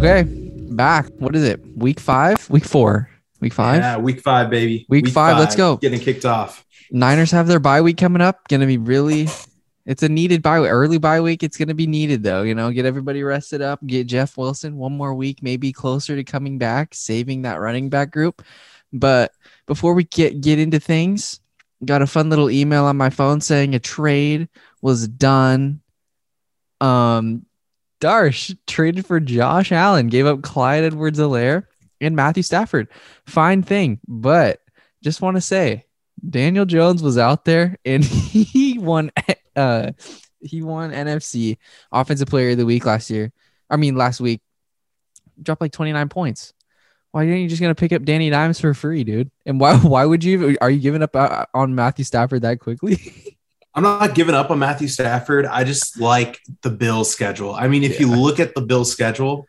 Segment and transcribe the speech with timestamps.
[0.00, 0.22] Okay,
[0.70, 1.10] back.
[1.18, 1.60] What is it?
[1.76, 2.48] Week five?
[2.48, 3.10] Week four?
[3.40, 3.82] Week five?
[3.82, 4.86] Yeah, week five, baby.
[4.88, 5.76] Week five, let's go.
[5.76, 6.64] Getting kicked off.
[6.90, 8.48] Niners have their bye week coming up.
[8.48, 9.28] Gonna be really.
[9.84, 10.70] It's a needed bye week.
[10.70, 11.42] Early bye week.
[11.42, 12.40] It's gonna be needed though.
[12.40, 13.86] You know, get everybody rested up.
[13.86, 18.10] Get Jeff Wilson one more week, maybe closer to coming back, saving that running back
[18.10, 18.42] group.
[18.94, 19.32] But
[19.66, 21.40] before we get get into things,
[21.84, 24.48] got a fun little email on my phone saying a trade
[24.80, 25.82] was done.
[26.80, 27.44] Um,
[28.00, 31.66] Darsh traded for Josh Allen, gave up Clyde Edwards Helaire
[32.00, 32.88] and Matthew Stafford.
[33.26, 34.00] Fine thing.
[34.08, 34.60] But
[35.02, 35.84] just want to say
[36.28, 39.10] Daniel Jones was out there and he won
[39.56, 39.92] uh
[40.40, 41.58] he won NFC
[41.92, 43.32] offensive player of the week last year.
[43.68, 44.40] I mean last week.
[45.42, 46.52] Dropped like 29 points.
[47.12, 49.30] Why aren't you just gonna pick up Danny Dimes for free, dude?
[49.46, 53.36] And why why would you are you giving up uh, on Matthew Stafford that quickly?
[53.74, 55.46] I'm not giving up on Matthew Stafford.
[55.46, 57.54] I just like the Bills schedule.
[57.54, 58.06] I mean, if yeah.
[58.06, 59.46] you look at the Bills schedule,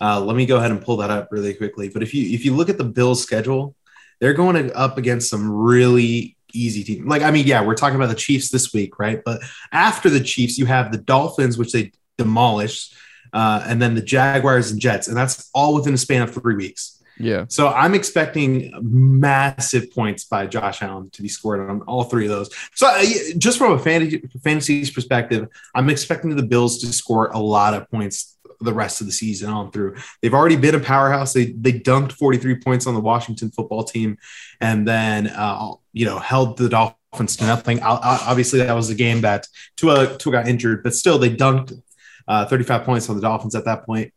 [0.00, 1.88] uh, let me go ahead and pull that up really quickly.
[1.88, 3.74] But if you if you look at the Bills schedule,
[4.20, 7.06] they're going up against some really easy teams.
[7.06, 9.22] Like I mean, yeah, we're talking about the Chiefs this week, right?
[9.24, 9.40] But
[9.72, 12.94] after the Chiefs, you have the Dolphins, which they demolished,
[13.32, 16.54] uh, and then the Jaguars and Jets, and that's all within a span of three
[16.54, 16.95] weeks.
[17.18, 17.46] Yeah.
[17.48, 22.30] So I'm expecting massive points by Josh Allen to be scored on all three of
[22.30, 22.50] those.
[22.74, 23.04] So uh,
[23.38, 27.90] just from a fantasy fantasy's perspective, I'm expecting the Bills to score a lot of
[27.90, 29.96] points the rest of the season on through.
[30.20, 31.32] They've already been a powerhouse.
[31.32, 34.18] They they dunked 43 points on the Washington football team,
[34.60, 37.80] and then uh, you know held the Dolphins to nothing.
[37.82, 41.80] Obviously, that was a game that Tua Tua got injured, but still they dunked
[42.28, 44.12] uh, 35 points on the Dolphins at that point.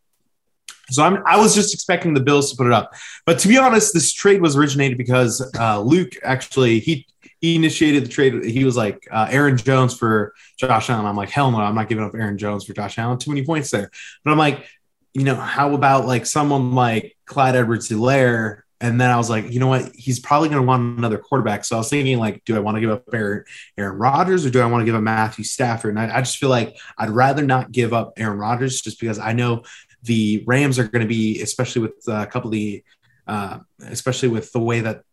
[0.90, 2.94] So I'm, I was just expecting the Bills to put it up.
[3.26, 7.06] But to be honest, this trade was originated because uh, Luke actually he
[7.42, 8.44] he initiated the trade.
[8.44, 11.06] He was like uh, Aaron Jones for Josh Allen.
[11.06, 13.18] I'm like hell no, I'm not giving up Aaron Jones for Josh Allen.
[13.18, 13.90] Too many points there.
[14.24, 14.66] But I'm like,
[15.14, 18.62] you know, how about like someone like Clyde Edwards-Helaire?
[18.82, 19.92] And then I was like, you know what?
[19.94, 21.66] He's probably going to want another quarterback.
[21.66, 23.44] So I was thinking, like, do I want to give up Aaron,
[23.78, 25.98] Aaron Rodgers or do I want to give up Matthew Stafford?
[25.98, 29.20] And I, I just feel like I'd rather not give up Aaron Rodgers just because
[29.20, 29.64] I know
[30.04, 32.84] the Rams are going to be, especially with a couple of the,
[33.28, 35.04] uh, especially with the way that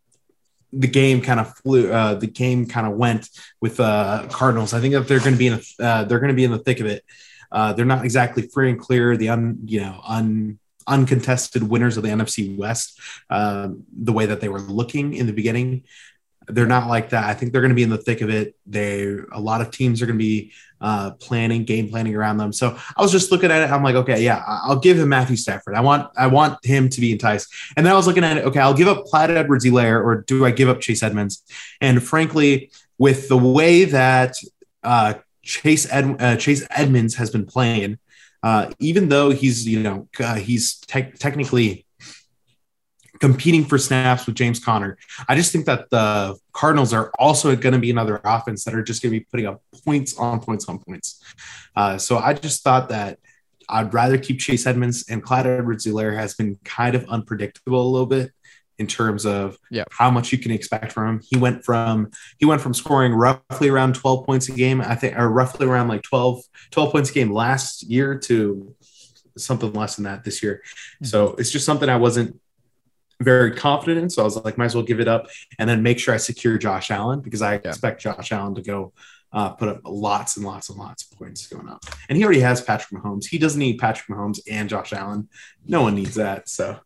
[0.72, 3.28] the game kind of flew, uh, the game kind of went
[3.60, 4.74] with uh, Cardinals.
[4.74, 6.50] I think that they're going to be in, a, uh, they're going to be in
[6.50, 7.04] the thick of it.
[7.50, 9.16] Uh, they're not exactly free and clear.
[9.16, 14.40] The un, you know, un, uncontested winners of the NFC West, um, the way that
[14.40, 15.84] they were looking in the beginning.
[16.48, 17.24] They're not like that.
[17.24, 18.54] I think they're going to be in the thick of it.
[18.66, 22.52] They a lot of teams are going to be uh, planning, game planning around them.
[22.52, 23.72] So I was just looking at it.
[23.72, 25.74] I'm like, okay, yeah, I'll give him Matthew Stafford.
[25.74, 27.52] I want I want him to be enticed.
[27.76, 28.44] And then I was looking at it.
[28.44, 31.42] Okay, I'll give up Clyde Edwards-Helaire, or do I give up Chase Edmonds?
[31.80, 34.36] And frankly, with the way that
[34.82, 37.98] uh, Chase Ed, uh, Chase Edmonds has been playing,
[38.42, 41.85] uh, even though he's you know uh, he's te- technically
[43.20, 44.98] competing for snaps with James Conner.
[45.28, 48.82] I just think that the Cardinals are also going to be another offense that are
[48.82, 51.22] just going to be putting up points on points on points.
[51.74, 53.18] Uh, so I just thought that
[53.68, 58.06] I'd rather keep Chase Edmonds and Clyde Edwards-Helaire has been kind of unpredictable a little
[58.06, 58.32] bit
[58.78, 59.84] in terms of yeah.
[59.90, 61.22] how much you can expect from him.
[61.28, 65.18] He went from he went from scoring roughly around 12 points a game, I think,
[65.18, 68.74] or roughly around like 12, 12 points a game last year to
[69.38, 70.62] something less than that this year.
[70.64, 71.06] Mm-hmm.
[71.06, 72.40] So it's just something I wasn't
[73.20, 74.10] very confident in.
[74.10, 75.28] So I was like, might as well give it up
[75.58, 77.68] and then make sure I secure Josh Allen because I yeah.
[77.68, 78.92] expect Josh Allen to go
[79.32, 81.84] uh, put up lots and lots and lots of points going up.
[82.08, 83.26] And he already has Patrick Mahomes.
[83.26, 85.28] He doesn't need Patrick Mahomes and Josh Allen.
[85.66, 86.48] No one needs that.
[86.48, 86.78] So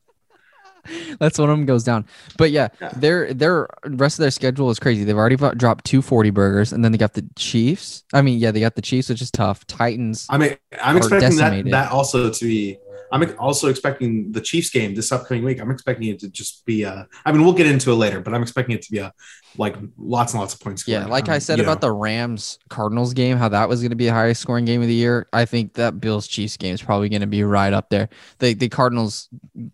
[1.18, 2.06] that's one of them goes down.
[2.38, 5.04] But yeah, yeah, their their rest of their schedule is crazy.
[5.04, 8.04] They've already dropped two forty burgers, and then they got the Chiefs.
[8.12, 9.66] I mean, yeah, they got the Chiefs, which is tough.
[9.66, 10.26] Titans.
[10.30, 12.78] I mean, I'm expecting that that also to be
[13.12, 15.60] I'm also expecting the Chiefs game this upcoming week.
[15.60, 17.06] I'm expecting it to just be a.
[17.24, 19.12] I mean, we'll get into it later, but I'm expecting it to be a
[19.56, 20.86] like lots and lots of points.
[20.86, 21.88] Yeah, like um, I said about know.
[21.88, 24.88] the Rams Cardinals game, how that was going to be the highest scoring game of
[24.88, 25.28] the year.
[25.32, 28.08] I think that Bills Chiefs game is probably going to be right up there.
[28.38, 29.28] The the Cardinals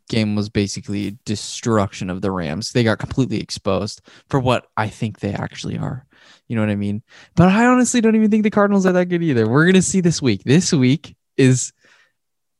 [0.08, 2.72] game was basically destruction of the Rams.
[2.72, 6.06] They got completely exposed for what I think they actually are.
[6.48, 7.02] You know what I mean?
[7.34, 9.48] But I honestly don't even think the Cardinals are that good either.
[9.48, 10.44] We're going to see this week.
[10.44, 11.72] This week is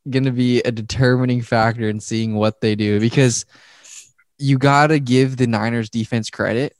[0.09, 3.45] going to be a determining factor in seeing what they do because
[4.37, 6.75] you got to give the Niners defense credit.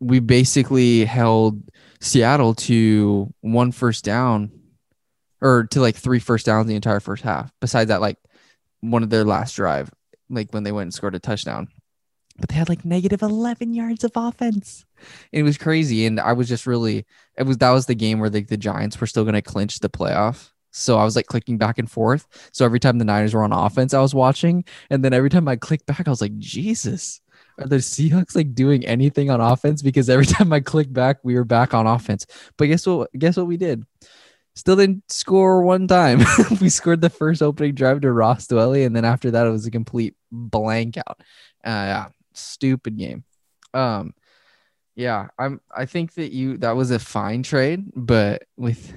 [0.00, 1.62] We basically held
[2.00, 4.50] Seattle to one first down
[5.40, 7.50] or to like three first downs the entire first half.
[7.60, 8.18] Besides that, like
[8.80, 9.90] one of their last drive,
[10.28, 11.68] like when they went and scored a touchdown.
[12.38, 14.84] But they had like negative 11 yards of offense.
[15.32, 16.04] It was crazy.
[16.04, 17.06] And I was just really,
[17.38, 19.78] it was, that was the game where like the Giants were still going to clinch
[19.78, 22.50] the playoff So I was like clicking back and forth.
[22.52, 24.64] So every time the Niners were on offense, I was watching.
[24.90, 27.20] And then every time I clicked back, I was like, Jesus,
[27.58, 29.80] are the Seahawks like doing anything on offense?
[29.80, 32.26] Because every time I clicked back, we were back on offense.
[32.56, 33.10] But guess what?
[33.18, 33.84] Guess what we did?
[34.54, 36.20] Still didn't score one time.
[36.60, 39.66] we scored the first opening drive to Ross Dwelley, and then after that, it was
[39.66, 41.20] a complete blank out.
[41.64, 43.24] Uh, yeah, stupid game.
[43.74, 44.14] Um,
[44.94, 45.60] yeah, I'm.
[45.74, 48.92] I think that you that was a fine trade, but with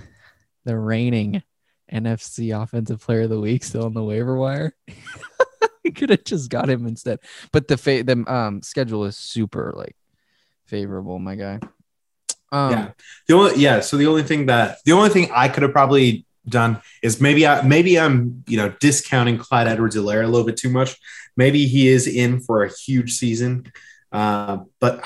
[0.65, 1.43] the reigning
[1.91, 4.73] NFC Offensive Player of the Week still on the waiver wire,
[5.83, 7.19] you could have just got him instead.
[7.51, 9.95] But the fa- the um schedule is super like
[10.65, 11.59] favorable, my guy.
[12.51, 12.91] Um, yeah.
[13.27, 13.79] The only yeah.
[13.81, 17.45] So the only thing that the only thing I could have probably done is maybe
[17.45, 20.97] I maybe I'm you know discounting Clyde Edwards-Helaire a little bit too much.
[21.37, 23.71] Maybe he is in for a huge season,
[24.11, 25.03] uh, but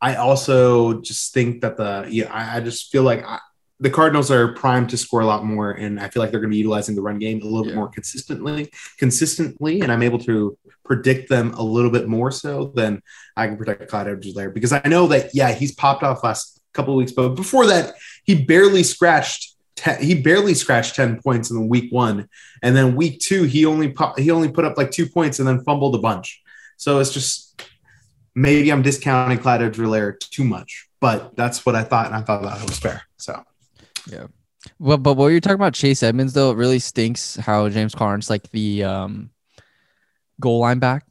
[0.00, 3.38] I also just think that the yeah I, I just feel like I,
[3.82, 6.50] the Cardinals are primed to score a lot more, and I feel like they're going
[6.50, 7.72] to be utilizing the run game a little Yeah.
[7.72, 12.72] bit more consistently, consistently, and I'm able to predict them a little bit more so
[12.76, 13.02] than
[13.36, 16.94] I can predict Clyde Edwards-Helaire because I know that yeah he's popped off last couple
[16.94, 17.94] of weeks, but before that
[18.24, 19.48] he barely scratched.
[19.74, 22.28] Ten, he barely scratched ten points in the week one,
[22.62, 25.48] and then week two he only pop, he only put up like two points and
[25.48, 26.42] then fumbled a bunch.
[26.76, 27.64] So it's just
[28.34, 32.42] maybe I'm discounting Clyde Edwards-Helaire too much, but that's what I thought, and I thought
[32.42, 33.02] that was fair.
[33.16, 33.42] So
[34.78, 38.20] Well, but what you're talking about Chase Edmonds though, it really stinks how James Conner
[38.30, 39.30] like the um
[40.40, 41.04] goal line back.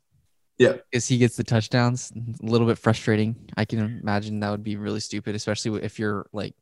[0.58, 0.74] Yeah.
[0.92, 2.12] Because he gets the touchdowns.
[2.16, 3.50] A little bit frustrating.
[3.58, 6.54] I can imagine that would be really stupid, especially if you're like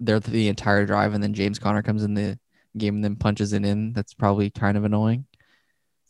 [0.00, 2.38] there the entire drive and then James Conner comes in the
[2.76, 3.92] game and then punches it in.
[3.92, 5.26] That's probably kind of annoying.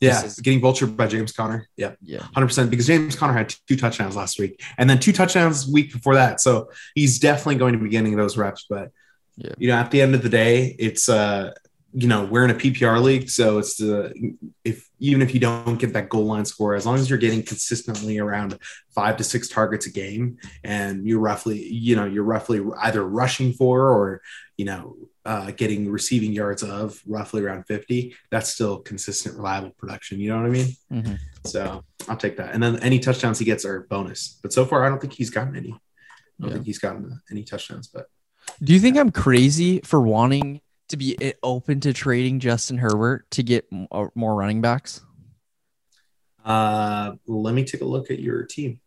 [0.01, 1.69] yeah, is- getting vultured by James Conner.
[1.77, 2.23] Yeah, Yeah.
[2.35, 2.71] hundred percent.
[2.71, 6.41] Because James Conner had two touchdowns last week, and then two touchdowns week before that.
[6.41, 8.67] So he's definitely going to be getting those reps.
[8.69, 8.91] But
[9.37, 9.55] Yeah.
[9.59, 11.53] you know, at the end of the day, it's uh,
[11.95, 14.13] you know, we're in a PPR league, so it's the
[14.65, 17.43] if even if you don't get that goal line score, as long as you're getting
[17.43, 18.59] consistently around
[18.95, 23.53] five to six targets a game, and you're roughly, you know, you're roughly either rushing
[23.53, 24.23] for or
[24.57, 30.19] you know uh, getting receiving yards of roughly around 50 that's still consistent reliable production
[30.21, 31.19] you know what i mean Mhm.
[31.47, 34.85] so i'll take that and then any touchdowns he gets are bonus but so far
[34.85, 35.77] i don't think he's gotten any i
[36.41, 36.55] don't Yeah.
[36.55, 38.07] think he's gotten any touchdowns but
[38.63, 43.43] Do you think I'm crazy for wanting to be open to trading Justin Herbert to
[43.43, 45.01] get uh, more running backs?
[46.45, 48.81] uh let me take a look at your team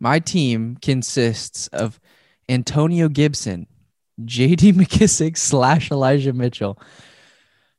[0.00, 2.00] My team consists of
[2.48, 3.66] Antonio Gibson,
[4.22, 6.80] JD McKissic slash Elijah Mitchell,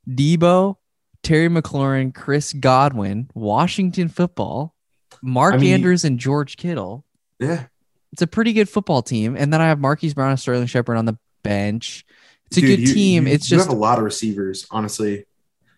[0.08, 0.76] Deebo,
[1.24, 4.76] Terry McLaurin, Chris Godwin, Washington football,
[5.22, 7.04] Mark I mean- Andrews, and George Kittle.
[7.40, 7.66] yeah
[8.12, 9.36] It's a pretty good football team.
[9.36, 12.04] And then I have Marquise Brown and Sterling Shepard on the bench.
[12.46, 13.26] It's a Dude, good you- team.
[13.26, 15.24] you- it's you just have a lot of receivers honestly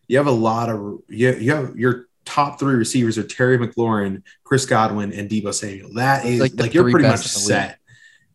[0.09, 4.23] you have a lot of you, you have your top three receivers are terry mclaurin
[4.43, 7.49] chris godwin and deebo samuel that is Like like, you're pretty much best in the
[7.61, 7.69] league.
[7.69, 7.79] set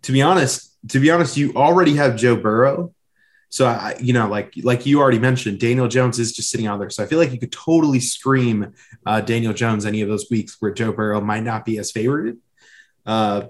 [0.04, 2.94] to be honest to be honest you already have joe burrow
[3.50, 6.80] so I, you know, like like you already mentioned, Daniel Jones is just sitting out
[6.80, 6.90] there.
[6.90, 8.74] So I feel like you could totally scream
[9.06, 12.38] uh, Daniel Jones any of those weeks where Joe Burrow might not be as favored.
[13.06, 13.44] Uh,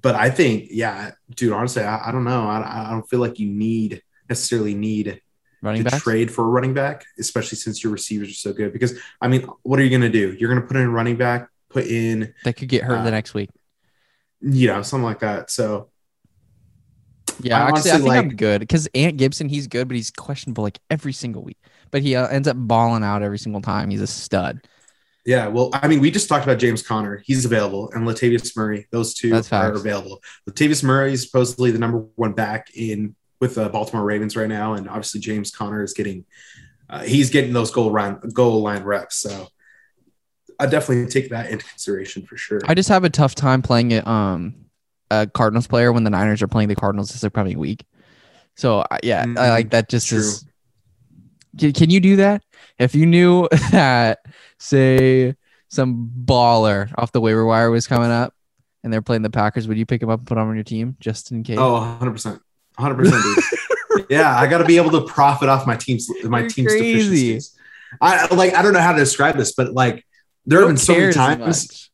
[0.00, 2.46] but I think, yeah, dude, honestly, I, I don't know.
[2.46, 5.20] I, I don't feel like you need necessarily need
[5.62, 6.02] running to back.
[6.02, 8.72] trade for a running back, especially since your receivers are so good.
[8.72, 10.32] Because I mean, what are you going to do?
[10.38, 13.04] You're going to put in a running back, put in, That could get hurt Uh,
[13.04, 13.50] the next week.
[14.40, 15.50] you know, something like that.
[15.50, 15.90] So
[17.40, 20.10] Yeah, I actually, I honestly think I'm good because Ant Gibson, he's good, but he's
[20.10, 21.58] questionable like every single week.
[21.90, 23.90] But he uh, ends up balling out every single time.
[23.90, 24.60] He's a stud.
[25.28, 27.22] Yeah, well, I mean, we just talked about James Conner.
[27.26, 28.86] He's available, and Latavius Murray.
[28.90, 29.80] Those two That's are facts.
[29.80, 30.22] available.
[30.48, 34.72] Latavius Murray is supposedly the number one back in with the Baltimore Ravens right now,
[34.72, 36.24] and obviously James Conner is getting
[36.88, 39.16] uh, he's getting those goal line goal line reps.
[39.16, 39.48] So
[40.58, 42.60] I definitely take that into consideration for sure.
[42.66, 44.06] I just have a tough time playing it.
[44.06, 44.54] Um,
[45.10, 47.84] a Cardinals player when the Niners are playing the Cardinals this upcoming week.
[48.56, 49.90] So I- yeah, I Mm, like that.
[49.90, 50.18] Just true.
[50.18, 50.44] is.
[51.58, 52.42] Can, can you do that?
[52.78, 54.18] If you knew that,
[54.58, 55.34] say,
[55.68, 58.34] some baller off the waiver wire was coming up,
[58.82, 60.64] and they're playing the Packers, would you pick him up and put him on your
[60.64, 61.58] team just in case?
[61.58, 62.42] Oh, 100 percent,
[62.76, 64.06] 100 percent, dude.
[64.10, 66.92] yeah, I got to be able to profit off my team's my You're team's crazy.
[66.92, 67.56] deficiencies.
[68.00, 70.04] I like I don't know how to describe this, but like
[70.46, 71.90] there have been so many times,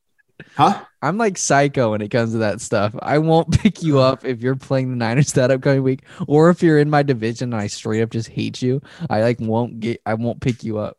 [0.56, 0.84] huh?
[1.02, 2.94] I'm like psycho when it comes to that stuff.
[3.00, 6.62] I won't pick you up if you're playing the Niners that upcoming week, or if
[6.62, 8.80] you're in my division and I straight up just hate you.
[9.10, 10.00] I like won't get.
[10.06, 10.98] I won't pick you up.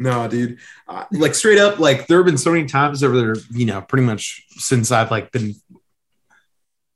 [0.00, 0.58] No, dude.
[0.88, 3.82] Uh, like straight up, like there have been so many times over there, you know,
[3.82, 5.54] pretty much since I've like been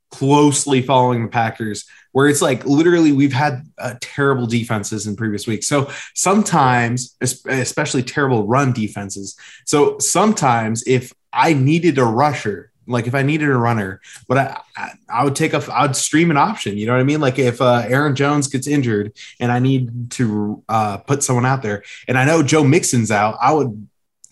[0.09, 5.45] closely following the Packers where it's like literally we've had uh, terrible defenses in previous
[5.45, 5.67] weeks.
[5.67, 9.37] So sometimes, especially terrible run defenses.
[9.65, 14.61] So sometimes if I needed a rusher, like if I needed a runner, but I,
[14.77, 16.77] I, I would take a, I would stream an option.
[16.77, 17.21] You know what I mean?
[17.21, 21.61] Like if uh, Aaron Jones gets injured and I need to uh, put someone out
[21.61, 23.87] there, and I know Joe Mixon's out, I would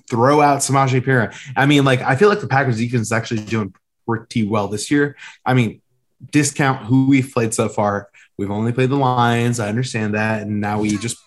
[0.09, 1.35] throw out Samaje Perine.
[1.55, 3.73] I mean, like I feel like the Packers defense is actually doing
[4.07, 5.15] pretty well this year.
[5.45, 5.81] I mean,
[6.29, 8.09] discount who we've played so far.
[8.37, 9.59] We've only played the Lions.
[9.59, 11.17] I understand that, and now we just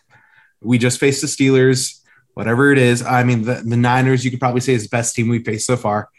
[0.60, 2.00] we just faced the Steelers.
[2.34, 5.14] Whatever it is, I mean, the, the Niners you could probably say is the best
[5.14, 6.10] team we've faced so far.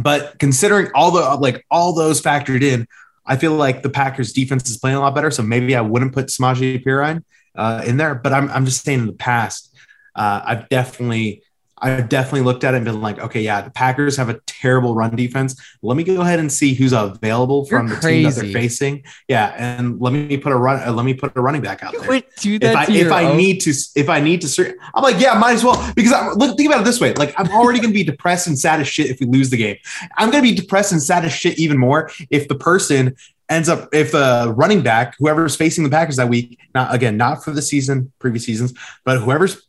[0.00, 2.86] But considering all the like all those factored in,
[3.26, 5.30] I feel like the Packers defense is playing a lot better.
[5.30, 7.22] So maybe I wouldn't put Samaje Perine
[7.54, 8.14] uh, in there.
[8.14, 9.74] But I'm I'm just saying in the past,
[10.14, 11.42] uh, I've definitely
[11.84, 14.94] I've definitely looked at it and been like, okay, yeah, the Packers have a terrible
[14.94, 15.60] run defense.
[15.82, 18.22] Let me go ahead and see who's available from You're the crazy.
[18.22, 19.04] team that they're facing.
[19.28, 20.82] Yeah, and let me put a run.
[20.82, 22.22] Uh, let me put a running back out there.
[22.40, 25.34] do that if I, if I need to, if I need to, I'm like, yeah,
[25.34, 26.56] might as well because I'm look.
[26.56, 28.88] Think about it this way: like, I'm already going to be depressed and sad as
[28.88, 29.76] shit if we lose the game.
[30.16, 33.14] I'm going to be depressed and sad as shit even more if the person
[33.50, 37.44] ends up if the running back, whoever's facing the Packers that week, not again, not
[37.44, 38.72] for the season, previous seasons,
[39.04, 39.66] but whoever's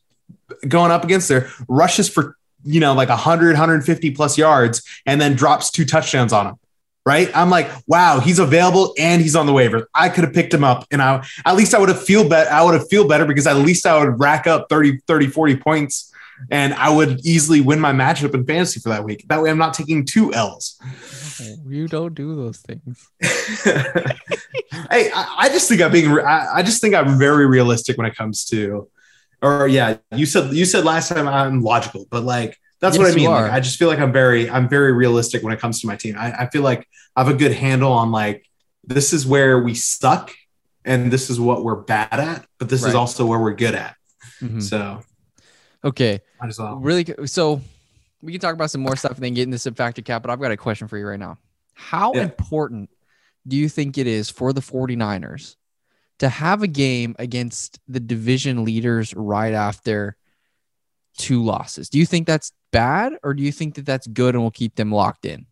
[0.68, 5.36] going up against there, rushes for, you know, like 100, 150 plus yards, and then
[5.36, 6.56] drops two touchdowns on him.
[7.06, 7.30] Right.
[7.36, 9.88] I'm like, wow, he's available and he's on the waiver.
[9.94, 12.50] I could have picked him up and I, at least I would have feel better.
[12.50, 15.56] I would have feel better because at least I would rack up 30, 30, 40
[15.58, 16.12] points
[16.50, 19.26] and I would easily win my matchup in fantasy for that week.
[19.28, 20.80] That way I'm not taking two L's.
[21.68, 23.10] You don't do those things.
[23.22, 28.08] hey, I, I, just think I'm being, I, I just think I'm very realistic when
[28.08, 28.90] it comes to
[29.42, 33.12] or yeah, you said you said last time I'm logical, but like that's yes, what
[33.12, 33.30] I mean.
[33.30, 35.96] Like, I just feel like I'm very I'm very realistic when it comes to my
[35.96, 36.16] team.
[36.18, 38.46] I, I feel like I have a good handle on like
[38.84, 40.32] this is where we suck
[40.84, 42.90] and this is what we're bad at, but this right.
[42.90, 43.96] is also where we're good at.
[44.42, 44.60] Mm-hmm.
[44.60, 45.02] So
[45.84, 46.22] okay,
[46.58, 46.78] well.
[46.78, 47.06] really.
[47.26, 47.62] So
[48.22, 50.22] we can talk about some more stuff and then get into some factor cap.
[50.22, 51.38] But I've got a question for you right now.
[51.74, 52.22] How yeah.
[52.22, 52.90] important
[53.48, 55.56] do you think it is for the 49ers
[56.20, 60.16] to have a game against the division leaders right after
[61.18, 61.90] two losses.
[61.90, 64.76] Do you think that's bad or do you think that that's good and will keep
[64.76, 65.46] them locked in?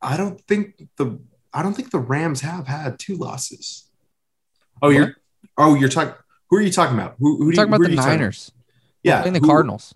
[0.00, 1.18] I don't think the
[1.52, 3.90] I don't think the Rams have had two losses.
[4.80, 4.96] Oh, what?
[4.96, 5.16] you're
[5.56, 6.14] oh you're talking.
[6.50, 7.16] Who are you talking about?
[7.18, 8.52] Who, who talking you, about the Niners?
[9.02, 9.94] Yeah, playing the who, Cardinals.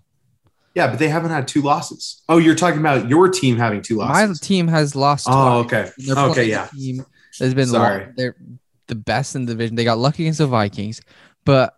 [0.75, 2.23] Yeah, but they haven't had two losses.
[2.27, 4.41] Oh, you're talking about your team having two losses.
[4.41, 5.27] My team has lost.
[5.29, 5.93] Oh, twice.
[5.99, 6.21] okay.
[6.21, 6.67] Okay, yeah.
[6.67, 7.05] Team
[7.39, 8.07] has been sorry.
[8.15, 8.35] they're
[8.87, 9.75] the best in the division.
[9.75, 11.01] They got lucky against the Vikings,
[11.45, 11.75] but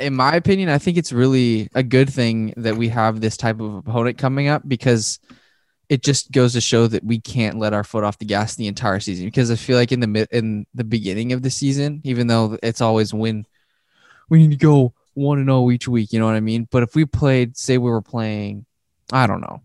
[0.00, 3.60] in my opinion, I think it's really a good thing that we have this type
[3.60, 5.18] of opponent coming up because
[5.88, 8.66] it just goes to show that we can't let our foot off the gas the
[8.66, 9.26] entire season.
[9.26, 12.58] Because I feel like in the mid in the beginning of the season, even though
[12.62, 13.46] it's always when
[14.30, 16.12] we need to go one and zero each week.
[16.12, 16.68] You know what I mean?
[16.70, 18.66] But if we played, say we were playing,
[19.12, 19.62] I don't know,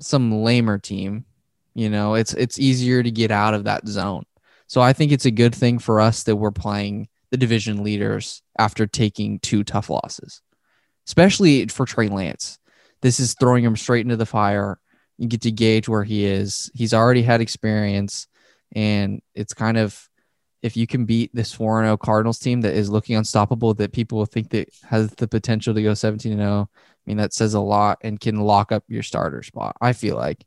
[0.00, 1.24] some lamer team,
[1.74, 4.24] you know, it's it's easier to get out of that zone.
[4.66, 8.42] So I think it's a good thing for us that we're playing the division leaders
[8.58, 10.40] after taking two tough losses,
[11.06, 12.58] especially for Trey Lance.
[13.02, 14.78] This is throwing him straight into the fire.
[15.18, 16.70] You get to gauge where he is.
[16.74, 18.26] He's already had experience,
[18.74, 20.08] and it's kind of
[20.64, 24.16] if you can beat this 4 0 Cardinals team that is looking unstoppable, that people
[24.16, 27.60] will think that has the potential to go 17 0, I mean, that says a
[27.60, 30.38] lot and can lock up your starter spot, I feel like,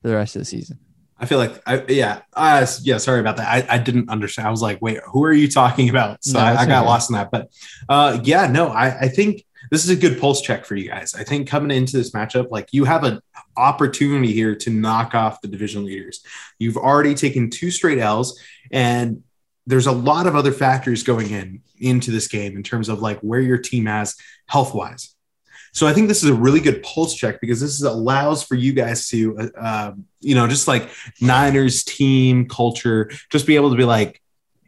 [0.00, 0.78] for the rest of the season.
[1.18, 2.96] I feel like, I, yeah, uh, yeah.
[2.96, 3.48] Sorry about that.
[3.48, 4.48] I, I didn't understand.
[4.48, 6.24] I was like, wait, who are you talking about?
[6.24, 7.30] So no, I, I, got lost in that.
[7.30, 7.50] But
[7.90, 11.14] uh, yeah, no, I, I think this is a good pulse check for you guys.
[11.14, 13.20] I think coming into this matchup, like you have an
[13.58, 16.24] opportunity here to knock off the division leaders.
[16.58, 18.40] You've already taken two straight L's,
[18.70, 19.22] and
[19.66, 23.20] there's a lot of other factors going in into this game in terms of like
[23.20, 25.14] where your team has health wise.
[25.72, 28.56] So I think this is a really good pulse check because this is, allows for
[28.56, 30.90] you guys to, uh, um, you know, just like
[31.20, 34.20] Niners team culture, just be able to be like,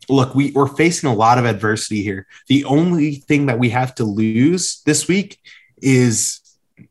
[0.08, 2.26] look, we, we're facing a lot of adversity here.
[2.46, 5.40] The only thing that we have to lose this week
[5.78, 6.40] is,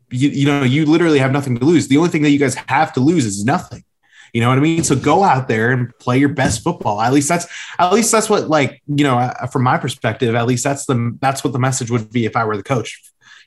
[0.10, 1.88] you, you know, you literally have nothing to lose.
[1.88, 3.84] The only thing that you guys have to lose is nothing.
[4.34, 4.84] You know what I mean?
[4.84, 7.02] So go out there and play your best football.
[7.02, 7.48] At least that's
[7.78, 10.36] at least that's what like you know uh, from my perspective.
[10.36, 13.02] At least that's the that's what the message would be if I were the coach.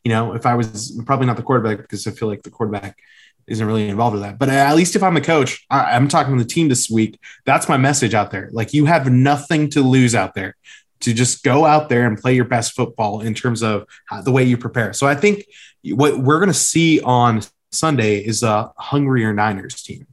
[0.05, 2.99] You know, if I was probably not the quarterback because I feel like the quarterback
[3.47, 4.39] isn't really involved with that.
[4.39, 7.19] But at least if I'm the coach, I, am talking to the team this week.
[7.45, 8.51] That's my message out there.
[8.53, 10.57] Like you have nothing to lose out there
[11.01, 13.87] to just go out there and play your best football in terms of
[14.25, 14.93] the way you prepare.
[14.93, 15.45] So I think
[15.85, 20.07] what we're going to see on Sunday is a hungrier Niners team.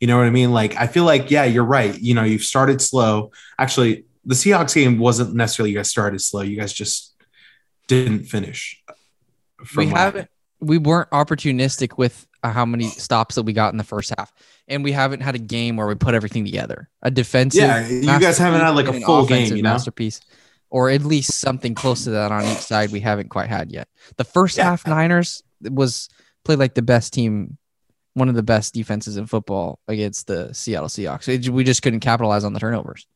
[0.00, 0.52] You know what I mean?
[0.52, 1.98] Like, I feel like, yeah, you're right.
[1.98, 3.32] You know, you've started slow.
[3.58, 6.42] Actually, the Seahawks game wasn't necessarily you guys started slow.
[6.42, 7.14] You guys just
[7.86, 8.82] didn't finish.
[9.76, 10.28] We haven't.
[10.60, 14.32] We weren't opportunistic with uh, how many stops that we got in the first half,
[14.68, 16.88] and we haven't had a game where we put everything together.
[17.02, 17.62] A defensive.
[17.62, 19.70] Yeah, you guys haven't had like a full game, you know?
[19.70, 20.20] masterpiece,
[20.70, 22.92] or at least something close to that on each side.
[22.92, 23.88] We haven't quite had yet.
[24.16, 24.64] The first yeah.
[24.64, 26.08] half Niners was
[26.44, 27.58] played like the best team
[28.14, 31.28] one of the best defenses in football against the Seattle Seahawks.
[31.28, 33.06] It, we just couldn't capitalize on the turnovers,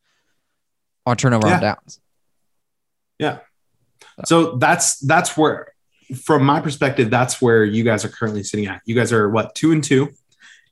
[1.05, 1.55] on turnover yeah.
[1.55, 1.99] on downs.
[3.17, 3.39] Yeah.
[4.25, 4.51] So.
[4.51, 5.73] so that's that's where,
[6.23, 8.81] from my perspective, that's where you guys are currently sitting at.
[8.85, 10.09] You guys are what two and two.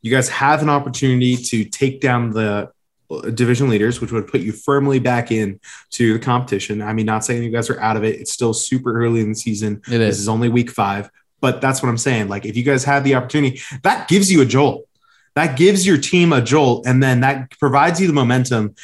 [0.02, 2.72] You guys have an opportunity to take down the
[3.10, 5.60] uh, division leaders, which would put you firmly back in
[5.92, 6.82] to the competition.
[6.82, 8.20] I mean, not saying you guys are out of it.
[8.20, 9.82] It's still super early in the season.
[9.88, 10.16] It is.
[10.16, 12.30] This is only week five, but that's what I'm saying.
[12.30, 14.88] Like, if you guys have the opportunity, that gives you a jolt.
[15.36, 18.76] That gives your team a jolt, and then that provides you the momentum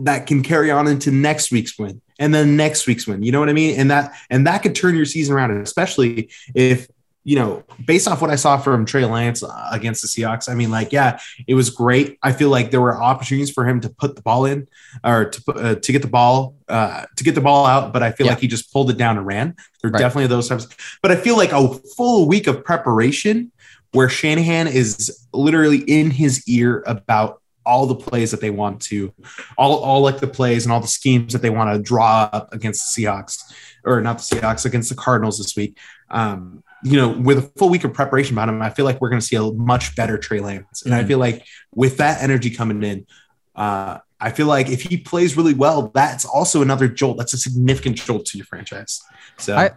[0.00, 3.22] that can carry on into next week's win and then next week's win.
[3.22, 3.78] You know what I mean?
[3.78, 6.88] And that and that could turn your season around, especially if
[7.22, 10.54] you know, based off what I saw from Trey Lance uh, against the Seahawks, I
[10.54, 12.18] mean, like, yeah, it was great.
[12.22, 14.66] I feel like there were opportunities for him to put the ball in
[15.04, 18.12] or to uh, to get the ball uh, to get the ball out, but I
[18.12, 18.32] feel yeah.
[18.32, 19.54] like he just pulled it down and ran.
[19.82, 20.00] There right.
[20.00, 20.66] definitely those times,
[21.02, 23.52] but I feel like a full week of preparation
[23.92, 29.12] where Shanahan is literally in his ear about all the plays that they want to,
[29.58, 32.54] all all like the plays and all the schemes that they want to draw up
[32.54, 33.52] against the Seahawks
[33.84, 35.76] or not the Seahawks against the Cardinals this week.
[36.08, 39.10] Um, you know, with a full week of preparation behind him, I feel like we're
[39.10, 40.82] going to see a much better Trey Lance.
[40.82, 41.04] And mm-hmm.
[41.04, 43.06] I feel like with that energy coming in,
[43.54, 47.16] uh, I feel like if he plays really well, that's also another jolt.
[47.18, 49.00] That's a significant jolt to your franchise.
[49.38, 49.70] So I,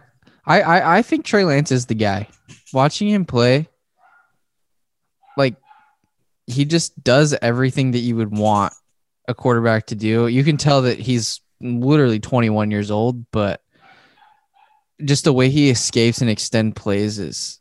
[0.46, 2.28] I, I think Trey Lance is the guy.
[2.72, 3.68] Watching him play,
[5.36, 5.56] like
[6.46, 8.74] he just does everything that you would want
[9.26, 10.26] a quarterback to do.
[10.26, 13.62] You can tell that he's literally 21 years old, but
[15.02, 17.60] just the way he escapes and extend plays is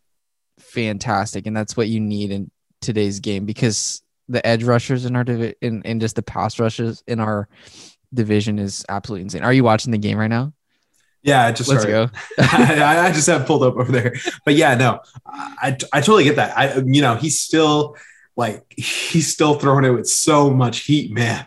[0.60, 5.24] fantastic, and that's what you need in today's game because the edge rushers in our
[5.24, 7.48] division and, and just the pass rushes in our
[8.14, 9.44] division is absolutely insane.
[9.44, 10.54] Are you watching the game right now?
[11.24, 12.10] Yeah, I just let's go.
[12.38, 16.36] I, I, just have pulled up over there, but yeah, no, I I totally get
[16.36, 16.58] that.
[16.58, 17.96] I you know he's still
[18.36, 21.46] like he's still throwing it with so much heat, man.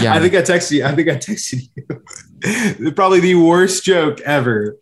[0.00, 0.14] Yeah.
[0.14, 0.84] I think I texted you.
[0.84, 2.92] I think I texted you.
[2.92, 4.78] Probably the worst joke ever.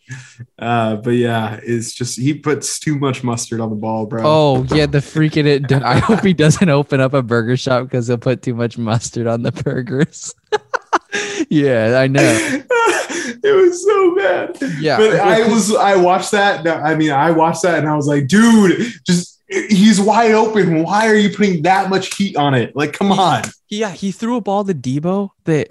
[0.58, 4.22] Uh, but yeah, it's just he puts too much mustard on the ball, bro.
[4.24, 5.72] Oh yeah, the freaking it.
[5.72, 9.26] I hope he doesn't open up a burger shop because he'll put too much mustard
[9.26, 10.34] on the burgers.
[11.48, 12.20] yeah, I know.
[12.22, 14.58] it was so bad.
[14.78, 15.74] Yeah, but I was.
[15.74, 16.66] I watched that.
[16.68, 20.82] I mean, I watched that and I was like, dude, just he's wide open.
[20.82, 22.74] Why are you putting that much heat on it?
[22.74, 23.42] Like, come on.
[23.68, 25.68] Yeah, he threw a ball to Deebo that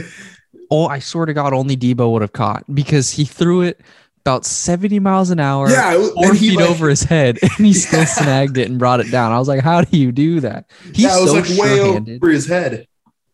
[0.71, 3.81] oh, I swear to God, only Deebo would have caught because he threw it
[4.25, 7.99] about 70 miles an hour, yeah, four feet like, over his head, and he still
[7.99, 8.05] yeah.
[8.05, 9.31] snagged it and brought it down.
[9.31, 10.69] I was like, how do you do that?
[10.93, 12.88] He's yeah, was so like way over his head.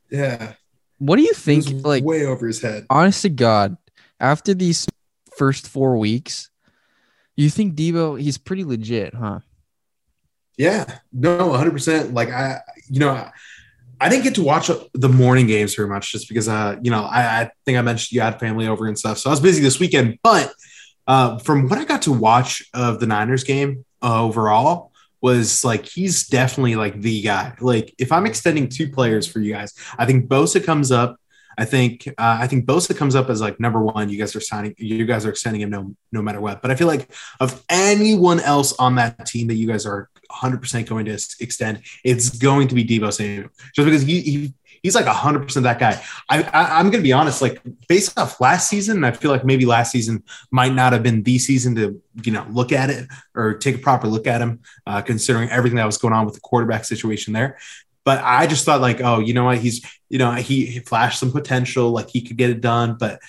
[0.10, 0.54] Yeah.
[0.98, 1.66] What do you think?
[1.86, 2.86] Like way over his head.
[2.90, 3.78] Honest to God,
[4.20, 4.86] after these
[5.38, 6.50] first four weeks,
[7.38, 9.40] you think Deebo he's pretty legit, huh?
[10.58, 12.14] Yeah, no, 100%.
[12.14, 13.30] Like, I, you know,
[14.00, 17.04] I didn't get to watch the morning games very much just because, uh, you know,
[17.04, 19.18] I, I think I mentioned you had family over and stuff.
[19.18, 20.20] So I was busy this weekend.
[20.24, 20.54] But
[21.08, 25.86] uh, from what I got to watch of the Niners game uh, overall, was like
[25.86, 27.54] he's definitely like the guy.
[27.62, 31.22] Like if I'm extending two players for you guys, I think Bosa comes up
[31.58, 34.10] I think uh, I think Bosa comes up as like number one.
[34.10, 34.74] You guys are signing.
[34.78, 36.62] You guys are extending him no no matter what.
[36.62, 37.10] But I feel like
[37.40, 41.82] of anyone else on that team that you guys are 100 percent going to extend,
[42.04, 45.80] it's going to be Deebo Samuel, just because he, he he's like 100 percent that
[45.80, 46.02] guy.
[46.30, 47.42] I, I am gonna be honest.
[47.42, 51.24] Like based off last season, I feel like maybe last season might not have been
[51.24, 54.62] the season to you know look at it or take a proper look at him,
[54.88, 57.58] uh, considering everything that was going on with the quarterback situation there.
[58.04, 59.60] But I just thought like, oh, you know what?
[59.60, 63.20] He's, you know, he, he flashed some potential, like he could get it done, but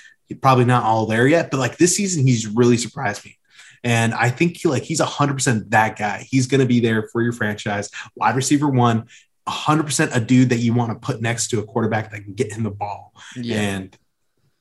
[0.41, 1.51] probably not all there yet.
[1.51, 3.39] But like this season, he's really surprised me.
[3.85, 6.27] And I think he, like he's 100% that guy.
[6.29, 7.91] He's going to be there for your franchise.
[8.17, 9.07] Wide receiver one,
[9.49, 12.53] 100% a dude that you want to put next to a quarterback that can get
[12.53, 13.13] him the ball.
[13.37, 13.61] Yeah.
[13.61, 13.97] And,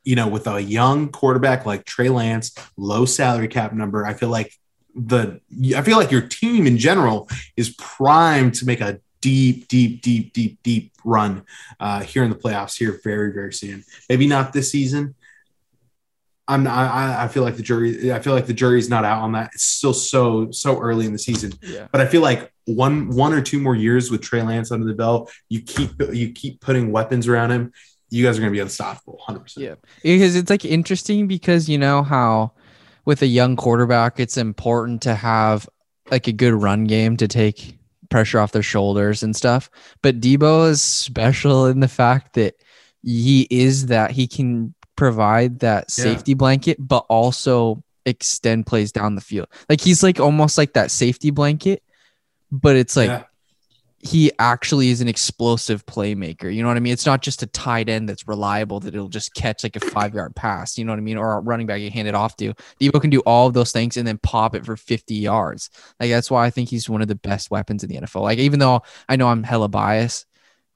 [0.03, 4.29] you know, with a young quarterback like Trey Lance, low salary cap number, I feel
[4.29, 4.53] like
[4.95, 5.39] the
[5.75, 10.33] I feel like your team in general is primed to make a deep, deep, deep,
[10.33, 11.43] deep, deep run
[11.79, 13.83] uh, here in the playoffs here very, very soon.
[14.09, 15.15] Maybe not this season.
[16.51, 19.31] I'm I, I feel like the jury I feel like the jury's not out on
[19.31, 19.51] that.
[19.53, 21.53] It's still so so early in the season.
[21.61, 21.87] Yeah.
[21.91, 24.93] But I feel like one one or two more years with Trey Lance under the
[24.93, 27.71] belt, you keep you keep putting weapons around him.
[28.09, 29.65] You guys are going to be unstoppable, hundred percent.
[29.65, 32.51] Yeah, because it's like interesting because you know how
[33.05, 35.69] with a young quarterback, it's important to have
[36.09, 37.77] like a good run game to take
[38.09, 39.69] pressure off their shoulders and stuff.
[40.01, 42.55] But Deebo is special in the fact that
[43.03, 46.03] he is that he can provide that Yeah.
[46.03, 49.47] safety blanket, but also extend plays down the field.
[49.67, 51.81] Like he's like almost like that safety blanket,
[52.51, 53.23] but it's like Yeah.
[53.97, 56.53] he actually is an explosive playmaker.
[56.53, 56.93] You know what I mean?
[56.93, 60.13] It's not just a tight end that's reliable that it'll just catch like a five
[60.13, 60.77] yard pass.
[60.77, 61.17] You know what I mean?
[61.17, 62.53] Or a running back you hand it off to.
[62.79, 65.71] Deebo can do all of those things and then pop it for 50 yards.
[65.99, 68.21] Like that's why I think he's one of the best weapons in the NFL.
[68.21, 70.27] Like even though I know I'm hella biased,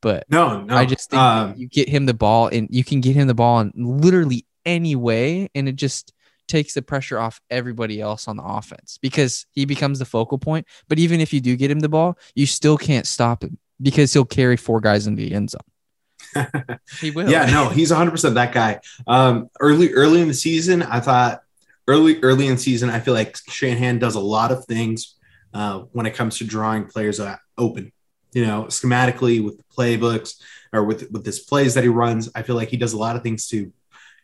[0.06, 0.78] but No, no.
[0.78, 3.34] I just think um, you get him the ball and you can get him the
[3.34, 6.13] ball in literally any way, and it just
[6.48, 10.68] takes the pressure off everybody else on the offense because he becomes the focal point.
[10.88, 14.13] But even if you do get him the ball, you still can't stop him because
[14.13, 16.46] he'll carry four guys in the end zone.
[17.02, 17.28] He will.
[17.28, 18.82] yeah, no, he's 100 percent that guy.
[19.08, 21.41] Um, early early in the season, I thought
[21.88, 25.15] early early in the season, I feel like Shanahan does a lot of things
[25.52, 27.20] uh, when it comes to drawing players
[27.58, 27.91] open.
[28.36, 30.39] You know, schematically with the playbooks
[30.71, 33.15] or with with his plays that he runs, I feel like he does a lot
[33.15, 33.71] of things to,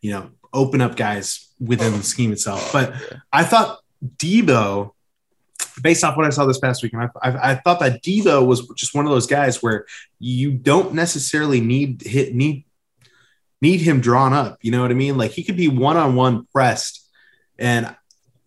[0.02, 2.72] you know, open up guys within the scheme itself.
[2.74, 2.94] But
[3.32, 3.80] I thought
[4.18, 4.92] Deebo,
[5.82, 8.68] based off what I saw this past weekend, I, I, I thought that Deebo was
[8.76, 9.86] just one of those guys where
[10.20, 12.66] you don't necessarily need hit need
[13.62, 14.58] need him drawn up.
[14.62, 15.18] You know what I mean?
[15.18, 17.08] Like he could be one on one pressed
[17.58, 17.96] and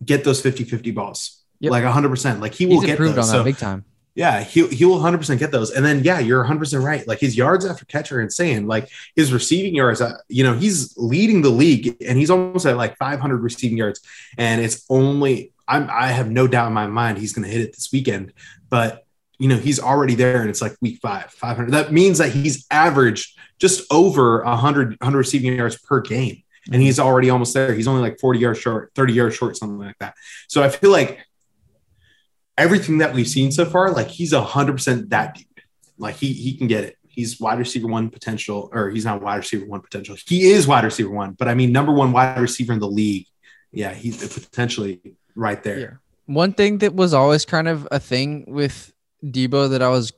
[0.05, 1.41] get those 50 50 balls.
[1.61, 1.71] Yep.
[1.71, 2.41] Like 100%.
[2.41, 3.31] Like he will He's get improved those.
[3.31, 3.85] on that So, big time.
[4.15, 5.73] Yeah, he, he will 100% get those.
[5.73, 7.07] And then, yeah, you're 100% right.
[7.07, 8.69] Like his yards after catch are insane.
[8.69, 12.77] Like his receiving yards, uh, you know, he's leading the league and he's almost at
[12.77, 14.01] like 500 receiving yards.
[14.39, 17.63] And it's only, I'm, I have no doubt in my mind he's going to hit
[17.63, 18.33] it this weekend.
[18.71, 19.05] But,
[19.39, 21.73] you know, he's already there and it's like week five, 500.
[21.73, 26.41] That means that he's averaged just over 100, 100 receiving yards per game.
[26.73, 27.75] And he's already almost there.
[27.75, 30.15] He's only like 40 yards short, 30 yards short, something like that.
[30.49, 31.27] So I feel like
[32.57, 35.47] everything that we've seen so far, like he's hundred percent that dude.
[35.99, 36.99] Like he he can get it.
[37.07, 40.17] He's wide receiver one potential, or he's not wide receiver one potential.
[40.27, 43.27] He is wide receiver one, but I mean number one wide receiver in the league.
[43.71, 45.01] Yeah, he's potentially
[45.35, 45.79] right there.
[45.79, 45.91] Yeah.
[46.27, 48.93] One thing that was always kind of a thing with
[49.25, 50.13] Deebo that I was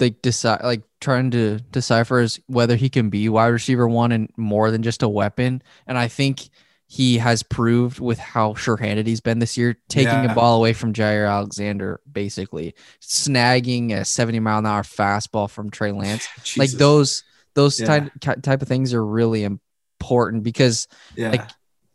[0.00, 4.32] like decide like trying to decipher is whether he can be wide receiver one and
[4.36, 5.62] more than just a weapon.
[5.86, 6.48] And I think
[6.90, 10.32] he has proved with how sure-handed he's been this year, taking Yeah.
[10.32, 15.70] a ball away from Jaire Alexander, basically snagging a 70 mile an hour fastball from
[15.70, 16.26] Trey Lance.
[16.56, 17.22] Like those
[17.54, 18.08] those Yeah.
[18.20, 21.42] type type of things are really important because yeah, like,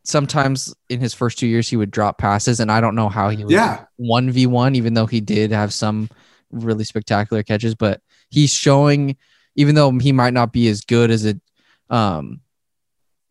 [0.04, 3.30] sometimes in his first two years he would drop passes and I don't know how
[3.30, 6.10] he would yeah, one v one, even though he did have some
[6.52, 7.74] really spectacular catches.
[7.74, 9.18] But he's showing,
[9.56, 11.36] even though he might not be as good as a,
[11.90, 12.42] um,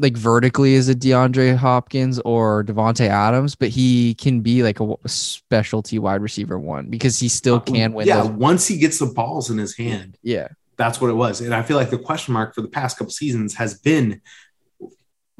[0.03, 4.97] like vertically as a DeAndre Hopkins or Davante Adams, but he can be like a
[5.09, 8.07] specialty wide receiver one because he still uh, can win.
[8.07, 8.31] Yeah, those.
[8.33, 11.41] once he gets the balls in his hand, yeah, that's what it was.
[11.41, 14.21] And I feel like the question mark for the past couple seasons has been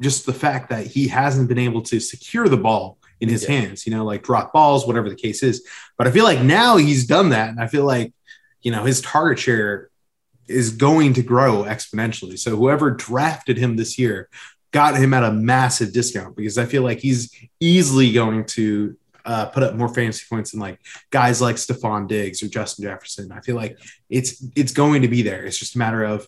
[0.01, 3.51] just the fact that he hasn't been able to secure the ball in his Yeah.
[3.61, 5.65] hands, you know, like drop balls, whatever the case is.
[5.97, 7.49] But I feel like now he's done that.
[7.49, 8.11] And I feel like,
[8.61, 9.89] you know, his target share
[10.47, 12.37] is going to grow exponentially.
[12.37, 14.27] So whoever drafted him this year
[14.73, 19.45] got him at a massive discount because I feel like he's easily going to uh,
[19.45, 20.79] put up more fantasy points than like
[21.11, 23.31] guys like Stefon Diggs or Justin Jefferson.
[23.31, 25.45] I feel like it's it's going to be there.
[25.45, 26.27] It's just a matter of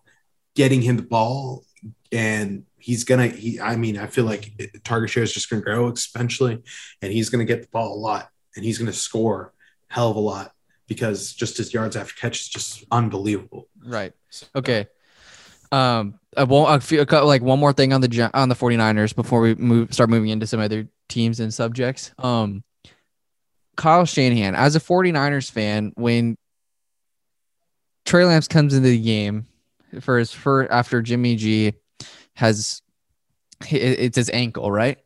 [0.56, 1.66] getting him the ball,
[2.12, 3.28] and he's gonna.
[3.28, 4.52] He, I mean, I feel like
[4.86, 6.64] target share is just going to grow exponentially,
[7.02, 9.54] and he's going to get the ball a lot, and he's going to score
[9.88, 10.54] hell of a lot
[10.88, 13.68] because just his yards after catch is just unbelievable.
[13.84, 14.14] right.
[14.56, 14.88] Okay.
[15.76, 16.70] Um, I won't.
[16.70, 20.10] I feel like one more thing on the on the 49ers before we move start
[20.10, 22.12] moving into some other teams and subjects.
[22.18, 22.64] Um,
[23.76, 26.38] Kyle Shanahan, as a 49ers fan, when
[28.06, 29.48] Trey Lance comes into the game
[30.00, 31.74] for his first after Jimmy G
[32.36, 32.82] has
[33.70, 34.98] it's his ankle, right?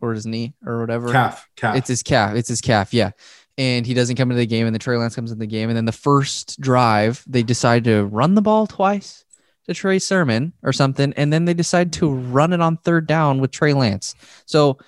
[0.00, 1.12] Or his knee or whatever.
[1.12, 1.76] Calf, calf.
[1.76, 2.34] It's his calf.
[2.34, 2.92] It's his calf.
[2.92, 3.12] Yeah.
[3.58, 5.68] And he doesn't come into the game, and the Trey Lance comes in the game.
[5.68, 9.24] And then the first drive, they decide to run the ball twice
[9.66, 11.12] to Trey Sermon or something.
[11.16, 14.14] And then they decide to run it on third down with Trey Lance.
[14.46, 14.78] So,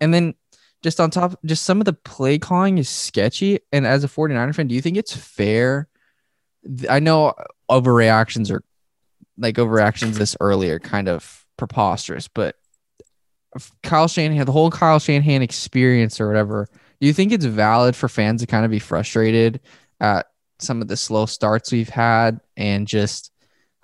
[0.00, 0.34] and then
[0.82, 3.60] just on top, just some of the play calling is sketchy.
[3.72, 5.88] And as a 49er fan, do you think it's fair?
[6.88, 7.34] I know
[7.70, 8.62] overreactions are
[9.36, 12.56] like overreactions this early are kind of preposterous, but
[13.82, 16.68] Kyle Shanahan, the whole Kyle Shanahan experience or whatever,
[17.00, 19.60] do Do you think it's valid for fans to kind of be frustrated
[20.00, 20.24] at
[20.58, 23.30] some of the slow starts we've had and just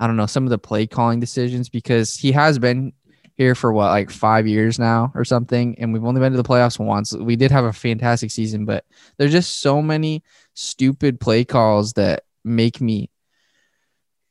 [0.00, 2.94] I don't know some of the play calling decisions because he has been
[3.36, 6.48] here for what like five years now or something, and we've only been to the
[6.48, 7.14] playoffs once.
[7.14, 8.84] We did have a fantastic season, but
[9.18, 13.10] there's just so many stupid play calls that make me.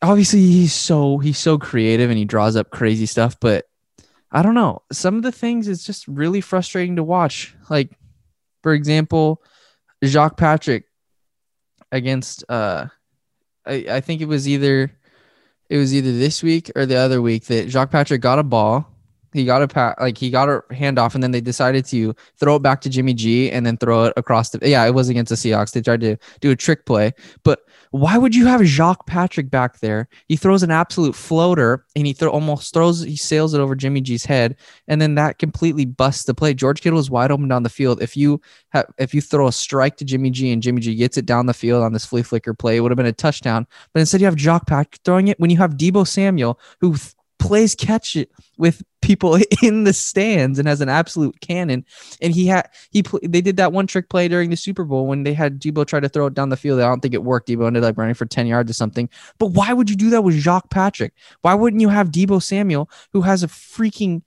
[0.01, 3.65] Obviously, he's so he's so creative and he draws up crazy stuff, but
[4.32, 4.82] I don't know.
[4.91, 7.55] Some of the things is just really frustrating to watch.
[7.69, 7.91] Like,
[8.63, 9.43] for example,
[10.03, 10.86] Jacques Patrick
[11.91, 12.88] against uh
[13.65, 14.91] I, I think it was either
[15.69, 18.88] it was either this week or the other week that Jacques Patrick got a ball.
[19.32, 22.55] He got a pat like he got a handoff and then they decided to throw
[22.55, 25.29] it back to Jimmy G and then throw it across the yeah, it was against
[25.29, 25.71] the Seahawks.
[25.71, 27.13] They tried to do a trick play.
[27.43, 27.60] But
[27.91, 30.08] why would you have Jacques Patrick back there?
[30.28, 34.02] He throws an absolute floater and he throw almost throws he sails it over Jimmy
[34.02, 34.56] G's head,
[34.88, 36.54] and then that completely busts the play.
[36.54, 38.02] George Kittle is wide open down the field.
[38.02, 41.17] If you have if you throw a strike to Jimmy G and Jimmy G gets
[41.17, 43.65] it down the field on this flea flicker play, it would have been a touchdown.
[43.93, 46.95] But instead, you have Jacques Patrick throwing it when you have Deebo Samuel who
[47.39, 51.85] plays catch it with people in the stands and has an absolute cannon.
[52.21, 55.23] And he had he they did that one trick play during the Super Bowl when
[55.23, 56.79] they had Deebo try to throw it down the field.
[56.79, 57.47] I don't think it worked.
[57.47, 59.09] Deebo ended up running for 10 yards or something.
[59.39, 61.13] But why would you do that with Jacques Patrick?
[61.41, 64.21] Why wouldn't you have Deebo Samuel who has a freaking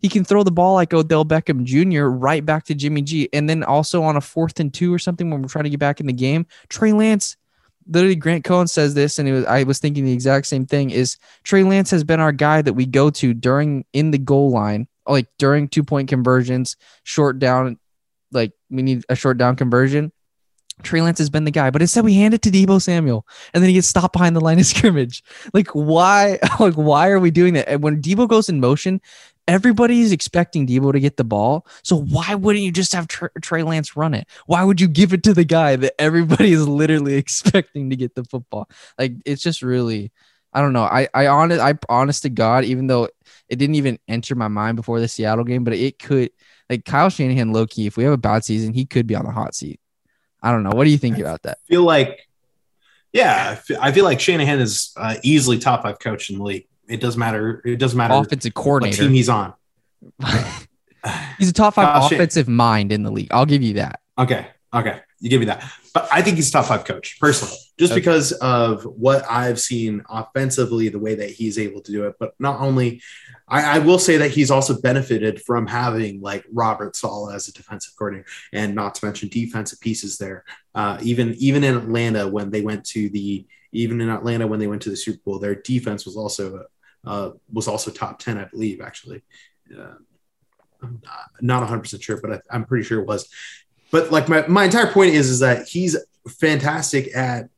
[0.00, 2.04] he can throw the ball like Odell Beckham Jr.
[2.04, 3.28] right back to Jimmy G.
[3.32, 5.80] And then also on a fourth and two or something when we're trying to get
[5.80, 7.38] back in the game, Trey Lance
[7.86, 10.90] literally Grant Cohn says this, and it was I was thinking the exact same thing.
[10.90, 14.50] Is Trey Lance has been our guy that we go to during in the goal
[14.50, 17.78] line, like during two point conversions, short down,
[18.32, 20.12] like we need a short down conversion.
[20.82, 23.62] Trey Lance has been the guy, but instead we hand it to Deebo Samuel, and
[23.62, 25.22] then he gets stopped behind the line of scrimmage.
[25.52, 26.38] Like why?
[26.60, 27.68] Like why are we doing that?
[27.68, 29.00] And when Deebo goes in motion,
[29.46, 31.66] everybody's expecting Deebo to get the ball.
[31.82, 34.26] So why wouldn't you just have Trey Lance run it?
[34.46, 38.14] Why would you give it to the guy that everybody is literally expecting to get
[38.14, 38.68] the football?
[38.98, 40.12] Like it's just really,
[40.52, 40.84] I don't know.
[40.84, 43.08] I I honest I honest to God, even though
[43.48, 46.30] it didn't even enter my mind before the Seattle game, but it could.
[46.70, 49.26] Like Kyle Shanahan, low key, if we have a bad season, he could be on
[49.26, 49.80] the hot seat.
[50.42, 50.70] I don't know.
[50.70, 51.58] What do you think about that?
[51.68, 52.26] Feel like,
[53.12, 56.66] yeah, I feel like Shanahan is uh, easily top five coach in the league.
[56.88, 57.62] It doesn't matter.
[57.64, 58.14] It doesn't matter.
[58.14, 59.02] Offensive coordinator.
[59.02, 59.54] team he's on.
[61.38, 63.28] he's a top five offensive Shan- mind in the league.
[63.30, 64.00] I'll give you that.
[64.18, 64.46] Okay.
[64.72, 65.00] Okay.
[65.20, 65.64] You give me that.
[65.94, 68.00] But I think he's top five coach personally, just okay.
[68.00, 72.16] because of what I've seen offensively, the way that he's able to do it.
[72.18, 73.00] But not only,
[73.46, 77.52] I, I will say that he's also benefited from having like Robert Saleh as a
[77.52, 80.44] defensive coordinator, and not to mention defensive pieces there.
[80.74, 84.66] Uh, even even in Atlanta when they went to the even in Atlanta when they
[84.66, 86.64] went to the Super Bowl, their defense was also
[87.06, 89.22] uh, was also top 10, I believe, actually.
[89.76, 89.94] Uh,
[90.82, 91.00] I'm
[91.40, 93.28] not 100% sure, but I, am pretty sure it was.
[93.90, 95.96] But like my, my entire point is, is that he's
[96.28, 97.48] fantastic at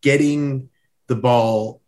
[0.00, 0.68] getting
[1.06, 1.80] the ball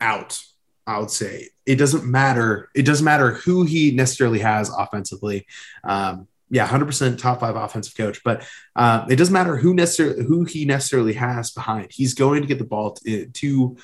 [0.00, 0.42] out.
[0.86, 2.68] I would say it doesn't matter.
[2.74, 5.46] It doesn't matter who he necessarily has offensively.
[5.82, 10.44] Um, yeah, 100% top five offensive coach, but uh, it doesn't matter who necessarily who
[10.44, 11.90] he necessarily has behind.
[11.90, 13.76] He's going to get the ball to, to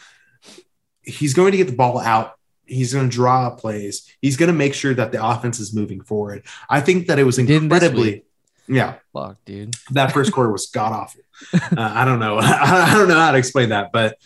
[1.03, 2.35] he's going to get the ball out.
[2.67, 4.09] He's going to draw up plays.
[4.21, 6.45] He's going to make sure that the offense is moving forward.
[6.69, 8.25] I think that it was incredibly,
[8.69, 9.75] yeah, fuck, dude.
[9.91, 11.23] That first quarter was god awful.
[11.53, 12.39] Uh, I don't know.
[12.41, 14.19] I don't know how to explain that, but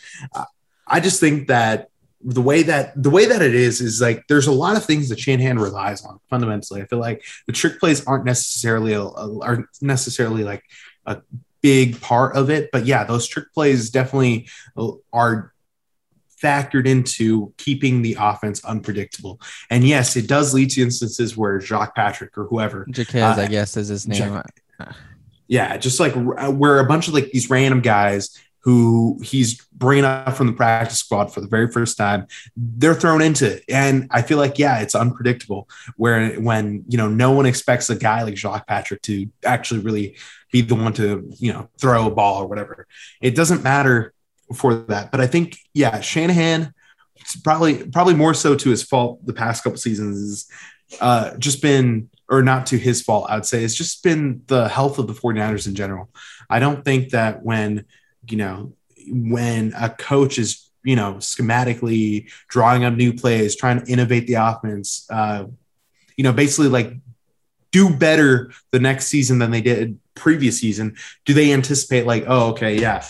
[0.86, 1.88] I just think that
[2.24, 5.08] the way that the way that it is is like there's a lot of things
[5.10, 6.82] that Shanahan relies on fundamentally.
[6.82, 10.62] I feel like the trick plays aren't necessarily a, a, aren't necessarily like
[11.06, 11.22] a
[11.60, 14.48] big part of it, but yeah, those trick plays definitely
[15.12, 15.53] are
[16.44, 19.40] factored into keeping the offense unpredictable.
[19.70, 23.46] And yes, it does lead to instances where Jacques Patrick or whoever, Jaquez, uh, I
[23.46, 24.42] guess is his name.
[25.48, 30.34] yeah, just like where a bunch of like these random guys who he's bringing up
[30.34, 32.26] from the practice squad for the very first time,
[32.56, 33.64] they're thrown into it.
[33.68, 37.94] And I feel like, yeah, it's unpredictable where when, you know, no one expects a
[37.94, 40.16] guy like Jacques Patrick to actually really
[40.50, 42.86] be the one to, you know, throw a ball or whatever.
[43.20, 44.13] It doesn't matter
[44.54, 45.10] for that.
[45.10, 46.74] But I think, yeah, Shanahan,
[47.42, 50.46] probably probably more so to his fault the past couple seasons is
[51.00, 54.98] uh, just been, or not to his fault, I'd say, it's just been the health
[54.98, 56.10] of the 49ers in general.
[56.48, 57.86] I don't think that when,
[58.28, 58.74] you know,
[59.08, 64.34] when a coach is, you know, schematically drawing up new plays, trying to innovate the
[64.34, 65.44] offense, uh,
[66.16, 66.94] you know, basically like
[67.70, 72.50] do better the next season than they did previous season, do they anticipate like, oh,
[72.50, 73.04] okay, yeah,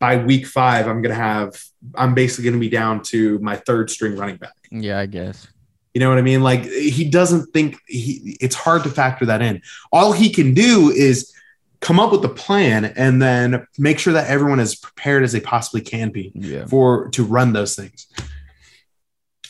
[0.00, 1.60] by week five, I'm gonna have
[1.94, 4.54] I'm basically gonna be down to my third string running back.
[4.70, 5.46] Yeah, I guess.
[5.94, 6.42] You know what I mean?
[6.42, 8.36] Like he doesn't think he.
[8.40, 9.62] It's hard to factor that in.
[9.92, 11.32] All he can do is
[11.80, 15.40] come up with a plan and then make sure that everyone is prepared as they
[15.40, 16.66] possibly can be Yeah.
[16.66, 18.06] for to run those things.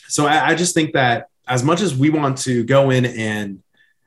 [0.07, 3.61] So I, I just think that as much as we want to go in and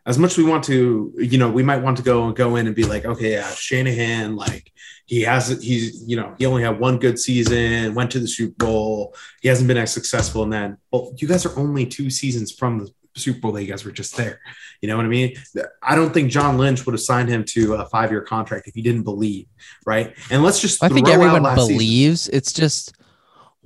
[0.07, 2.57] as much as we want to, you know, we might want to go and go
[2.57, 4.73] in and be like, okay, yeah, Shanahan, like
[5.13, 5.63] he hasn't.
[5.63, 9.49] he's, you know, he only had one good season, went to the Super Bowl, he
[9.49, 10.43] hasn't been as successful.
[10.43, 13.69] And then, well, you guys are only two seasons from the Super Bowl that you
[13.69, 14.41] guys were just there.
[14.81, 15.35] You know what I mean?
[15.83, 18.75] I don't think John Lynch would have signed him to a five year contract if
[18.75, 19.49] he didn't believe,
[19.85, 20.17] right?
[20.31, 21.75] And let's just I think everyone last season.
[21.75, 22.29] believes.
[22.31, 22.95] It's just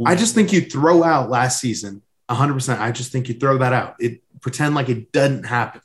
[0.04, 2.80] I just think you throw out last season 100%.
[2.80, 3.94] I just think you throw that out.
[4.00, 5.80] It pretend like it doesn't happen.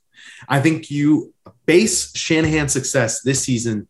[0.49, 1.35] I think you
[1.67, 3.87] base Shanahan's success this season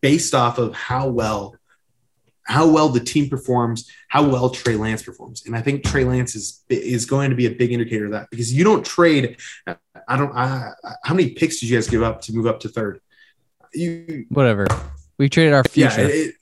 [0.00, 1.54] based off of how well
[2.44, 5.44] how well the team performs, how well Trey Lance performs.
[5.44, 8.30] And I think Trey Lance is is going to be a big indicator of that
[8.30, 10.72] because you don't trade I don't I,
[11.04, 13.00] how many picks did you guys give up to move up to third?
[13.74, 14.66] You whatever.
[15.18, 16.08] We traded our yeah, future.
[16.10, 16.34] it,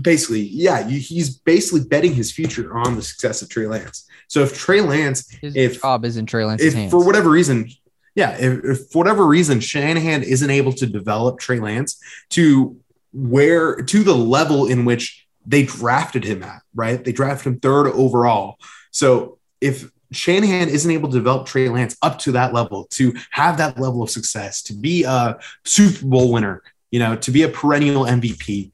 [0.00, 4.06] basically, yeah, you, he's basically betting his future on the success of Trey Lance.
[4.28, 6.90] So if Trey Lance, His if- job is in Trey Lance's if hands.
[6.90, 7.68] for whatever reason,
[8.14, 11.98] yeah, if, if for whatever reason Shanahan isn't able to develop Trey Lance
[12.30, 12.78] to
[13.12, 17.02] where to the level in which they drafted him at, right?
[17.02, 18.58] They drafted him third overall.
[18.90, 23.56] So if Shanahan isn't able to develop Trey Lance up to that level, to have
[23.58, 27.48] that level of success, to be a Super Bowl winner, you know, to be a
[27.48, 28.72] perennial MVP,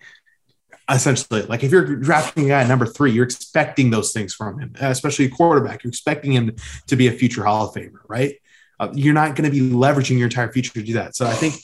[0.91, 4.59] essentially, like if you're drafting a guy at number three, you're expecting those things from
[4.59, 5.85] him, especially a quarterback.
[5.85, 8.37] You're expecting him to be a future Hall of Famer, right?
[8.81, 11.17] Uh, you're not going to be leveraging your entire future to do that.
[11.17, 11.55] So I think,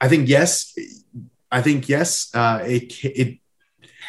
[0.00, 0.74] I think yes,
[1.52, 3.38] I think yes, uh, it it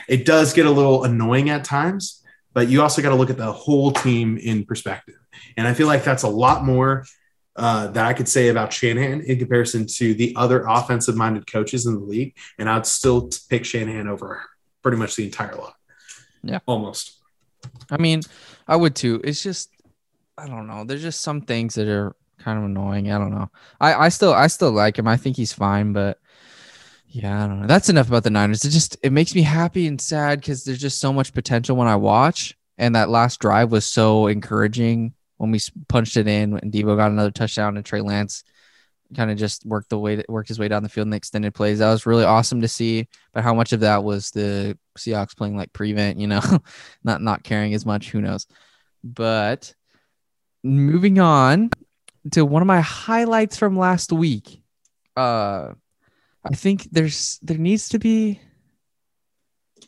[0.08, 3.38] it does get a little annoying at times, but you also got to look at
[3.38, 5.16] the whole team in perspective.
[5.58, 7.06] And I feel like that's a lot more
[7.56, 11.86] uh, that I could say about Shanahan in comparison to the other offensive minded coaches
[11.86, 12.36] in the league.
[12.58, 14.42] And I'd still pick Shanahan over
[14.82, 15.76] pretty much the entire lot.
[16.44, 16.60] Yeah.
[16.66, 17.20] Almost.
[17.90, 18.22] I mean,
[18.68, 19.22] I would too.
[19.24, 19.70] It's just
[20.38, 20.84] I don't know.
[20.84, 23.12] There's just some things that are kind of annoying.
[23.12, 23.50] I don't know.
[23.80, 25.08] I I still I still like him.
[25.08, 26.20] I think he's fine, but
[27.14, 27.68] yeah, I don't know.
[27.68, 28.66] That's enough about the Niners.
[28.66, 31.88] It just it makes me happy and sad because there's just so much potential when
[31.88, 32.58] I watch.
[32.80, 37.12] And that last drive was so encouraging when we punched it in and Deebo got
[37.12, 38.44] another touchdown and Trey Lance
[39.16, 41.54] kind of just worked the way worked his way down the field in the extended
[41.54, 41.78] plays.
[41.78, 43.08] That was really awesome to see.
[43.32, 46.42] But how much of that was the Seahawks playing like prevent, you know,
[47.04, 48.48] not not caring as much, who knows.
[49.04, 49.72] But
[50.64, 51.70] moving on
[52.32, 54.64] to one of my highlights from last week.
[55.16, 55.74] Uh
[56.46, 58.40] I think there's there needs to be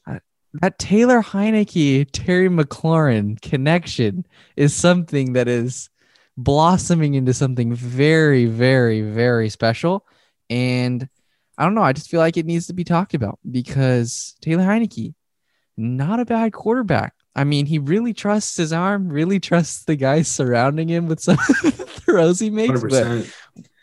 [0.08, 0.20] uh,
[0.54, 5.89] that Taylor Heinicke Terry McLaurin connection is something that is
[6.38, 10.06] blossoming into something very very very special
[10.50, 11.08] and
[11.58, 14.63] I don't know I just feel like it needs to be talked about because Taylor
[14.63, 15.13] Heinicke
[15.78, 17.13] not a bad quarterback.
[17.36, 21.38] I mean, he really trusts his arm, really trusts the guys surrounding him with some
[21.38, 22.82] throws he makes.
[22.82, 23.34] But 100%.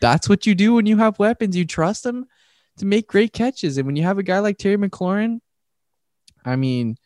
[0.01, 1.57] that's what you do when you have weapons.
[1.57, 2.27] You trust them
[2.79, 3.77] to make great catches.
[3.77, 5.41] And when you have a guy like Terry McLaurin,
[6.45, 6.97] I mean,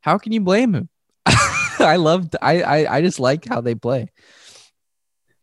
[0.00, 0.88] how can you blame him?
[1.26, 4.10] I loved I, I I just like how they play.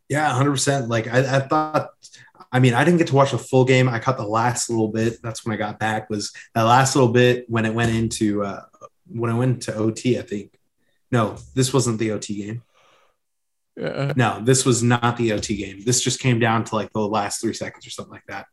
[0.08, 0.88] Yeah, hundred percent.
[0.88, 1.90] Like I, I thought.
[2.50, 3.88] I mean, I didn't get to watch the full game.
[3.88, 5.20] I caught the last little bit.
[5.22, 6.08] That's when I got back.
[6.08, 8.62] Was that last little bit when it went into uh,
[9.08, 10.18] when I went to OT?
[10.18, 10.56] I think.
[11.10, 12.62] No, this wasn't the OT game.
[13.76, 15.82] No, this was not the OT game.
[15.84, 18.46] This just came down to like the last three seconds or something like that.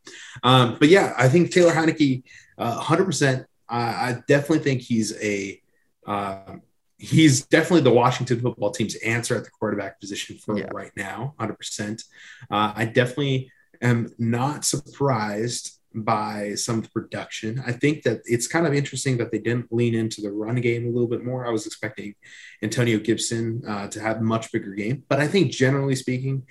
[0.43, 2.23] Um, but yeah, I think Taylor Heinicke,
[2.57, 3.45] uh, hundred percent.
[3.69, 5.61] I I definitely think he's a.
[6.07, 6.61] Um,
[6.97, 10.67] he's definitely the Washington football team's answer at the quarterback position for Yeah.
[10.71, 12.03] right now, 100%.
[12.51, 17.61] Uh, I definitely am not surprised by some of the production.
[17.65, 20.85] I think that it's kind of interesting that they didn't lean into the run game
[20.85, 21.45] a little bit more.
[21.45, 22.15] I was expecting
[22.61, 26.43] Antonio Gibson uh, to have much bigger game, but I think generally speaking,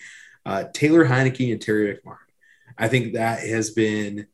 [0.45, 2.17] uh, Taylor Heinicke and Terry McLaurin,
[2.79, 4.27] I think that has been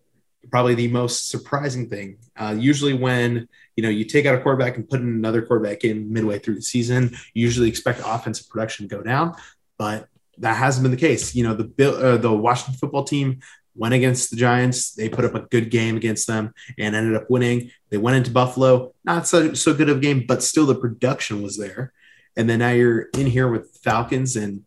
[0.51, 2.19] probably the most surprising thing.
[2.37, 5.85] Uh, usually, when you know you take out a quarterback and put in another quarterback
[5.85, 9.35] in midway through the season, you usually expect offensive production to go down,
[9.79, 10.09] but
[10.39, 11.35] that hasn't been the case.
[11.35, 13.41] You know, the uh, the Washington football team
[13.77, 14.93] went against the Giants.
[14.93, 17.71] They put up a good game against them and ended up winning.
[17.91, 21.43] They went into Buffalo, not so so good of a game, but still the production
[21.43, 21.93] was there.
[22.37, 24.65] And then now you're in here with Falcons, and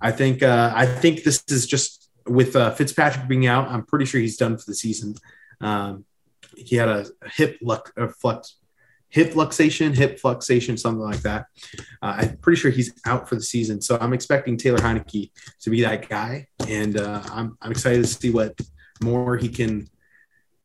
[0.00, 3.68] I think uh, I think this is just with uh, Fitzpatrick being out.
[3.68, 5.14] I'm pretty sure he's done for the season.
[5.60, 6.04] Um,
[6.56, 8.56] he had a hip luck, uh, flux,
[9.10, 11.46] hip luxation, hip fluxation, something like that.
[12.02, 13.80] Uh, I'm pretty sure he's out for the season.
[13.80, 15.30] So I'm expecting Taylor Heinicke
[15.60, 16.46] to be that guy.
[16.68, 18.58] And uh, I'm, I'm excited to see what
[19.02, 19.88] more he can,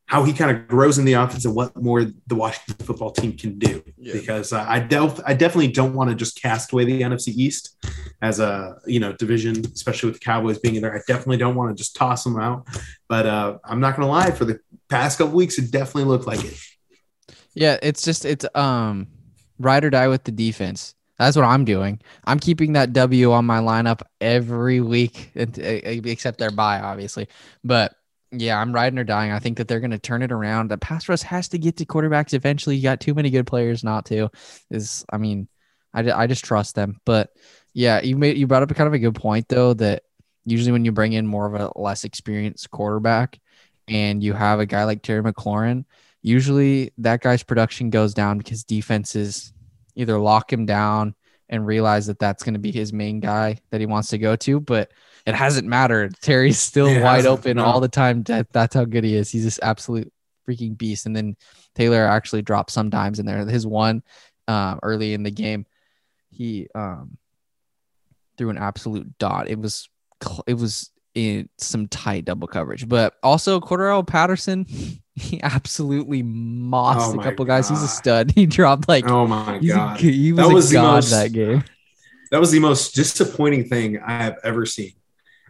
[0.08, 3.38] how he kind of grows in the offense and what more the Washington football team
[3.38, 3.82] can do.
[3.98, 4.14] Yeah.
[4.14, 7.78] Because uh, I, def- I definitely don't want to just cast away the NFC East
[8.22, 10.94] as a, you know, division, especially with the Cowboys being in there.
[10.94, 12.68] I definitely don't want to just toss them out.
[13.08, 16.28] But uh, I'm not going to lie, for the past couple weeks, it definitely looked
[16.28, 16.58] like it.
[17.56, 19.08] Yeah, it's just it's um
[19.60, 20.96] ride or die with the defense.
[21.20, 22.02] That's what I'm doing.
[22.26, 27.28] I'm keeping that W on my lineup every week, except their bye, obviously.
[27.64, 27.94] But
[28.32, 29.32] yeah, I'm riding or dying.
[29.32, 30.70] I think that they're going to turn it around.
[30.70, 32.76] The pass rush has to get to quarterbacks eventually.
[32.76, 34.30] You got too many good players not to.
[34.72, 35.48] Is I mean,
[35.94, 37.00] I, I just trust them.
[37.06, 37.30] But
[37.74, 40.04] yeah, you made you brought up a kind of a good point though that
[40.46, 43.40] usually when you bring in more of a less experienced quarterback
[43.88, 45.86] and you have a guy like Terry McLaurin,
[46.24, 49.54] usually that guy's production goes down because defenses
[49.96, 51.14] either lock him down
[51.50, 54.36] and realize that that's going to be his main guy that he wants to go
[54.38, 54.60] to.
[54.60, 54.92] But
[55.28, 56.16] it hasn't mattered.
[56.22, 57.66] Terry's still it wide open no.
[57.66, 58.24] all the time.
[58.24, 59.30] That, that's how good he is.
[59.30, 60.12] He's this absolute
[60.48, 61.06] freaking beast.
[61.06, 61.36] And then
[61.76, 63.46] Taylor actually dropped some dimes in there.
[63.46, 64.02] His one
[64.48, 65.66] uh, early in the game,
[66.32, 67.18] he um,
[68.38, 69.50] threw an absolute dot.
[69.50, 69.90] It was
[70.48, 74.66] it was in some tight double coverage, but also Cordarrelle Patterson
[75.16, 77.58] he absolutely mossed oh a couple god.
[77.58, 77.70] guys.
[77.70, 78.32] He's a stud.
[78.36, 81.64] He dropped like oh my god, a, he was, that was god most, that game.
[82.32, 84.94] That was the most disappointing thing I have ever seen.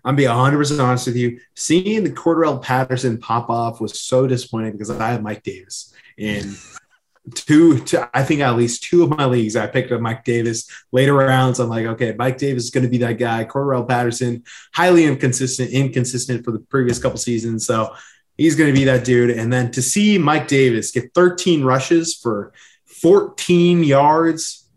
[0.03, 1.39] I'm being 100 percent honest with you.
[1.55, 6.55] Seeing the Cordell Patterson pop off was so disappointing because I have Mike Davis in
[7.35, 9.55] two, two, I think at least two of my leagues.
[9.55, 11.59] I picked up Mike Davis later rounds.
[11.59, 13.45] I'm like, okay, Mike Davis is going to be that guy.
[13.45, 14.43] Cordell Patterson,
[14.73, 17.65] highly inconsistent, inconsistent for the previous couple seasons.
[17.65, 17.95] So
[18.37, 19.29] He's going to be that dude.
[19.29, 22.51] And then to see Mike Davis get 13 rushes for
[22.85, 24.67] 14 yards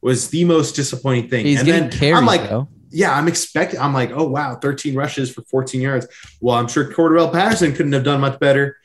[0.00, 1.46] was the most disappointing thing.
[1.46, 2.68] He's and getting carries, I'm like, though.
[2.90, 3.80] yeah, I'm expecting.
[3.80, 6.06] I'm like, oh wow, 13 rushes for 14 yards.
[6.40, 8.76] Well, I'm sure Cordarrelle Patterson couldn't have done much better.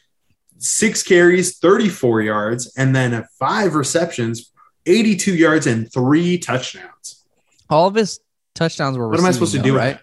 [0.57, 4.51] Six carries, 34 yards, and then five receptions,
[4.85, 7.23] 82 yards, and three touchdowns.
[7.69, 8.19] All of his
[8.55, 9.09] touchdowns were.
[9.09, 9.75] What am I supposed to do?
[9.77, 9.99] Right?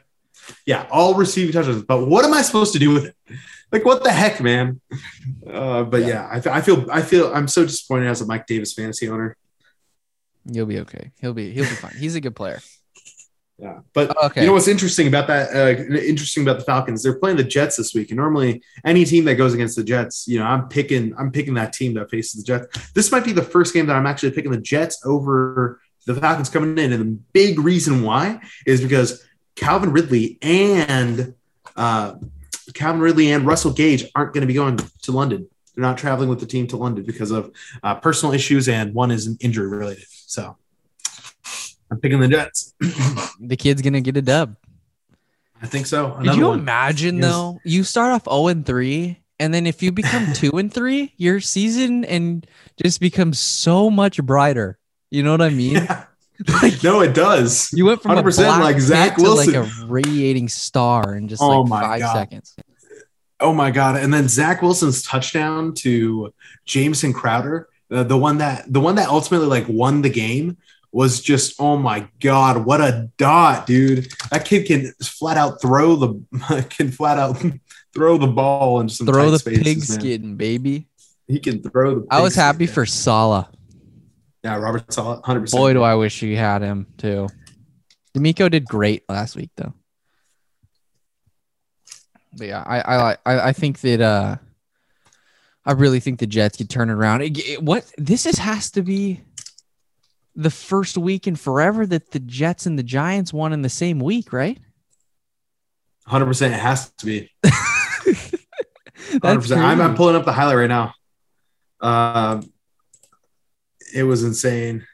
[0.67, 1.83] Yeah, all receiving touchdowns.
[1.83, 3.17] But what am I supposed to do with it?
[3.73, 4.81] Like what the heck, man?
[5.51, 8.47] Uh, but yeah, yeah I, I, feel I feel I'm so disappointed as a Mike
[8.47, 9.37] Davis fantasy owner.
[10.45, 11.13] You'll be okay.
[11.21, 11.95] He'll be he'll be fine.
[11.97, 12.61] He's a good player.
[13.59, 14.41] Yeah, but okay.
[14.41, 15.55] you know what's interesting about that?
[15.55, 17.03] Uh, interesting about the Falcons?
[17.03, 20.27] They're playing the Jets this week, and normally any team that goes against the Jets,
[20.27, 22.93] you know, I'm picking I'm picking that team that faces the Jets.
[22.93, 26.49] This might be the first game that I'm actually picking the Jets over the Falcons
[26.51, 31.35] coming in, and the big reason why is because Calvin Ridley and
[31.77, 32.15] uh,
[32.75, 35.49] Calvin Ridley and Russell Gage aren't going to be going to London.
[35.75, 37.51] They're not traveling with the team to London because of
[37.83, 40.05] uh, personal issues, and one is an injury related.
[40.09, 40.57] So
[41.91, 42.75] I'm picking the Jets.
[43.41, 44.57] the kid's going to get a dub.
[45.63, 46.15] I think so.
[46.15, 46.59] Another Could you one.
[46.59, 47.61] imagine though?
[47.65, 51.41] You start off 0 and 3, and then if you become 2 and 3, your
[51.41, 52.47] season and
[52.83, 54.79] just becomes so much brighter.
[55.11, 55.75] You know what I mean?
[55.75, 56.05] Yeah.
[56.63, 57.73] Like, no, it does.
[57.73, 61.63] You went from 100% a like Zach Wilson, like a radiating star in just oh
[61.63, 62.13] like five God.
[62.15, 62.57] seconds.
[63.39, 63.97] Oh my God!
[63.97, 66.33] And then Zach Wilson's touchdown to
[66.65, 70.57] Jamison Crowder, uh, the one that the one that ultimately like won the game,
[70.93, 72.65] was just oh my God!
[72.65, 74.13] What a dot, dude!
[74.31, 77.43] That kid can flat out throw the can flat out
[77.95, 80.87] throw the ball and some throw the pigskin, baby.
[81.27, 82.07] He can throw the.
[82.11, 83.47] I was happy for Saleh.
[84.45, 85.61] Yeah, Robert hundred percent.
[85.61, 87.29] Boy, do I wish you had him too.
[88.15, 89.73] DeMeco did great last week though.
[92.37, 94.37] But yeah, I I I, I think that uh,
[95.65, 97.23] I really think the Jets could turn it around.
[97.23, 99.21] It, it, what this is has to be
[100.35, 104.01] the first week in forever that the Jets and the Giants won in the same
[104.01, 104.59] week, right?
[106.07, 107.31] Hundred percent, it has to be.
[109.23, 109.61] Hundred percent.
[109.61, 110.95] I'm, I'm pulling up the highlight right now.
[111.81, 112.52] Um,
[113.95, 114.87] it was insane.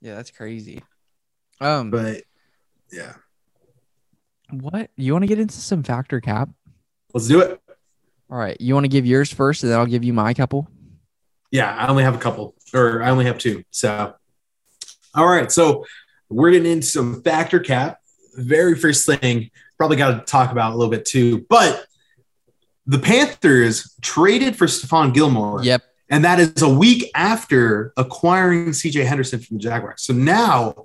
[0.00, 0.82] Yeah, that's crazy.
[1.60, 2.22] Um, but
[2.90, 3.14] yeah.
[4.50, 6.48] What you want to get into some factor cap?
[7.14, 7.60] Let's do it.
[8.30, 10.68] All right, you want to give yours first, and then I'll give you my couple.
[11.50, 13.62] Yeah, I only have a couple, or I only have two.
[13.70, 14.14] So,
[15.14, 15.84] all right, so
[16.30, 17.98] we're getting into some factor cap.
[18.34, 21.84] Very first thing, probably got to talk about a little bit too, but
[22.86, 25.62] the Panthers traded for Stephon Gilmore.
[25.62, 25.82] Yep.
[26.12, 30.02] And that is a week after acquiring CJ Henderson from the Jaguars.
[30.02, 30.84] So now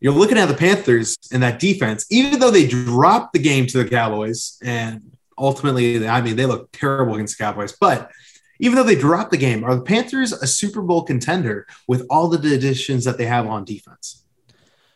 [0.00, 3.82] you're looking at the Panthers and that defense, even though they dropped the game to
[3.82, 8.10] the Cowboys and ultimately, I mean, they look terrible against the Cowboys, but
[8.58, 12.28] even though they dropped the game, are the Panthers a Super Bowl contender with all
[12.28, 14.24] the additions that they have on defense?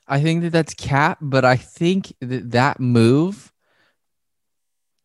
[0.08, 3.51] I think that that's cap, but I think that that move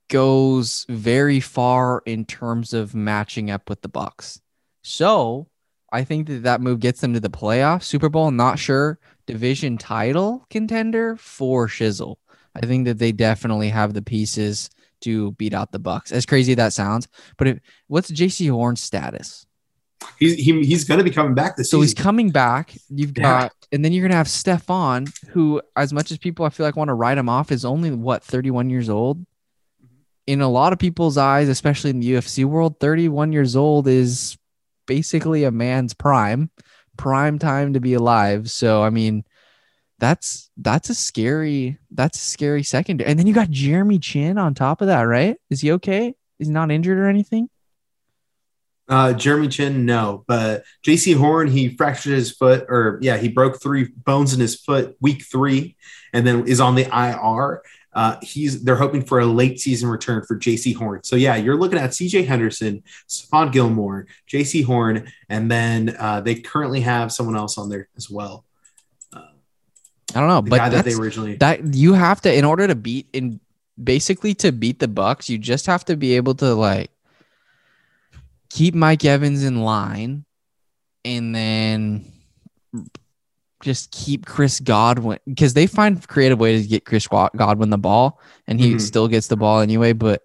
[0.09, 4.39] goes very far in terms of matching up with the Bucs.
[4.83, 5.47] So
[5.91, 8.31] I think that that move gets them to the playoff, Super Bowl.
[8.31, 12.15] Not sure division title contender for Shizzle.
[12.55, 14.69] I think that they definitely have the pieces
[15.01, 16.11] to beat out the Bucs.
[16.11, 19.45] As crazy that sounds, but if, what's Jaycee Horn's status?
[20.19, 21.81] He's he, he's going to be coming back this So season.
[21.97, 22.73] he's coming back.
[22.89, 23.23] You've Yeah.
[23.41, 26.75] got, and then you're gonna have Stephon, who, as much as people I feel like
[26.75, 29.25] want to write him off, is only what 31 years old.
[30.27, 34.37] In a lot of people's eyes, especially in the UFC world, 31 years old is
[34.85, 36.51] basically a man's prime,
[36.97, 38.51] prime time to be alive.
[38.51, 39.23] So I mean,
[39.99, 43.09] that's that's a scary that's a scary secondary.
[43.09, 45.37] And then you got Jeremy Chinn on top of that, right?
[45.49, 46.13] Is he okay?
[46.39, 47.49] Is he not injured or anything?
[48.89, 53.61] Uh, Jeremy Chinn, no, but Jaycee Horn, he fractured his foot, or yeah, he broke
[53.61, 55.75] three bones in his foot week three,
[56.13, 57.63] and then is on the IR.
[57.97, 61.03] Uh, he's they're hoping for a late season return for Jaycee Horn.
[61.03, 66.35] So yeah, you're looking at CJ Henderson, Stephon Gilmore, Jaycee Horn, and then uh, they
[66.35, 68.45] currently have someone else on there as well.
[69.11, 69.21] Uh,
[70.13, 72.67] I don't know, the but guy that they originally that you have to in order
[72.67, 73.39] to beat in
[73.83, 76.91] basically to beat the bucs you just have to be able to like
[78.49, 80.25] keep mike evans in line
[81.05, 82.11] and then
[83.61, 88.19] just keep chris godwin because they find creative ways to get chris godwin the ball
[88.47, 88.81] and he Mhm.
[88.81, 90.21] still gets the ball anyway but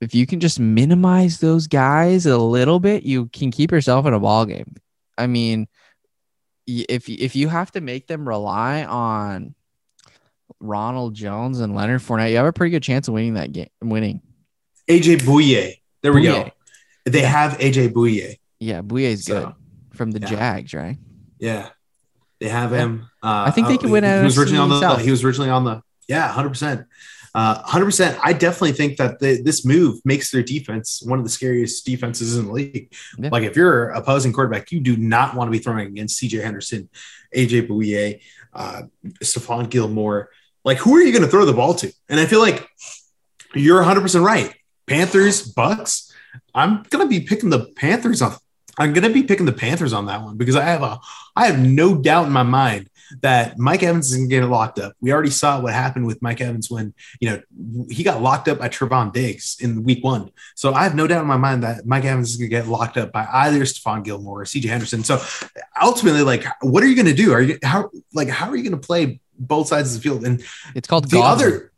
[0.00, 4.14] if you can just minimize those guys a little bit you can keep yourself in
[4.14, 4.74] a ball game
[5.18, 5.68] i mean
[6.66, 9.54] if if you have to make them rely on
[10.60, 13.68] Ronald Jones and Leonard Fournette, you have a pretty good chance of winning that game.
[13.82, 14.20] Winning,
[14.88, 15.74] AJ Bouye.
[16.02, 16.44] There we Bouye.
[16.44, 16.50] go.
[17.04, 18.36] They have AJ Bouye.
[18.60, 20.26] yeah, Bouye's So, good from the yeah.
[20.28, 20.96] Jags, right?
[21.38, 21.68] Yeah,
[22.44, 23.08] they have him.
[23.22, 24.78] Uh, I think they uh, could win He was originally on the.
[24.78, 25.00] South.
[25.00, 25.80] He was originally on the.
[26.08, 26.86] Yeah, hundred percent.
[27.34, 28.18] Hundred percent.
[28.22, 32.36] I definitely think that the, this move makes their defense one of the scariest defenses
[32.36, 32.94] in the league.
[33.18, 33.30] Yeah.
[33.32, 36.90] Like if you're opposing quarterback, you do not want to be throwing against CJ Henderson,
[37.34, 38.20] AJ Bouye,
[38.52, 38.82] uh,
[39.22, 40.28] Stephon Gilmore.
[40.66, 41.90] Like who are you going to throw the ball to?
[42.10, 42.68] And I feel like
[43.54, 44.54] you're 100 percent right.
[44.86, 46.12] Panthers, Bucs.
[46.54, 48.36] I'm going to be picking the Panthers on.
[48.78, 51.00] I'm going to be picking the Panthers on that one because I have a
[51.36, 52.88] I have no doubt in my mind
[53.22, 54.94] that Mike Evans is going to get locked up.
[55.00, 58.58] We already saw what happened with Mike Evans when, you know, he got locked up
[58.58, 60.30] by Trevon Diggs in week one.
[60.54, 62.66] So I have no doubt in my mind that Mike Evans is going to get
[62.66, 65.04] locked up by either Stephon Gilmore or CJ Henderson.
[65.04, 65.22] So
[65.80, 67.32] ultimately, like, what are you going to do?
[67.32, 70.24] Are you, how, like, how are you going to play both sides of the field?
[70.24, 70.42] And
[70.74, 71.72] It's called the other,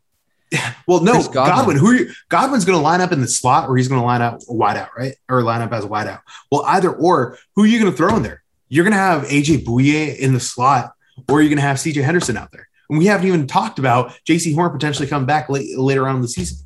[0.86, 1.32] well, no, Godwin.
[1.32, 1.76] Godwin.
[1.76, 2.10] Who are you?
[2.28, 4.76] Godwin's going to line up in the slot, or he's going to line up wide
[4.76, 5.14] out, right?
[5.28, 6.20] Or line up as a wide out.
[6.50, 7.38] Well, either or.
[7.54, 8.42] Who are you going to throw in there?
[8.68, 10.92] You're going to have AJ Bouye in the slot,
[11.28, 12.68] or you're going to have CJ Henderson out there.
[12.88, 16.22] And we haven't even talked about Jaycee Horn potentially coming back late, later on in
[16.22, 16.58] the season.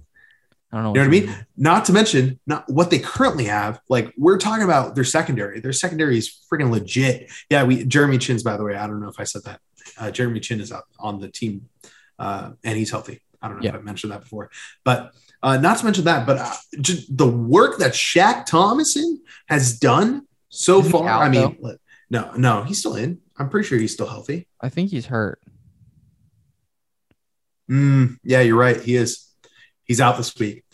[0.73, 0.91] I don't know.
[0.91, 1.47] You know what I you mean?
[1.57, 3.81] Not to mention not what they currently have.
[3.89, 5.61] Like we're talking about their secondary.
[5.61, 7.31] Their secondary is freaking legit.
[7.49, 8.77] Yeah, we Jeremy Chinn's by the way.
[8.77, 9.61] I don't know if I said that.
[9.99, 11.69] Uh, Jeremy Chinn is out on the team,
[12.21, 13.21] uh, and he's healthy.
[13.43, 13.71] I don't know Yeah.
[13.71, 14.51] if I mentioned that before,
[14.85, 15.13] but
[15.43, 16.55] uh, not to mention that, but uh,
[17.09, 21.09] the work that Shaq Thompson has done so Isn't far.
[21.09, 21.81] out, I mean, look,
[22.11, 23.19] no, no, he's still in.
[23.39, 24.47] I'm pretty sure he's still healthy.
[24.61, 25.41] I think he's hurt.
[27.71, 28.81] Mm, yeah, you're right.
[28.81, 29.27] He is.
[29.85, 30.65] He's out this week.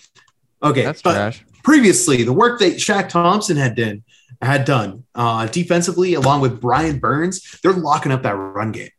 [0.63, 1.45] Okay, That's but trash.
[1.63, 4.03] previously the work that Shaq Thompson had done
[4.43, 8.91] had done uh, defensively, along with Brian Burns, they're locking up that run game.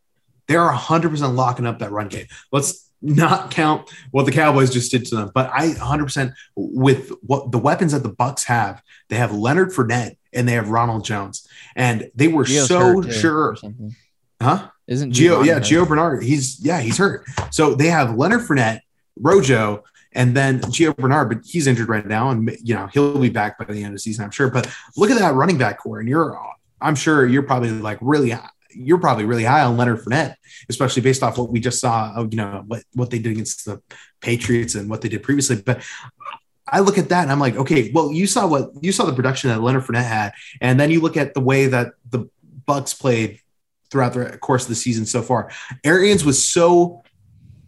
[0.48, 2.26] They are 100% locking up that run game.
[2.50, 7.52] Let's not count what the Cowboys just did to them, but I 100% with what
[7.52, 8.82] the weapons that the Bucs have.
[9.08, 11.46] They have Leonard Fournette and they have Ronald Jones,
[11.76, 13.56] and they were Gio's so sure,
[14.40, 14.68] huh?
[14.86, 15.60] Isn't Gio, Giovanni yeah?
[15.60, 16.22] Gio Bernard.
[16.22, 17.24] He's yeah, he's hurt.
[17.50, 18.80] So they have Leonard Fournette,
[19.16, 23.30] Rojo, and then Gio Bernard, but he's injured right now, and you know he'll be
[23.30, 24.50] back by the end of the season, I'm sure.
[24.50, 26.38] But look at that running back core, and you're,
[26.80, 28.34] I'm sure you're probably like really,
[28.78, 30.34] you're probably really high on Leonard Fournette,
[30.68, 33.82] especially based off what we just saw you know what what they did against the
[34.20, 35.60] Patriots and what they did previously.
[35.60, 35.82] But
[36.66, 39.12] I look at that and I'm like, okay, well, you saw what you saw the
[39.12, 42.28] production that Leonard Fournette had, and then you look at the way that the
[42.66, 43.40] Bucs played
[43.90, 45.50] throughout the course of the season so far.
[45.84, 47.02] Arians was so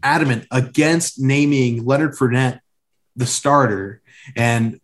[0.03, 2.61] adamant against naming Leonard Fournette
[3.17, 4.01] the starter
[4.37, 4.81] and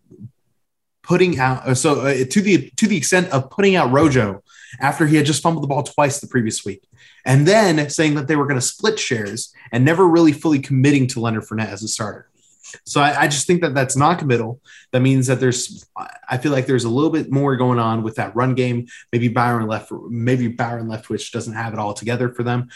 [1.02, 4.42] putting out so uh, to the to the extent of putting out Rojo
[4.80, 6.82] after he had just fumbled the ball twice the previous week,
[7.24, 11.06] and then saying that they were going to split shares and never really fully committing
[11.08, 12.28] to Leonard Fournette as a starter.
[12.84, 14.60] So I, I, just think that that's not committal.
[14.92, 15.86] That means that there's,
[16.28, 18.88] I feel like there's a little bit more going on with that run game.
[19.12, 22.68] Maybe Byron left, maybe Byron Leftwich doesn't have it all together for them.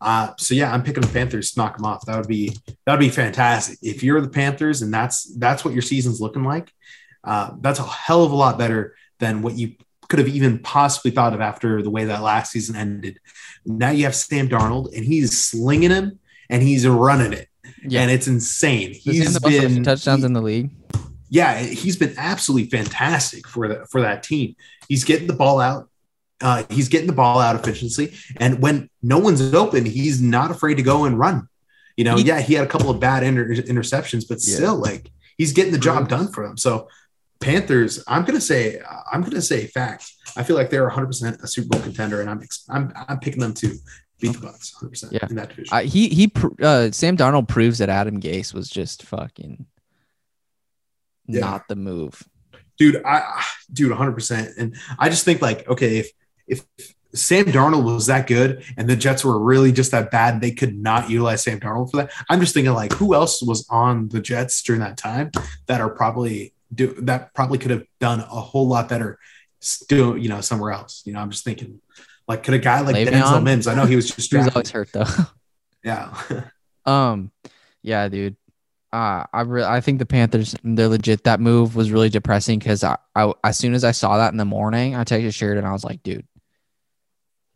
[0.00, 2.04] Uh, so yeah, I'm picking the Panthers to knock them off.
[2.06, 3.78] That would be that would be fantastic.
[3.82, 6.70] If you're the Panthers and that's that's what your season's looking like,
[7.24, 9.76] uh, that's a hell of a lot better than what you
[10.08, 13.18] could have even possibly thought of after the way that last season ended.
[13.64, 17.48] Now you have Sam Darnold and he's slinging him and he's running it.
[17.82, 18.02] Yeah.
[18.02, 18.94] And it's insane.
[18.94, 20.70] He's been touchdowns he, in the league.
[21.28, 24.54] Yeah, he's been absolutely fantastic for the, for that team.
[24.88, 25.88] He's getting the ball out.
[26.40, 30.74] Uh, he's getting the ball out efficiently, and when no one's open, he's not afraid
[30.74, 31.48] to go and run.
[31.96, 34.56] You know, he, yeah, he had a couple of bad inter- interceptions, but yeah.
[34.56, 36.58] still, like he's getting the job done for him.
[36.58, 36.88] So
[37.40, 38.80] Panthers, I'm gonna say,
[39.12, 40.10] I'm gonna say fact.
[40.36, 43.40] I feel like they're 100 percent a Super Bowl contender, and I'm I'm I'm picking
[43.40, 43.74] them to
[44.20, 45.26] beat the Bucs 100 percent yeah.
[45.28, 45.74] in that division.
[45.74, 46.32] Uh, he he
[46.62, 49.66] uh, Sam Darnold proves that Adam Gase was just fucking
[51.26, 51.40] yeah.
[51.40, 52.22] not the move,
[52.78, 53.02] dude.
[53.04, 56.10] I dude 100 percent, and I just think like okay, if
[56.46, 56.64] if
[57.14, 60.76] Sam Darnold was that good and the Jets were really just that bad, they could
[60.76, 62.12] not utilize Sam Darnold for that.
[62.28, 65.30] I'm just thinking like who else was on the Jets during that time
[65.66, 69.18] that are probably do that probably could have done a whole lot better
[69.60, 71.02] still, you know, somewhere else.
[71.04, 71.80] You know, I'm just thinking
[72.28, 73.22] like could a guy like Le'Veon?
[73.22, 75.06] Denzel Mims, I know he was just he was always hurt though.
[75.84, 76.20] yeah.
[76.84, 77.30] um
[77.82, 78.36] yeah, dude.
[78.92, 81.24] Uh, I re- I think the Panthers they're legit.
[81.24, 84.38] That move was really depressing because I, I as soon as I saw that in
[84.38, 86.26] the morning, I texted Sheridan and I was like, dude,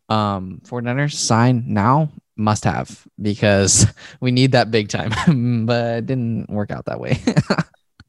[0.08, 3.86] um, 49ers sign now must have because
[4.20, 5.66] we need that big time.
[5.66, 7.18] but it didn't work out that way.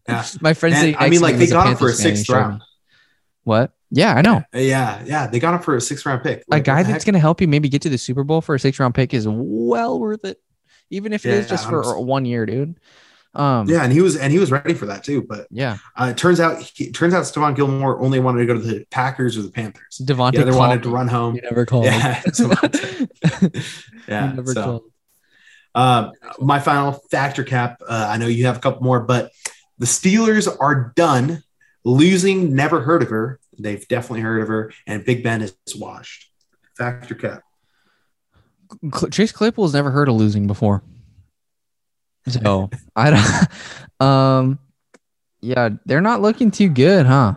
[0.07, 0.25] Yeah.
[0.41, 2.61] My friends, I mean, like they got him for a sixth round.
[3.43, 3.73] What?
[3.89, 4.43] Yeah, I know.
[4.53, 6.43] Yeah, yeah, they got him for a sixth round pick.
[6.47, 8.55] Like, a guy that's going to help you maybe get to the Super Bowl for
[8.55, 10.41] a six round pick is well worth it,
[10.89, 12.79] even if it yeah, is just for one year, dude.
[13.33, 15.21] Um, yeah, and he was and he was ready for that too.
[15.21, 18.53] But yeah, uh, it turns out he, turns out Stephon Gilmore only wanted to go
[18.53, 20.01] to the Packers or the Panthers.
[20.03, 21.35] Davante yeah, they wanted to run home.
[21.35, 21.85] He never called.
[21.85, 22.21] Yeah,
[24.07, 24.33] yeah.
[24.33, 24.83] Never so, called.
[25.73, 27.81] Uh, my final factor cap.
[27.87, 29.31] Uh, I know you have a couple more, but
[29.81, 31.43] the Steelers are done.
[31.83, 33.39] Losing, never heard of her.
[33.57, 34.71] They've definitely heard of her.
[34.85, 36.29] And Big Ben is washed.
[36.77, 37.41] Factor cap.
[39.09, 40.83] Chase Claypool's never heard of losing before.
[42.27, 43.47] So I don't.
[44.07, 44.57] Um,
[45.41, 47.35] yeah, they're not looking too good, huh?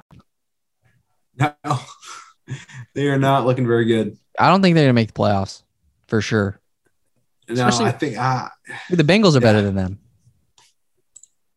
[1.39, 1.53] No,
[2.95, 4.17] they are not looking very good.
[4.39, 5.63] I don't think they're gonna make the playoffs
[6.07, 6.59] for sure.
[7.51, 8.49] No, Especially, I think uh,
[8.89, 9.41] the Bengals are yeah.
[9.41, 9.99] better than them.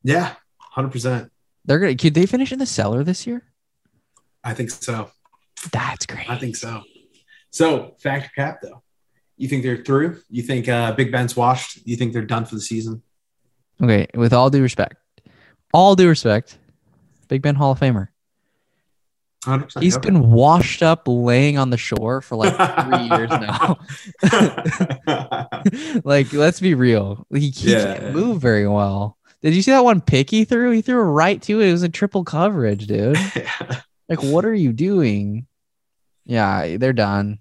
[0.03, 0.33] Yeah,
[0.78, 1.32] Hundred percent.
[1.65, 1.95] They're gonna.
[1.95, 3.41] Could they finish in the cellar this year?
[4.43, 5.09] I think so.
[5.71, 6.30] That's great.
[6.30, 6.84] I think so.
[7.49, 8.84] So factor cap though.
[9.38, 10.21] You think they're through?
[10.30, 11.80] You think uh, Big Ben's washed?
[11.84, 13.01] You think they're done for the season?
[13.82, 14.97] Okay, with all due respect,
[15.73, 16.59] all due respect,
[17.28, 18.09] Big Ben Hall of Famer.
[19.45, 19.82] 100%.
[19.82, 22.53] He's been washed up laying on the shore for like
[22.86, 23.78] three years now.
[26.03, 27.25] like, let's be real.
[27.34, 27.97] He, he yeah.
[27.97, 29.16] can't move very well.
[29.41, 30.71] Did you see that one pick he threw?
[30.71, 31.69] He threw right to it.
[31.69, 33.17] It was a triple coverage, dude.
[34.09, 35.47] like, what are you doing?
[36.25, 37.39] Yeah, they're done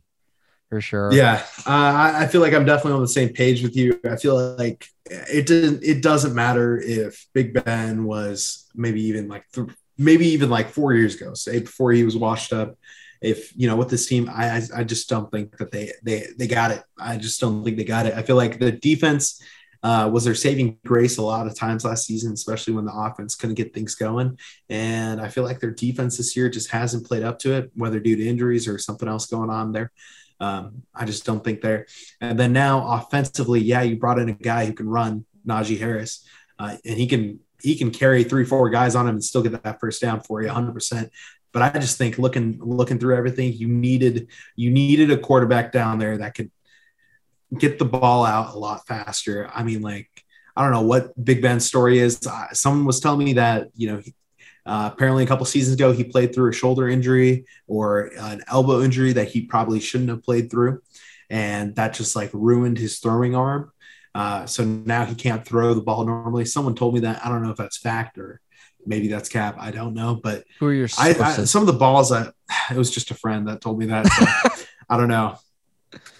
[0.68, 1.12] for sure.
[1.12, 3.98] Yeah, uh, I feel like I'm definitely on the same page with you.
[4.04, 5.82] I feel like it didn't.
[5.82, 10.92] It doesn't matter if Big Ben was maybe even like th- maybe even like four
[10.92, 12.76] years ago, say before he was washed up.
[13.22, 16.46] If you know with this team, I I just don't think that they they they
[16.46, 16.82] got it.
[16.98, 18.14] I just don't think they got it.
[18.14, 19.40] I feel like the defense
[19.86, 23.36] uh, was their saving grace a lot of times last season, especially when the offense
[23.36, 24.36] couldn't get things going.
[24.68, 28.00] And I feel like their defense this year just hasn't played up to it, whether
[28.00, 29.92] due to injuries or something else going on there.
[30.40, 31.86] Um, I just don't think they're.
[32.20, 36.26] And then now offensively, yeah, you brought in a guy who can run, Najee Harris,
[36.58, 39.62] uh, and he can he can carry three, four guys on him and still get
[39.62, 40.72] that first down for you, 100.
[40.72, 41.12] percent
[41.52, 44.26] But I just think looking looking through everything, you needed
[44.56, 46.50] you needed a quarterback down there that could
[47.56, 49.50] get the ball out a lot faster.
[49.54, 50.10] I mean, like,
[50.56, 52.26] I don't know what Big Ben's story is.
[52.26, 54.02] Uh, someone was telling me that, you know,
[54.64, 58.82] uh, apparently a couple seasons ago, he played through a shoulder injury or an elbow
[58.82, 60.82] injury that he probably shouldn't have played through.
[61.30, 63.70] And that just like ruined his throwing arm.
[64.14, 66.46] Uh, so now he can't throw the ball normally.
[66.46, 67.24] Someone told me that.
[67.24, 68.40] I don't know if that's fact or
[68.86, 69.56] maybe that's cap.
[69.58, 70.14] I don't know.
[70.16, 72.30] But who are your I, I, some of the balls I,
[72.70, 74.06] it was just a friend that told me that.
[74.06, 75.38] So I don't know.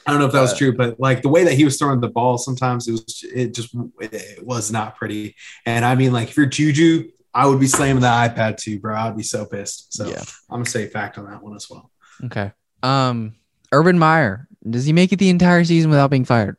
[0.07, 2.01] I don't know if that was true, but like the way that he was throwing
[2.01, 5.35] the ball, sometimes it was it just it was not pretty.
[5.65, 8.97] And I mean, like if you're Juju, I would be slamming the iPad too, bro.
[8.97, 9.93] I'd be so pissed.
[9.93, 10.23] So yeah.
[10.49, 11.91] I'm gonna say fact on that one as well.
[12.25, 12.53] Okay.
[12.83, 13.35] Um,
[13.73, 16.57] Urban Meyer, does he make it the entire season without being fired?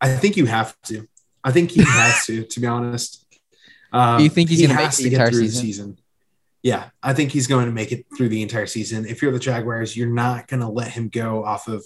[0.00, 1.06] I think you have to.
[1.44, 3.24] I think he has to, to be honest.
[3.92, 5.48] Um, Do you think he's he gonna make has the to get entire through the
[5.48, 5.62] season?
[5.62, 5.98] season?
[6.62, 9.06] Yeah, I think he's going to make it through the entire season.
[9.06, 11.84] If you're the Jaguars, you're not going to let him go off of.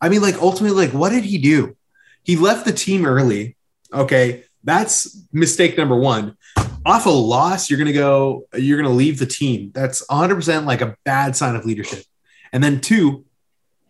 [0.00, 1.76] I mean, like ultimately, like what did he do?
[2.22, 3.56] He left the team early.
[3.92, 6.36] Okay, that's mistake number one.
[6.84, 8.46] Off a loss, you're going to go.
[8.54, 9.72] You're going to leave the team.
[9.74, 12.04] That's 100 percent like a bad sign of leadership.
[12.52, 13.24] And then two,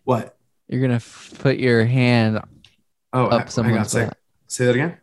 [0.03, 0.35] what?
[0.67, 2.41] You're gonna f- put your hand
[3.13, 4.17] Oh, up hang on a someone's butt.
[4.47, 4.97] Say that again.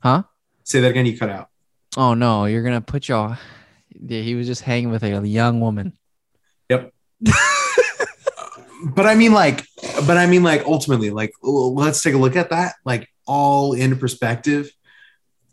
[0.00, 0.22] Huh?
[0.62, 1.06] Say that again.
[1.06, 1.48] You cut out.
[1.96, 3.38] Oh no, you're gonna put your.
[3.90, 5.92] Yeah, he was just hanging with a young woman.
[6.68, 6.92] Yep.
[8.94, 9.64] but I mean, like,
[10.06, 13.98] but I mean, like, ultimately, like, let's take a look at that, like, all in
[13.98, 14.70] perspective.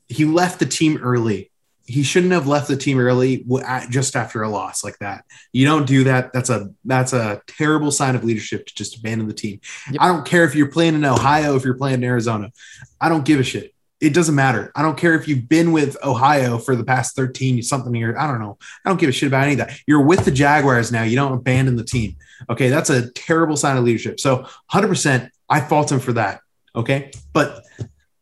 [0.07, 1.51] He left the team early.
[1.88, 3.45] He shouldn't have left the team early
[3.91, 5.23] just after a loss like that.
[5.53, 6.33] You don't do that.
[6.33, 9.61] That's a that's a terrible sign of leadership to just abandon the team.
[9.91, 10.01] Yep.
[10.01, 12.51] I don't care if you're playing in Ohio, if you're playing in Arizona.
[12.99, 13.74] I don't give a shit.
[14.01, 14.71] It doesn't matter.
[14.75, 18.15] I don't care if you've been with Ohio for the past 13 something years.
[18.19, 18.57] I don't know.
[18.83, 19.79] I don't give a shit about any of that.
[19.87, 21.03] You're with the Jaguars now.
[21.03, 22.17] You don't abandon the team.
[22.49, 24.19] Okay, that's a terrible sign of leadership.
[24.19, 26.41] So 100%, I fault him for that.
[26.75, 27.63] Okay, but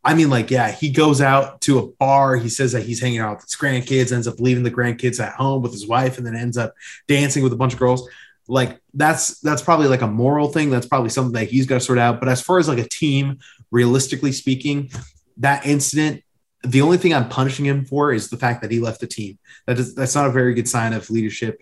[0.04, 2.36] I mean, like, yeah, he goes out to a bar.
[2.36, 5.32] He says that he's hanging out with his grandkids, ends up leaving the grandkids at
[5.32, 6.74] home with his wife, and then ends up
[7.08, 8.08] dancing with a bunch of girls.
[8.46, 10.68] Like, that's that's probably like a moral thing.
[10.68, 12.20] That's probably something that he's got to sort out.
[12.20, 13.38] But as far as like a team,
[13.70, 14.90] realistically speaking,
[15.38, 16.22] that incident.
[16.62, 19.38] The only thing I'm punishing him for is the fact that he left the team.
[19.66, 21.60] That is that's not a very good sign of leadership.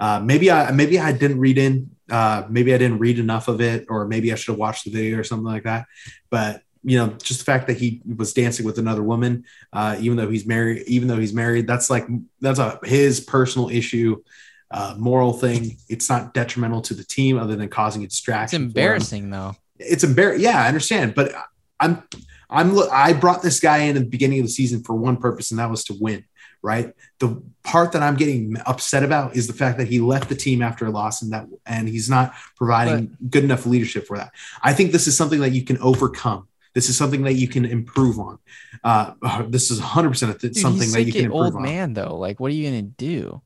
[0.00, 1.90] Uh, maybe I maybe I didn't read in.
[2.10, 4.90] Uh, maybe I didn't read enough of it, or maybe I should have watched the
[4.90, 5.86] video or something like that.
[6.30, 10.16] But you know, just the fact that he was dancing with another woman, uh, even
[10.16, 12.06] though he's married, even though he's married, that's like
[12.40, 14.22] that's a his personal issue,
[14.70, 15.76] uh, moral thing.
[15.90, 18.62] It's not detrimental to the team other than causing a It's distraction.
[18.62, 19.56] for embarrassing though.
[19.78, 20.44] it's embarrassing.
[20.44, 21.34] Yeah, I understand, but
[21.80, 22.02] I'm
[22.50, 22.90] I'm look.
[22.92, 25.60] I brought this guy in at the beginning of the season for one purpose, and
[25.60, 26.24] that was to win.
[26.60, 26.92] Right.
[27.20, 30.60] The part that I'm getting upset about is the fact that he left the team
[30.60, 34.32] after a loss, and that and he's not providing good enough leadership for that.
[34.62, 36.48] I think this is something that you can overcome.
[36.74, 38.38] This is something that you can improve on.
[38.82, 39.12] Uh,
[39.48, 41.62] this is 100 percent something that you can an improve old on.
[41.62, 42.16] man though.
[42.16, 43.40] Like, what are you gonna do?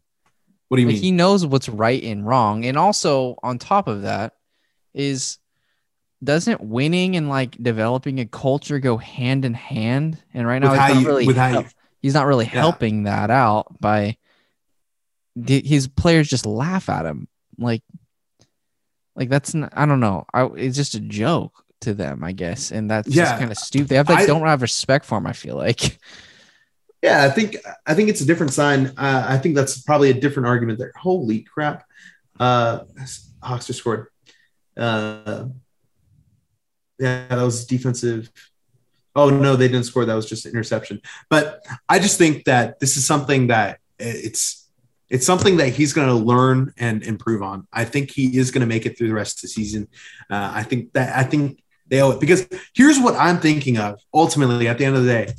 [0.68, 1.02] What do you Like, mean?
[1.02, 4.32] he knows what's right and wrong, and also on top of that,
[4.94, 5.36] is
[6.22, 10.18] doesn't winning and like developing a culture go hand in hand?
[10.34, 11.66] And right now, With he's not you- really help,
[12.00, 12.50] he's not really Yeah.
[12.60, 14.16] helping that out by
[15.46, 17.26] his players just laugh at him
[17.58, 17.82] like
[19.16, 20.24] like that's not, I don't know.
[20.32, 23.88] I, it's just a joke to them, I guess, and that's just kind of stupid.
[23.88, 25.26] They have like I- don't have respect for him.
[25.26, 25.98] I feel like.
[27.04, 28.86] Yeah, I think I think it's a different sign.
[28.96, 30.92] Uh, I think that's probably a different argument there.
[30.94, 31.84] Holy crap!
[32.38, 32.84] Uh,
[33.42, 34.06] Hawks just scored.
[34.76, 35.46] Uh,
[36.98, 38.30] yeah, that was defensive.
[39.14, 40.04] Oh no, they didn't score.
[40.04, 41.00] That was just interception.
[41.28, 44.70] But I just think that this is something that it's
[45.10, 47.68] it's something that he's going to learn and improve on.
[47.70, 49.88] I think he is going to make it through the rest of the season.
[50.30, 54.00] Uh, I think that I think they owe it because here's what I'm thinking of.
[54.14, 55.34] Ultimately, at the end of the day,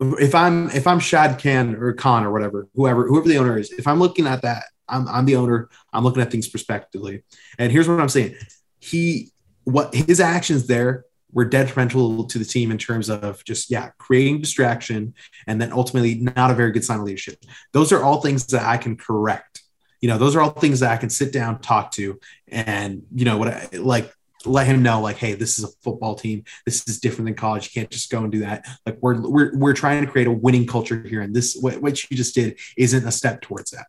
[0.00, 3.70] if I'm if I'm Shad Khan or Khan or whatever, whoever whoever the owner is,
[3.70, 5.68] if I'm looking at that, I'm I'm the owner.
[5.92, 7.22] I'm looking at things prospectively.
[7.58, 8.34] And here's what I'm saying:
[8.80, 9.30] he
[9.66, 14.40] what his actions there were detrimental to the team in terms of just yeah creating
[14.40, 15.12] distraction
[15.46, 17.44] and then ultimately not a very good sign of leadership.
[17.72, 19.62] Those are all things that I can correct.
[20.00, 23.24] You know, those are all things that I can sit down, talk to, and you
[23.24, 24.12] know what I like
[24.44, 26.44] let him know like hey this is a football team.
[26.64, 27.64] This is different than college.
[27.66, 28.64] You can't just go and do that.
[28.86, 31.22] Like we're we're, we're trying to create a winning culture here.
[31.22, 33.86] And this what, what you just did isn't a step towards that.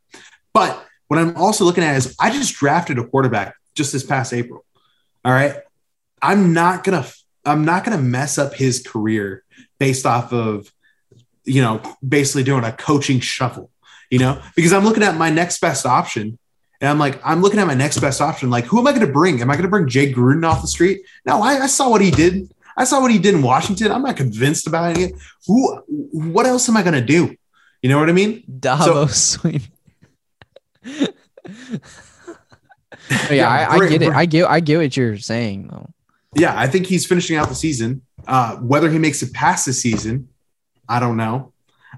[0.54, 4.34] But what i'm also looking at is i just drafted a quarterback just this past
[4.34, 4.66] april.
[5.24, 5.58] All right
[6.22, 7.06] i'm not gonna
[7.46, 9.44] i'm not gonna mess up his career
[9.80, 10.72] based off of
[11.44, 13.70] you know basically doing a coaching shuffle
[14.10, 16.38] you know because i'm looking at my next best option
[16.80, 18.50] and I'm like, I'm looking at my next best option.
[18.50, 19.42] Like, who am I going to bring?
[19.42, 21.02] Am I going to bring Jay Gruden off the street?
[21.26, 22.52] No, I, I saw what he did.
[22.76, 23.92] I saw what he did in Washington.
[23.92, 25.14] I'm not convinced about it.
[25.48, 25.76] Who?
[25.88, 27.36] What else am I going to do?
[27.82, 28.44] You know what I mean?
[28.60, 29.62] Davos swing.
[30.84, 31.08] yeah,
[33.32, 34.14] Yeah, I, I get it.
[34.14, 35.90] I get I get what you're saying though.
[36.38, 38.02] Yeah, I think he's finishing out the season.
[38.28, 40.30] Uh, whether he makes it past the season,
[40.88, 41.54] I don't know.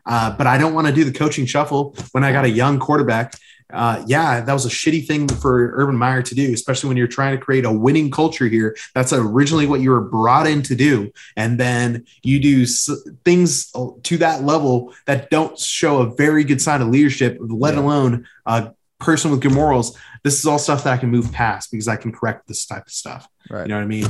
[0.06, 2.80] Uh, but I don't want to do the coaching shuffle when I got a young
[2.80, 3.34] quarterback.
[3.72, 7.08] Uh, yeah, that was a shitty thing for Urban Meyer to do, especially when you're
[7.08, 8.76] trying to create a winning culture here.
[8.96, 11.12] That's originally what you were brought in to do.
[11.36, 12.66] And then you do
[13.26, 13.72] things
[14.04, 17.82] to that level that don't show a very good sign of leadership, let Yeah.
[17.82, 19.96] alone a person with good morals.
[20.24, 22.88] This is all stuff that I can move past because I can correct this type
[22.88, 23.28] of stuff.
[23.50, 23.64] Right.
[23.64, 24.08] You know what I mean?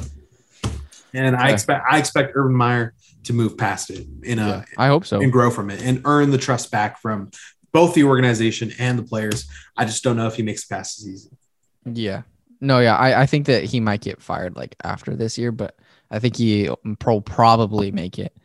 [1.14, 1.54] And I Yeah.
[1.54, 2.94] expect I expect Urban Meyer
[3.24, 5.20] to move past it in a Yeah, I hope so.
[5.22, 7.32] and grow from it and earn the trust back from
[7.72, 9.48] both the organization and the players.
[9.78, 11.38] I just don't know if he makes it past the season.
[11.86, 12.22] Yeah.
[12.62, 12.96] No, yeah.
[12.96, 15.76] I, I think that he might get fired like after this year, but
[16.12, 16.70] I think he
[17.06, 18.36] will probably make it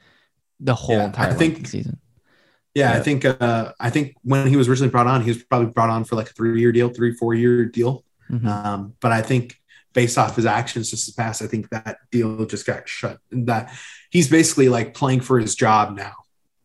[0.61, 1.99] the whole Yeah, entire I think- season.
[2.75, 5.71] Yeah, I think uh, I think when he was originally brought on, he was probably
[5.71, 8.05] brought on for like a three year deal, three four year deal.
[8.29, 8.45] Mhm.
[8.49, 9.55] Um, but I think
[9.95, 13.19] based off his actions just this past, I think that deal just got shut.
[13.31, 13.73] And That
[14.11, 16.13] he's basically like playing for his job now.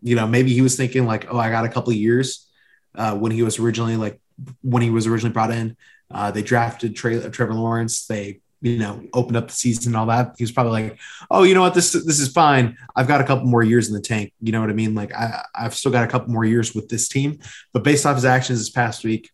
[0.01, 2.49] You know, maybe he was thinking like, oh, I got a couple of years
[2.95, 4.19] uh, when he was originally like
[4.61, 5.77] when he was originally brought in.
[6.11, 8.05] Uh, they drafted Tre- Trevor Lawrence.
[8.07, 10.35] They you know opened up the season and all that.
[10.37, 10.99] He was probably like,
[11.29, 12.77] oh, you know what, this this is fine.
[12.95, 14.33] I've got a couple more years in the tank.
[14.41, 14.95] You know what I mean?
[14.95, 17.39] Like I I've still got a couple more years with this team.
[17.73, 19.29] But based off his actions this past week,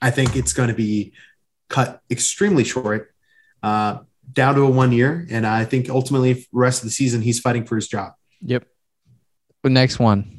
[0.00, 1.12] I think it's going to be
[1.68, 3.14] cut extremely short,
[3.62, 3.98] uh,
[4.32, 5.26] down to a one year.
[5.30, 8.12] And I think ultimately, the rest of the season, he's fighting for his job.
[8.42, 8.66] Yep.
[9.62, 10.38] The next one.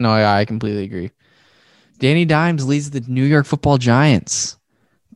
[0.00, 1.10] No, yeah, I completely agree.
[1.98, 4.58] Danny Dimes leads the New York Football Giants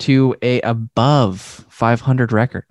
[0.01, 2.65] to a above 500 record.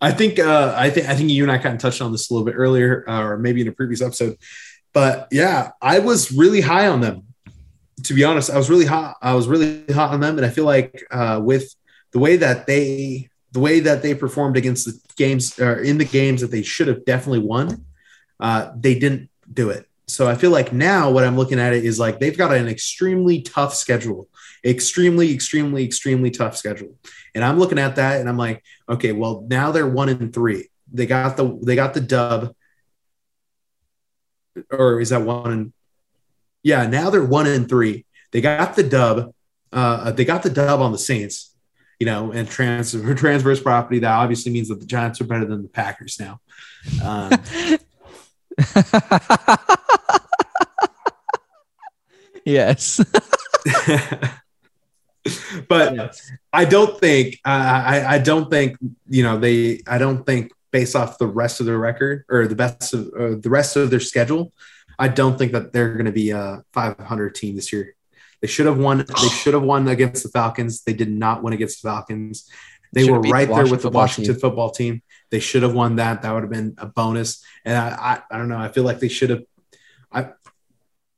[0.00, 2.28] I think uh, I think I think you and I kind of touched on this
[2.28, 4.36] a little bit earlier, uh, or maybe in a previous episode.
[4.92, 7.31] But yeah, I was really high on them.
[8.04, 9.16] To be honest, I was really hot.
[9.22, 11.74] I was really hot on them, and I feel like uh, with
[12.12, 16.04] the way that they the way that they performed against the games or in the
[16.04, 17.84] games that they should have definitely won,
[18.40, 19.86] uh, they didn't do it.
[20.06, 22.66] So I feel like now what I'm looking at it is like they've got an
[22.66, 24.28] extremely tough schedule,
[24.64, 26.96] extremely, extremely, extremely tough schedule.
[27.34, 30.68] And I'm looking at that and I'm like, okay, well now they're one in three.
[30.92, 32.54] They got the they got the dub,
[34.70, 35.72] or is that one?
[36.62, 38.04] Yeah, now they're one and three.
[38.30, 39.34] They got the dub.
[39.72, 41.54] Uh, they got the dub on the Saints,
[41.98, 43.98] you know, and transverse property.
[44.00, 46.40] That obviously means that the Giants are better than the Packers now.
[47.02, 47.32] Um,
[52.44, 53.00] yes.
[55.68, 56.20] but
[56.52, 58.76] I don't think I, I I don't think
[59.08, 62.56] you know they I don't think based off the rest of their record or the
[62.56, 64.52] best of uh, the rest of their schedule,
[65.02, 67.96] I don't think that they're going to be a 500 team this year.
[68.40, 68.98] They should have won.
[68.98, 70.84] They should have won against the Falcons.
[70.84, 72.48] They did not win against the Falcons.
[72.92, 74.40] They were beat the right there with the Washington football Washington team.
[74.40, 75.02] football team.
[75.32, 76.22] They should have won that.
[76.22, 77.44] That would have been a bonus.
[77.64, 78.58] And I, I, I don't know.
[78.58, 79.42] I feel like they should have.
[80.12, 80.28] I,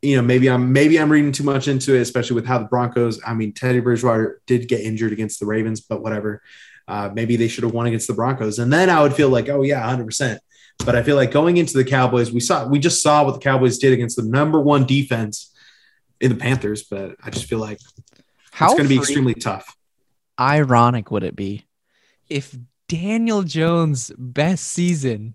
[0.00, 2.64] you know, maybe I'm maybe I'm reading too much into it, especially with how the
[2.64, 3.20] Broncos.
[3.26, 6.42] I mean, Teddy Bridgewater did get injured against the Ravens, but whatever.
[6.88, 9.50] Uh, maybe they should have won against the Broncos, and then I would feel like,
[9.50, 10.06] oh yeah, 100.
[10.06, 10.40] percent
[10.84, 13.40] But I feel like going into the Cowboys, we saw we just saw what the
[13.40, 15.52] Cowboys did against the number one defense
[16.20, 17.78] in the Panthers, but I just feel like
[18.52, 19.76] How it's going to be extremely tough.
[20.38, 21.66] ironic would it be
[22.28, 22.56] if
[22.88, 25.34] Daniel Jones' best season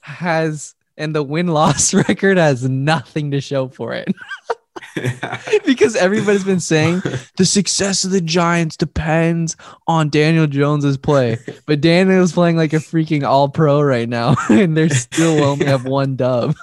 [0.00, 4.08] has and the win loss record has nothing to show for it?
[5.66, 7.02] because everybody's been saying
[7.36, 9.56] the success of the Giants depends
[9.86, 11.38] on Daniel Jones's play.
[11.66, 15.84] But Daniel's playing like a freaking all pro right now, and they still only have
[15.84, 16.54] one dub.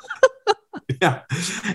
[1.01, 1.21] yeah,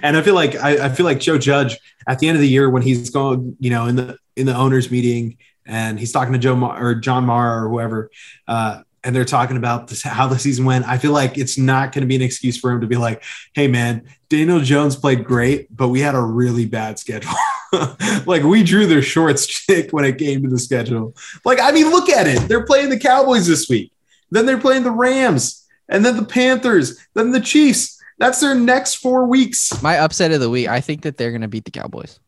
[0.02, 2.48] and I feel like I, I feel like Joe Judge at the end of the
[2.48, 5.36] year when he's going, you know, in the in the owners meeting
[5.66, 8.10] and he's talking to Joe or John Mara or whoever,
[8.48, 10.86] uh, and they're talking about this, how the season went.
[10.86, 13.22] I feel like it's not going to be an excuse for him to be like,
[13.54, 17.32] "Hey, man, Daniel Jones played great, but we had a really bad schedule."
[18.26, 21.14] like we drew their short stick when it came to the schedule.
[21.44, 22.48] Like, I mean, look at it.
[22.48, 23.92] They're playing the Cowboys this week.
[24.30, 27.98] Then they're playing the Rams, and then the Panthers, then the Chiefs.
[28.18, 29.82] That's their next four weeks.
[29.82, 32.20] My upset of the week, I think that they're gonna beat the Cowboys.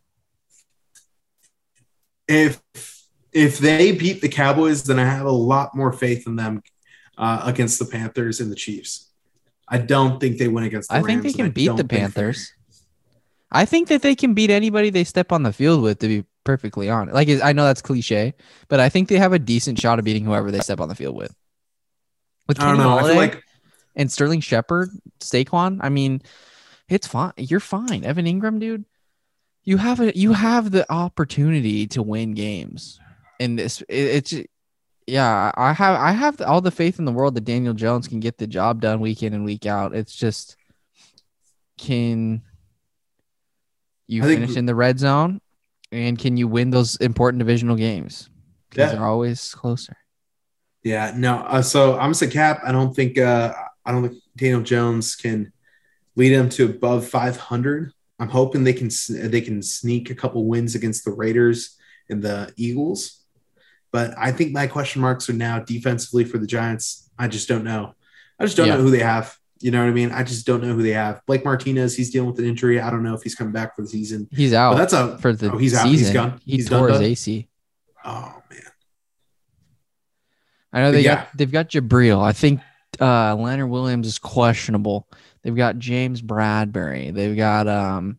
[2.27, 2.63] If
[3.33, 6.63] if they beat the Cowboys, then I have a lot more faith in them
[7.17, 9.11] uh, against the Panthers and the Chiefs.
[9.69, 11.07] I don't think they win against the I Rams.
[11.09, 12.53] think they can beat the Panthers.
[13.51, 15.99] I think that they can beat anybody they step on the field with.
[16.01, 18.35] To be perfectly honest, like I know that's cliche,
[18.69, 20.95] but I think they have a decent shot of beating whoever they step on the
[20.95, 21.35] field with.
[22.49, 22.99] With I don't Kenny know.
[22.99, 23.43] I feel like
[23.95, 25.79] and Sterling Shepard, Saquon.
[25.81, 26.23] I mean,
[26.89, 27.33] it's fine.
[27.37, 28.85] You're fine, Evan Engram, dude.
[29.65, 32.99] You have a you have the opportunity to win games,
[33.43, 34.35] and this it, it's
[35.07, 35.51] yeah.
[35.57, 38.39] I have I have all the faith in the world that Daniel Jones can get
[38.39, 39.95] the job done week in and week out.
[39.95, 40.57] It's just
[41.79, 42.43] can
[44.07, 45.41] you I think- finish in the red zone,
[45.91, 48.29] and can you win those important divisional games?
[48.71, 48.97] Because Yeah.
[48.97, 49.97] they're always closer.
[50.83, 51.37] Yeah, no.
[51.39, 52.61] Uh, so I'm just a cap.
[52.65, 55.53] I don't think uh, I don't think Daniel Jones can
[56.17, 57.93] lead them to above 500.
[58.19, 61.77] I'm hoping they can they can sneak a couple wins against the Raiders
[62.09, 63.22] and the Eagles.
[63.93, 67.11] But I think my question marks are now defensively for the Giants.
[67.19, 67.95] I just don't know.
[68.41, 68.77] I just don't Yeah.
[68.77, 69.37] know who they have.
[69.61, 70.11] You know what I mean?
[70.11, 71.21] I just don't know who they have.
[71.27, 72.81] Blake Martinez, he's dealing with an injury.
[72.81, 74.27] I don't know if he's coming back for the season.
[74.33, 75.87] He's But out that's a for the oh, he's season.
[75.87, 75.93] out.
[75.93, 76.41] He's gone.
[76.45, 77.05] He He's tore done, his done?
[77.11, 77.49] AC.
[78.05, 78.61] oh man.
[80.73, 81.15] I know they Yeah.
[81.17, 82.21] got they've got Jabril.
[82.23, 82.61] I think
[83.01, 85.07] uh Leonard Williams is questionable.
[85.43, 87.13] They've got James Bradberry.
[87.15, 88.19] They've got um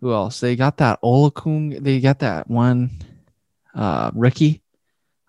[0.00, 0.40] who else?
[0.40, 1.82] They got that Olakung.
[1.82, 2.90] They got that one
[3.74, 4.62] uh rookie.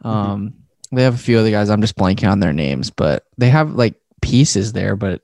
[0.06, 0.32] Mm-hmm.
[0.32, 0.53] Um
[0.91, 1.70] they have a few other guys.
[1.70, 5.22] I'm just blanking on their names, but they have like pieces there, but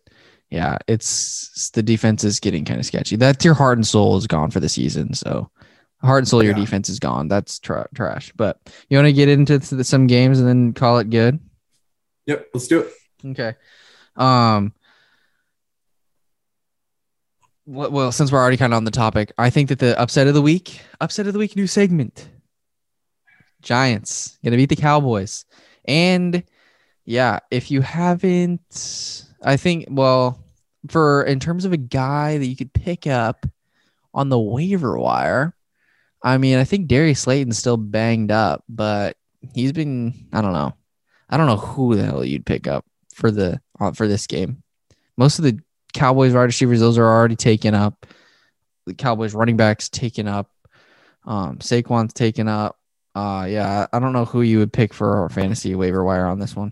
[0.49, 3.15] yeah, it's the defense is getting kind of sketchy.
[3.15, 5.13] That's your heart and soul is gone for the season.
[5.13, 5.49] So
[6.01, 7.29] heart and soul, of your defense is gone.
[7.29, 8.33] That's tra- trash.
[8.35, 8.59] But
[8.89, 11.39] you want to get into the, some games and then call it good?
[12.25, 12.91] Yep, let's do it.
[13.25, 13.55] Okay.
[14.15, 14.73] Um.
[17.65, 20.33] Well, since we're already kind of on the topic, I think that the upset of
[20.33, 22.27] the week, upset of the week, new segment.
[23.61, 25.45] Giants gonna beat the Cowboys,
[25.85, 26.43] and
[27.05, 30.43] yeah, if you haven't, I think well,
[30.89, 33.45] for in terms of a guy that you could pick up
[34.13, 35.55] on the waiver wire,
[36.23, 39.17] I mean, I think Darius Slayton's still banged up, but
[39.53, 40.75] he's been, I don't know,
[41.29, 44.63] I don't know who the hell you'd pick up for the uh, for this game.
[45.17, 45.59] Most of the
[45.93, 48.05] Cowboys wide receivers, those are already taken up.
[48.85, 50.49] The Cowboys running backs taken up.
[51.25, 52.77] Um, Saquon's taken up.
[53.13, 56.39] Uh, yeah, I don't know who you would pick for our fantasy waiver wire on
[56.39, 56.71] this one.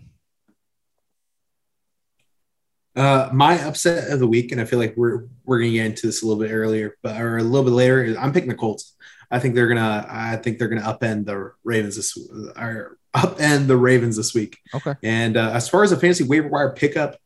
[2.96, 6.06] Uh, my upset of the week, and I feel like we're we're gonna get into
[6.06, 8.02] this a little bit earlier, but or a little bit later.
[8.02, 8.96] is I'm picking the Colts.
[9.30, 10.06] I think they're gonna.
[10.08, 12.16] I think they're gonna upend the Ravens this
[12.56, 14.58] or upend the Ravens this week.
[14.74, 14.94] Okay.
[15.02, 17.16] And uh, as far as a fantasy waiver wire pickup,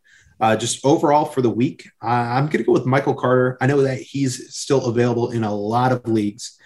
[0.40, 3.56] uh, just overall for the week, I'm to go with Michael Carter.
[3.60, 6.58] I know that he's still available in a lot of leagues.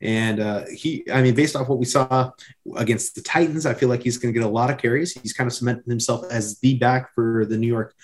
[0.00, 2.30] And uh, he, I mean, based off what we saw
[2.76, 5.12] against the Titans, I feel like he's going to get a lot of carries.
[5.12, 7.94] He's kind of cemented himself as the back for the New York,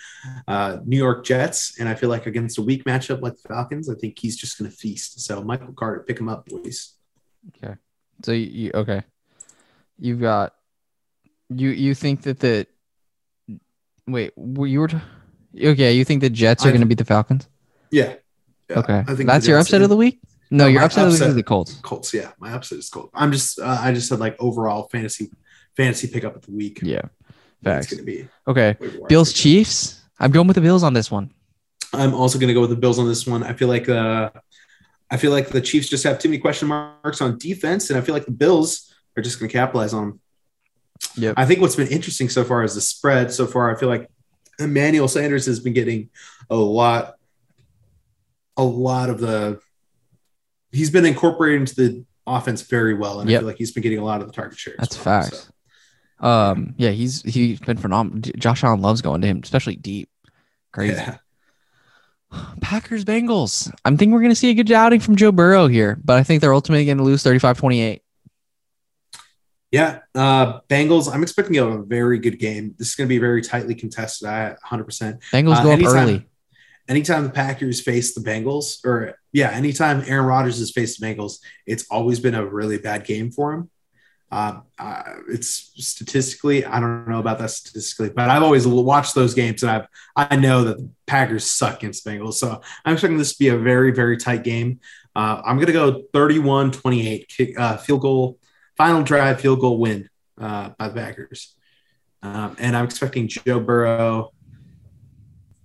[0.49, 1.79] uh, New York Jets.
[1.79, 4.59] And I feel like against a weak matchup like the Falcons, I think he's just
[4.59, 5.21] going to feast.
[5.21, 6.95] So Michael Carter, pick him up, boys.
[7.57, 7.75] Okay.
[8.25, 9.03] So you, okay?
[9.99, 10.55] You've got
[11.49, 12.67] you you think that the
[14.07, 14.91] wait were you were
[15.57, 15.93] okay?
[15.93, 17.49] You think the Jets are going to beat the Falcons?
[17.91, 18.15] Yeah.
[18.71, 20.21] Yeah, okay, I think that's your upset of the week.
[20.53, 21.77] No, your upset the is the Colts.
[21.83, 22.13] Colts.
[22.13, 23.11] Yeah, my upset is Colts.
[23.15, 25.31] I'm just, uh, I just said like overall fantasy,
[25.77, 26.81] fantasy pickup of the week.
[26.83, 27.01] Yeah,
[27.65, 28.77] It's going to be Okay,
[29.09, 29.33] Bills.
[29.33, 30.05] Chiefs.
[30.19, 31.33] I'm going with the Bills on this one.
[31.95, 33.43] I'm also going to go with the Bills on this one.
[33.43, 34.31] I feel like uh,
[35.11, 38.03] I feel like the Chiefs just have too many question marks on defense, and I
[38.03, 40.21] feel like the Bills are just going to capitalize on them.
[41.17, 41.35] Yep.
[41.39, 43.33] I think what's been interesting so far is the spread.
[43.33, 44.09] So far, I feel like
[44.59, 46.11] Emmanuel Sanders has been getting
[46.51, 47.15] a lot,
[48.59, 49.59] a lot of the.
[50.73, 53.99] He's been incorporated into the offense very well, and I feel like he's been getting
[53.99, 54.75] a lot of the target share.
[54.79, 55.23] That's well.
[55.23, 55.51] facts.
[56.19, 58.21] Um, yeah, he's he's been phenomenal.
[58.39, 60.09] Josh Allen loves going to him, especially deep.
[60.25, 60.31] So,
[60.73, 60.95] Crazy.
[60.95, 61.17] yeah.
[62.61, 63.71] Packers Bengals.
[63.85, 66.23] I'm thinking we're going to see a good outing from Joe Burrow here, but I
[66.23, 68.01] think they're ultimately going to lose 35-28.
[69.71, 71.13] Yeah, uh, Bengals.
[71.13, 72.75] I'm expecting a very good game.
[72.79, 74.29] This is going to be very tightly contested.
[74.29, 74.85] I 100.
[74.85, 76.27] percent Bengals Uh, go up anytime- early.
[76.89, 81.39] Anytime the Packers face the Bengals, or yeah, anytime Aaron Rodgers has faced the Bengals,
[81.67, 83.71] it's always been a really bad game for him.
[84.33, 89.35] Um, uh, it's statistically, I don't know about that statistically, but I've always watched those
[89.35, 92.35] games and I've I know that the Packers suck against Bengals.
[92.35, 94.81] So I'm expecting this to be a very, very tight game.
[95.15, 98.39] Uh, I'm gonna go 31-28 kick, uh, field goal,
[98.79, 100.09] final drive field goal win
[100.41, 101.55] uh, by the Packers.
[102.23, 104.33] Um, and I'm expecting Joe Burrow.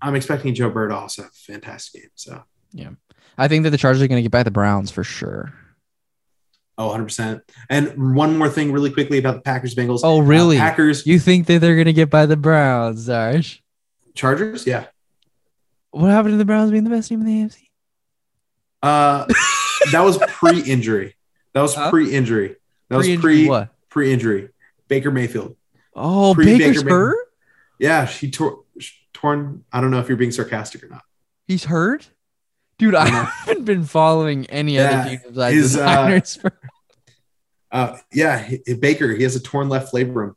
[0.02, 2.10] I'm expecting Joe Burrow to also have a fantastic game.
[2.16, 2.90] So, yeah,
[3.38, 5.54] I think that the Chargers are going to get by the Browns for sure.
[6.78, 7.42] oh, 100%.
[7.70, 10.02] And one more thing, really quickly about the Packers Bengals.
[10.04, 10.58] Oh, really?
[10.58, 13.60] Uh, Packers You think that they're going to get by the Browns, Darsh?
[14.14, 14.68] Chargers?
[14.68, 14.86] Yeah.
[15.92, 17.64] What happened to the Browns being the best team in the AFC?
[18.84, 19.26] Uh,
[19.92, 21.16] that was pre injury.
[21.54, 21.90] That was Huh?
[21.90, 22.58] pre injury.
[22.90, 23.70] That was Pre-injury pre what?
[23.90, 24.50] pre injury.
[24.88, 25.56] Baker Mayfield.
[25.96, 27.28] Oh, Pre- Baker's Baker hurt.
[27.80, 28.64] Yeah, she tore
[29.18, 29.64] torn.
[29.72, 31.04] I don't know if you're being sarcastic or not.
[31.48, 32.10] He's hurt,
[32.78, 32.96] dude.
[32.96, 36.60] I I haven't been following any Yeah, other teams besides his, the uh, for-
[37.72, 39.14] Uh, yeah, he- Baker.
[39.16, 40.34] He has a torn left labrum.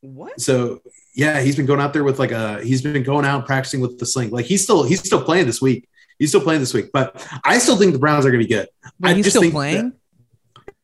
[0.00, 0.40] what?
[0.40, 0.80] So
[1.14, 2.62] yeah, he's been going out there with like a.
[2.62, 4.30] He's been going out practicing with the sling.
[4.30, 5.88] Like he's still he's still playing this week.
[6.18, 6.90] He's still playing this week.
[6.92, 8.68] But I still think the Browns are going to be good.
[9.00, 9.92] Wait, I he's just still think playing.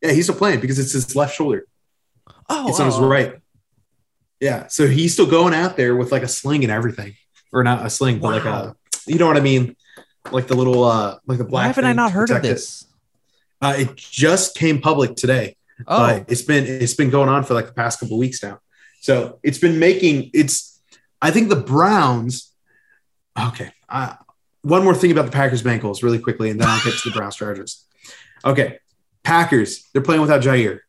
[0.02, 1.66] Yeah, he's still playing because it's his left shoulder.
[2.48, 3.36] oh, It's on his oh, right.
[4.40, 7.14] Yeah, so he's still going out there with like a sling and everything,
[7.52, 8.74] or not a sling, but like a,
[9.06, 9.76] you know what I mean,
[10.32, 11.62] like the little, uh like the black.
[11.62, 12.54] Why haven't I not heard of protect it.
[12.54, 12.86] this?
[13.60, 15.56] Uh, it just came public today.
[15.86, 18.58] Oh, but it's been it's been going on for like the past couple weeks now.
[19.00, 20.80] So it's been making it's.
[21.22, 22.52] I think the Browns.
[23.38, 24.14] Okay, uh,
[24.62, 27.16] one more thing about the Packers Bengals really quickly, and then I'll get to the
[27.16, 27.86] Browns Chargers.
[28.44, 28.78] Okay,
[29.22, 30.80] Packers they're playing without Jaire.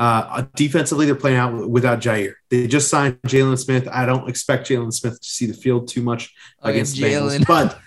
[0.00, 2.32] Uh, defensively, they're playing out without Jaire.
[2.48, 3.86] They just signed Jalen Smith.
[3.86, 6.32] I don't expect Jalen Smith to see the field too much
[6.62, 7.40] Okay, against the Jalen.
[7.40, 7.78] Bengals, but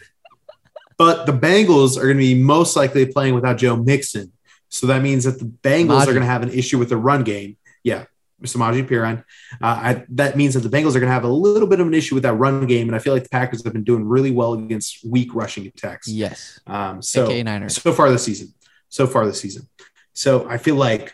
[1.00, 4.32] but the Bengals are going to be most likely playing without Joe Mixon.
[4.70, 7.24] So that means that the Bengals are going to have an issue with the run
[7.24, 7.58] game.
[7.84, 8.06] Yeah,
[8.44, 9.24] Samaje Perine.
[9.60, 11.88] Uh, I, that means that the Bengals are going to have a little bit of
[11.88, 14.06] an issue with that run game, and I feel like the Packers have been doing
[14.08, 16.08] really well against weak rushing attacks.
[16.08, 16.60] yes.
[16.68, 17.28] Um, so
[17.70, 18.54] so far this season.
[18.90, 19.68] So far this season.
[20.14, 21.12] So I feel like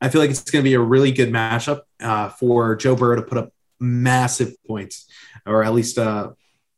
[0.00, 3.16] I feel like it's going to be a really good matchup uh, for Joe Burrow
[3.16, 5.06] to put up massive points,
[5.46, 6.30] or at least uh,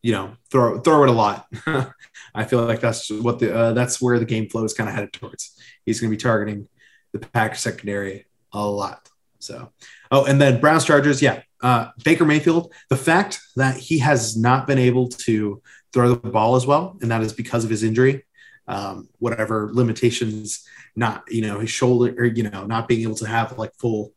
[0.03, 1.47] you know throw throw it a lot.
[2.35, 4.95] I feel like that's what the uh, that's where the game flow is kind of
[4.95, 5.57] headed towards.
[5.85, 6.69] He's going to be targeting
[7.13, 9.09] the Packers secondary a lot.
[9.39, 9.73] So
[10.11, 11.43] oh, and then Browns Chargers, yeah.
[11.61, 15.63] Uh, Baker Mayfield, the fact that he has not been able to
[15.93, 18.25] throw the ball as well, and that is because of his injury,
[18.67, 23.27] um, whatever limitations, not you know his shoulder or you know not being able to
[23.27, 24.13] have like full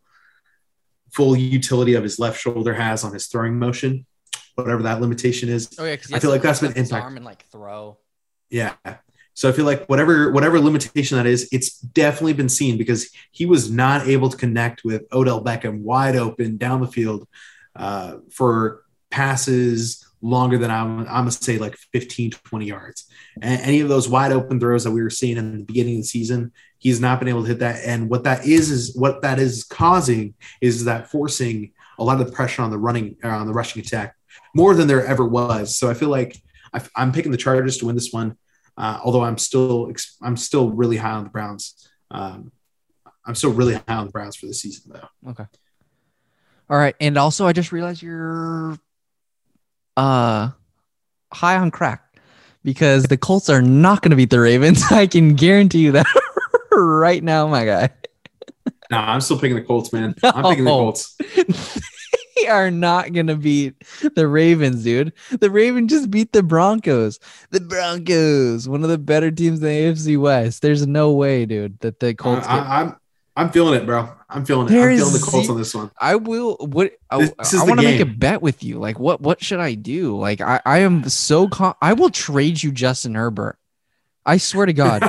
[1.12, 4.06] full utility of his left shoulder has on his throwing motion,
[4.56, 5.70] whatever that limitation is.
[5.80, 7.98] Oh yeah, I feel like that's been impact- arm and like throw.
[8.50, 8.74] Yeah.
[9.34, 13.46] So I feel like whatever whatever limitation that is, it's definitely been seen because he
[13.46, 17.28] was not able to connect with Odell Beckham wide open down the field
[17.76, 23.06] uh, for passes longer than I'm, I'm gonna say like 15, 20 yards.
[23.42, 26.02] And any of those wide open throws that we were seeing in the beginning of
[26.02, 27.82] the season, he's not been able to hit that.
[27.86, 32.26] And what that is is what that is causing is that forcing a lot of
[32.26, 34.16] the pressure on the running uh, on the rushing attack
[34.54, 35.76] more than there ever was.
[35.76, 36.38] So I feel like
[36.74, 38.38] I, I'm picking the Chargers to win this one.
[38.78, 41.90] Uh, although I'm still I'm still really high on the Browns.
[42.12, 42.52] Um,
[43.26, 45.32] I'm still really high on the Browns for the season though.
[45.32, 45.46] Okay.
[46.70, 48.78] All right, and also I just realized you're
[49.96, 50.50] uh
[51.32, 52.20] high on crack
[52.64, 54.84] because the Colts are not going to beat the Ravens.
[54.92, 56.08] I can guarantee you that
[56.84, 57.90] right now, my guy.
[58.92, 60.14] No, I'm still picking the Colts, man.
[60.24, 60.84] I'm picking the oh.
[60.84, 61.18] Colts.
[62.36, 63.74] they are not going to beat
[64.16, 65.14] the Ravens, dude.
[65.32, 67.20] The Ravens just beat the Broncos.
[67.50, 70.62] The Broncos, one of the better teams in the AFC West.
[70.62, 72.46] There's no way, dude, that the Colts.
[72.46, 72.96] I, I, am
[73.36, 74.08] I'm feeling it, bro.
[74.30, 74.72] I'm feeling it.
[74.72, 75.92] There I'm feeling the Colts on this one.
[76.00, 76.56] I will.
[76.60, 78.80] What I, This is I want to make a bet with you.
[78.80, 80.18] Like, what what should I do?
[80.18, 83.58] Like, I I am so con- I will trade you Justin Herbert.
[84.26, 85.02] I swear to God,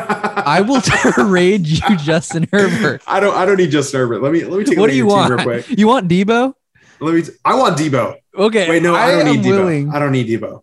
[0.47, 3.03] I will trade you Justin Herbert.
[3.07, 3.34] I don't.
[3.36, 4.22] I don't need Justin Herbert.
[4.22, 4.44] Let me.
[4.44, 5.34] Let me take a What do you want?
[5.34, 5.68] real quick.
[5.68, 6.55] You want Deebo?
[7.01, 7.22] Let me.
[7.44, 8.16] I want Deebo.
[8.34, 8.68] Okay.
[8.68, 9.59] Wait, no, I, don't am need Deebo.
[9.59, 9.90] willing.
[9.90, 10.62] I don't need Deebo.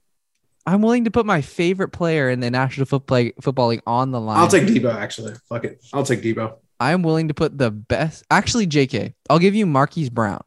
[0.65, 4.21] I'm willing to put my favorite player in the National Football Football League on the
[4.21, 4.38] line.
[4.39, 4.95] I'll take Deebo.
[4.95, 5.84] Actually, fuck it.
[5.91, 6.55] I'll take Deebo.
[6.79, 8.23] I'm willing to put the best.
[8.31, 9.13] Actually, J.K.
[9.29, 10.43] I'll give you Marquise Brown.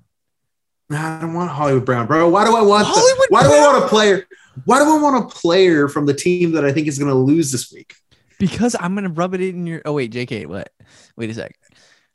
[0.88, 2.28] Nah, I don't want Hollywood Brown, bro.
[2.28, 2.86] Why do I want?
[2.86, 4.26] the- Hollywood why do I want a player?
[4.64, 7.14] Why do I want a player from the team that I think is going to
[7.14, 7.94] lose this week?
[8.38, 9.82] Because I'm gonna rub it in your.
[9.84, 10.46] Oh wait, J.K.
[10.46, 10.70] What?
[11.16, 11.56] Wait a sec.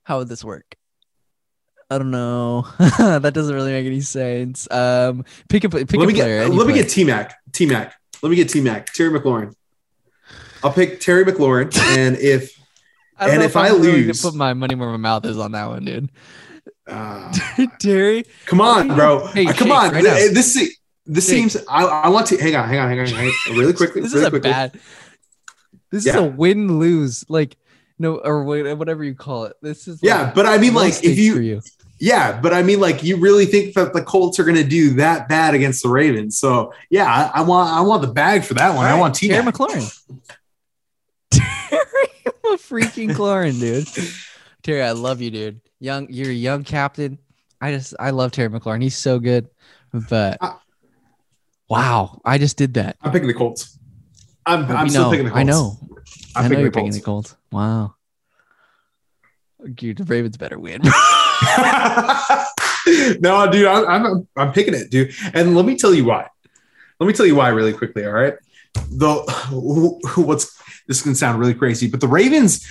[0.04, 0.76] How would this work?
[1.90, 2.68] I don't know.
[2.98, 4.70] that doesn't really make any sense.
[4.72, 6.48] Um, pick a pick let a me player.
[6.48, 6.54] get.
[6.56, 7.36] Let me get T Mac.
[7.52, 7.94] T Mac.
[8.22, 8.86] Let me get T Mac.
[8.94, 9.54] Terry McLaurin.
[10.64, 12.58] I'll pick Terry McLaurin, and if
[13.20, 15.52] and know if I I'm lose- to put my money where my mouth is on
[15.54, 16.10] that one, dude.
[16.88, 17.34] uh,
[17.80, 20.76] Terry, come on, bro, Hey, Uh, come Shake, on, right this se-
[21.08, 21.58] this seems.
[21.68, 24.14] I, I want to hang on, hang on, hang on, hang on really quickly, this
[24.14, 24.52] really is a quickly.
[24.52, 24.80] bad.
[25.92, 26.14] This Yeah.
[26.14, 27.58] is a win lose, like
[28.00, 29.54] no or whatever you call it.
[29.62, 31.62] This is Yeah, like, but I mean, like, if you you.
[32.00, 34.96] Yeah, but I mean, like, you really think that the Colts are going to do
[34.96, 36.38] that bad against the Ravens?
[36.40, 38.86] So yeah, I, I want I want the bag for that one.
[38.88, 39.44] I want right, T Terry.
[39.44, 40.00] McLaurin.
[41.32, 41.78] Terry
[42.58, 43.88] freaking McLaurin, dude.
[44.64, 45.62] Terry, I love you, dude.
[45.80, 47.18] Young, you're a young captain.
[47.62, 48.82] I just, I love Terry McLaurin.
[48.82, 49.48] He's so good.
[50.10, 50.54] But Uh,
[51.70, 52.98] wow, I just did that.
[53.02, 53.78] I'm picking the Colts.
[54.46, 55.40] I'm, I'm still picking the Colts.
[55.40, 55.78] I know.
[56.36, 56.98] I'm I know you're the picking Colts.
[56.98, 57.36] the Colts.
[57.52, 57.96] Wow.
[59.76, 60.82] Dude, the Ravens better win.
[63.20, 65.14] no, dude, I'm, I'm I'm picking it, dude.
[65.34, 66.28] And let me tell you why.
[67.00, 68.06] Let me tell you why really quickly.
[68.06, 68.36] All right.
[68.74, 69.14] The
[70.18, 72.66] what's this can sound really crazy, but the Ravens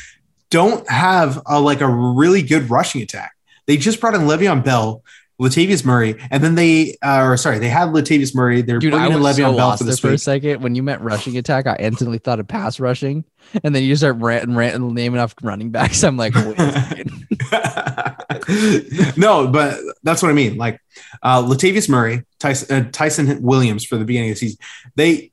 [0.50, 3.32] don't have a, like a really good rushing attack.
[3.66, 5.04] They just brought in Le'Veon Bell,
[5.40, 8.60] Latavius Murray, and then they uh, or sorry, they had Latavius Murray.
[8.60, 10.62] They're Dude, I bringing in Le'Veon so Bell for this for a second.
[10.62, 13.24] When you meant rushing attack, I instantly thought of pass rushing.
[13.64, 16.04] And then you start ranting, ranting, naming off running backs.
[16.04, 16.34] I'm like,
[19.16, 20.58] no, but that's what I mean.
[20.58, 20.78] Like
[21.22, 24.58] uh, Latavius Murray, Ty'Son, uh, Ty'Son Williams for the beginning of the season,
[24.94, 25.32] they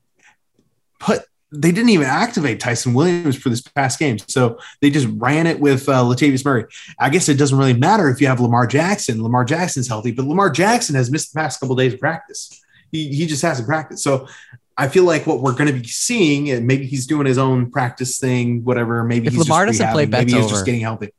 [0.98, 4.18] put they didn't even activate Ty'Son Williams for this past game.
[4.28, 6.64] So they just ran it with uh, Latavius Murray.
[6.98, 9.22] I guess it doesn't really matter if you have Lamar Jackson.
[9.22, 12.62] Lamar Jackson's healthy, but Lamar Jackson has missed the past couple of days of practice.
[12.92, 14.02] He, he just hasn't practiced.
[14.02, 14.28] So
[14.76, 17.70] I feel like what we're going to be seeing, and maybe he's doing his own
[17.70, 19.02] practice thing, whatever.
[19.02, 20.54] Maybe If he's Lamar just doesn't play, bet's maybe he's over.
[20.54, 21.10] just getting healthy.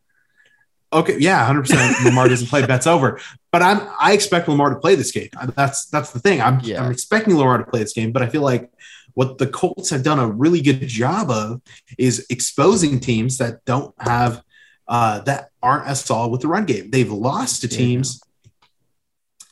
[0.91, 2.03] Okay, yeah, hundred percent.
[2.03, 3.19] Lamar doesn't play, bets over.
[3.51, 5.29] But I'm I expect Lamar to play this game.
[5.55, 6.41] That's that's the thing.
[6.41, 6.83] I'm Yeah.
[6.83, 8.71] I'm expecting Lamar to play this game, but I feel like
[9.19, 11.61] what the Colts have done a really good job of
[11.97, 14.41] is exposing teams that don't have
[14.87, 16.89] uh, that aren't as solid with the run game.
[16.89, 18.21] They've lost to teams.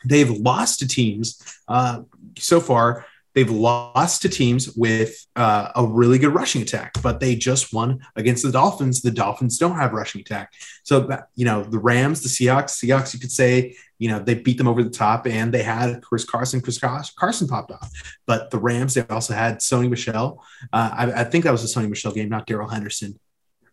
[0.06, 2.04] They've lost to teams uh,
[2.38, 3.06] so far.
[3.38, 8.00] They've lost to teams with uh, a really good rushing attack, but they just won
[8.16, 9.04] against the Dolphins.
[9.04, 10.54] The Dolphins don't have rushing attack.
[10.82, 14.58] So, you know, the Rams, the Seahawks, Seahawks, you could say, you know, they beat
[14.58, 17.92] them over the top and they had Chris Carson, Chris Carson popped off.
[18.26, 20.44] But the Rams, they also had Sony Michel.
[20.74, 23.20] Uh, I, I think that was the Sony Michel game, not Darrell Henderson.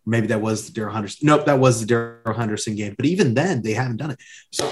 [0.05, 1.25] Maybe that was the Darrell Henderson.
[1.25, 2.93] Nope, that was the Darrell Henderson game.
[2.95, 4.19] But even then, they haven't done it.
[4.51, 4.71] So,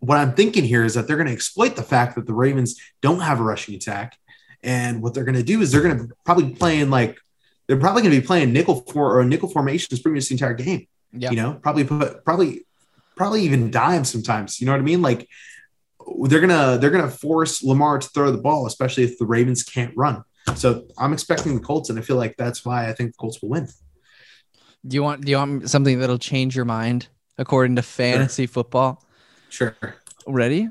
[0.00, 2.80] what I'm thinking here is that they're going to exploit the fact that the Ravens
[3.00, 4.16] don't have a rushing attack.
[4.62, 7.18] And what they're going to do is they're going to probably playing like
[7.66, 10.54] they're probably going to be playing nickel for or nickel formations pretty much the entire
[10.54, 10.86] game.
[11.12, 11.30] Yeah.
[11.30, 12.66] You know, probably put probably
[13.16, 14.60] probably even dime sometimes.
[14.60, 15.02] You know what I mean?
[15.02, 15.28] Like
[16.24, 19.96] they're gonna they're gonna force Lamar to throw the ball, especially if the Ravens can't
[19.96, 20.22] run.
[20.54, 23.42] So I'm expecting the Colts, and I feel like that's why I think the Colts
[23.42, 23.68] will win.
[24.86, 27.08] Do you want do you want something that'll change your mind
[27.38, 29.02] according to fantasy football?
[29.48, 29.76] Sure.
[30.26, 30.70] Ready?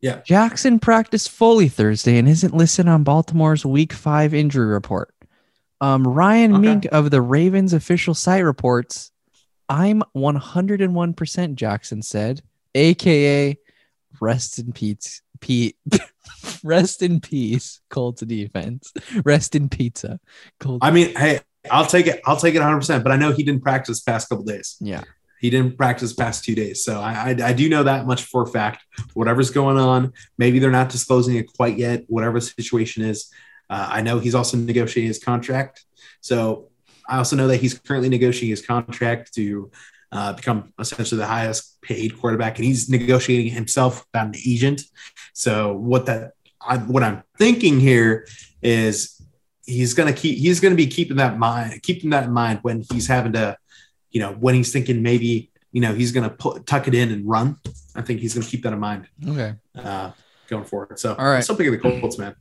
[0.00, 0.20] Yeah.
[0.24, 5.14] Jackson practiced fully Thursday and isn't listed on Baltimore's Week Five injury report.
[5.80, 6.60] Um, Ryan Okay.
[6.60, 9.12] Mink of the Ravens official site reports,
[9.68, 12.42] "I'm 101 percent." Jackson said,
[12.74, 13.58] AKA,
[14.20, 15.76] rest in peace, Pete.
[16.64, 18.92] rest in peace, Colts defense.
[19.24, 20.18] Rest in pizza,
[20.58, 20.84] Colts.
[20.84, 22.20] I mean, hey, I'll take it.
[22.24, 22.76] I'll take it 100.
[22.78, 24.76] percent But I know he didn't practice past couple days.
[24.80, 25.04] yeah,
[25.40, 26.84] He didn't practice past two days.
[26.84, 28.84] So I, I, I do know that much for a fact.
[29.14, 33.30] Whatever's going on, maybe they're not disclosing it quite yet, whatever the situation is.
[33.68, 35.84] Uh, I know he's also negotiating his contract.
[36.20, 36.68] So
[37.08, 39.70] I also know that he's currently negotiating his contract to
[40.12, 44.82] uh, become essentially the highest paid quarterback, and he's negotiating himself without an agent.
[45.32, 48.26] So what that I, what I'm thinking here
[48.60, 49.20] is
[49.64, 53.06] he's gonna keep he's gonna be keeping that mind keeping that in mind when he's
[53.06, 53.56] having to
[54.10, 57.10] you know, when he's thinking maybe, you know, he's going to put tuck it in
[57.10, 57.56] and run.
[57.94, 59.54] I think he's going to keep that in mind okay.
[59.76, 60.12] uh,
[60.48, 60.98] going forward.
[60.98, 61.42] So, All right.
[61.42, 62.34] Still picking the Colts, man.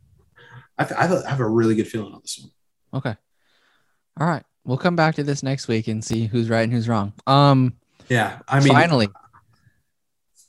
[0.78, 2.52] I, th- I th- I have a really good feeling on this one.
[3.00, 3.18] Okay.
[4.20, 4.44] All right.
[4.64, 7.14] We'll come back to this next week and see who's right and who's wrong.
[7.28, 7.74] Um
[8.08, 9.08] Yeah, I mean, finally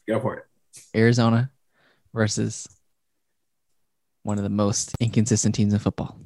[0.06, 0.44] go for it.
[0.94, 1.50] Arizona
[2.12, 2.68] versus
[4.22, 6.18] one of the most inconsistent teams in football.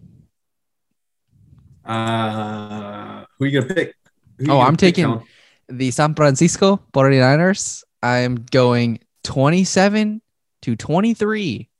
[1.84, 3.94] Uh, who are you gonna pick?
[4.48, 5.22] Oh, I'm taking- Kellen?
[5.68, 7.84] The San Francisco 49ers.
[8.02, 10.20] I'm going 27
[10.62, 11.70] to 23.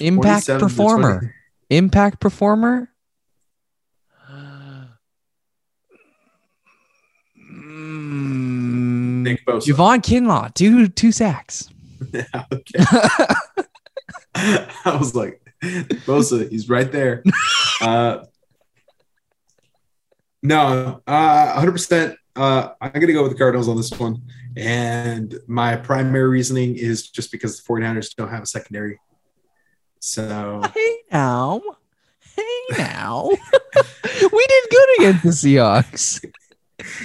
[0.00, 1.34] Impact performer.
[1.68, 2.90] Impact performer.
[8.18, 9.66] Nick Bosa.
[9.72, 11.68] Javon Kinlaw, two two sacks.
[12.14, 12.84] okay.
[14.34, 17.22] I was like, Bosa, he's right there.
[17.82, 18.24] Uh,
[20.46, 22.16] no, uh, 100%.
[22.34, 24.22] Uh, I'm going to go with the Cardinals on this one.
[24.56, 28.98] And my primary reasoning is just because the 49ers don't have a secondary.
[30.00, 31.60] So, Hey now,
[32.36, 33.28] hey now,
[34.04, 36.24] we did good against the Seahawks.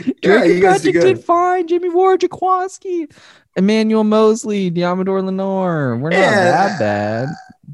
[0.05, 1.67] Yeah, Drake you guys did did, fine.
[1.67, 3.11] Jimmy Ward, Jaquiski,
[3.55, 5.97] Emmanuel Moseley, Deommodore Lenoir.
[5.97, 6.43] We're not Yeah.
[6.67, 7.29] that bad.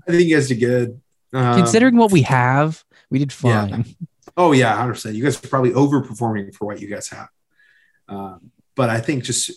[0.08, 1.02] I think you guys did good.
[1.34, 3.84] Um, Considering what we have, we did Yeah.
[4.38, 5.16] Oh yeah, hundred percent.
[5.16, 7.28] You guys are probably overperforming for what you guys have.
[8.08, 9.52] Um, but I think just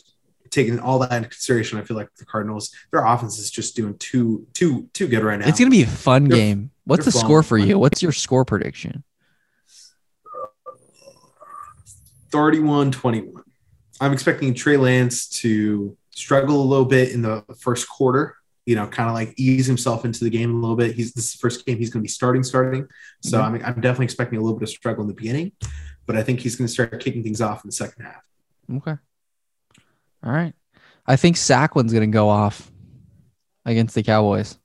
[0.51, 3.97] taking all that into consideration, I feel like the Cardinals, their offense is just doing
[3.99, 5.47] too too too good right now.
[5.47, 6.71] It's gonna be a fun They're- game.
[6.85, 7.79] What's the score for you?
[7.79, 9.05] What's your score prediction?
[12.33, 13.43] 31-21.
[14.01, 18.37] I'm expecting Trey Lance to struggle a little bit in the first quarter.
[18.71, 20.95] You know, kind of like ease himself into the game a little bit.
[20.95, 22.87] He's this is the first game he's going to be starting, starting.
[23.21, 23.45] So Mhm.
[23.45, 25.51] I'm, I'm definitely expecting a little bit of struggle in the beginning,
[26.07, 28.23] but I think he's going to start kicking things off in the second half.
[28.77, 28.97] Okay.
[30.23, 30.55] All right.
[31.07, 32.71] I think Sacklin's gonna go off
[33.65, 34.57] against the Cowboys.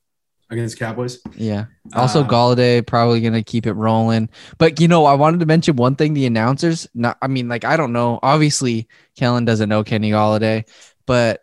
[0.52, 1.18] against Cowboys.
[1.36, 1.66] Yeah.
[1.94, 4.30] Also, Uh, Golladay probably gonna keep it rolling.
[4.60, 6.88] But you know, I wanted to mention one thing: the announcers.
[6.94, 8.20] Not, I mean, like I don't know.
[8.22, 8.88] Obviously,
[9.18, 10.66] Kellen doesn't know Kenny Golladay,
[11.08, 11.42] but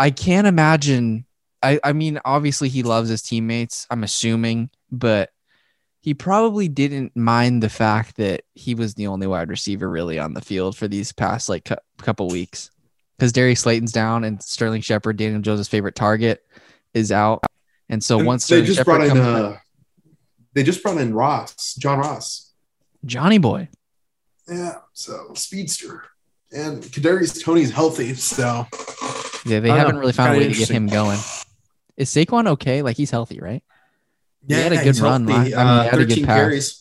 [0.00, 1.26] I can't imagine.
[1.64, 3.86] I, I mean, obviously, he loves his teammates.
[3.90, 5.30] I'm assuming, but
[6.00, 10.34] he probably didn't mind the fact that he was the only wide receiver really on
[10.34, 12.70] the field for these past like cu- couple weeks
[13.16, 16.44] because Darius Slayton's down and Sterling Shepard, Daniel Jones' favorite target,
[16.92, 17.42] is out.
[17.88, 19.58] And so And once they Sterling just Shepard brought in uh,
[20.52, 22.52] they just brought in Ross, John Ross.
[23.06, 23.68] Johnny Boy.
[24.46, 26.04] Yeah, so speedster.
[26.52, 28.66] And Kadarius Toney's healthy, so
[29.46, 30.00] Yeah, they haven't know.
[30.00, 31.18] really found a way to get him going.
[31.96, 32.82] Is Saquon okay?
[32.82, 33.62] Like he's healthy, right?
[34.46, 36.26] Yeah, he had a good run last- I mean, he Uh, had a good 13
[36.26, 36.36] pass.
[36.36, 36.80] carries.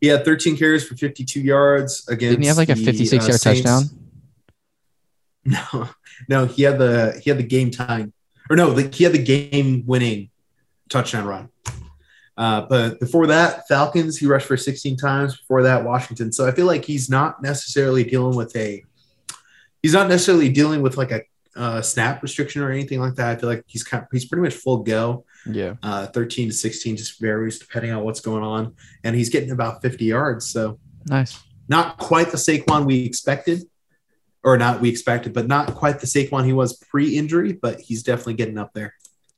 [0.00, 2.30] He had 13 carries for 52 yards against.
[2.32, 3.62] Didn't he have like a the, 56 uh, yard Saints.
[3.62, 3.90] touchdown?
[5.44, 5.88] No,
[6.28, 8.12] no, he had the he had the game time,
[8.50, 10.28] or no, the, he had the game winning
[10.90, 11.48] touchdown run.
[12.36, 15.36] Uh, but before that, Falcons he rushed for 16 times.
[15.38, 16.30] Before that, Washington.
[16.30, 18.84] So I feel like he's not necessarily dealing with a
[19.82, 21.22] he's not necessarily dealing with like a
[21.56, 23.28] uh, snap restriction or anything like that.
[23.28, 25.24] I feel like he's kind he's pretty much full go.
[25.46, 25.74] Yeah.
[25.82, 28.74] Uh, 13 to 16 just varies depending on what's going on,
[29.04, 30.46] and he's getting about 50 yards.
[30.48, 31.38] So Nice.
[31.68, 33.62] not quite the Saquon we expected,
[34.44, 38.34] or not we expected, but not quite the Saquon he was pre-injury, but he's definitely
[38.34, 38.94] getting up there.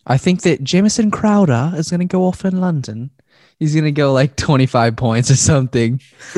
[0.07, 3.11] I think that Jamison Crowder is going to go off in London.
[3.63, 6.01] He's going to go like 25 points or something.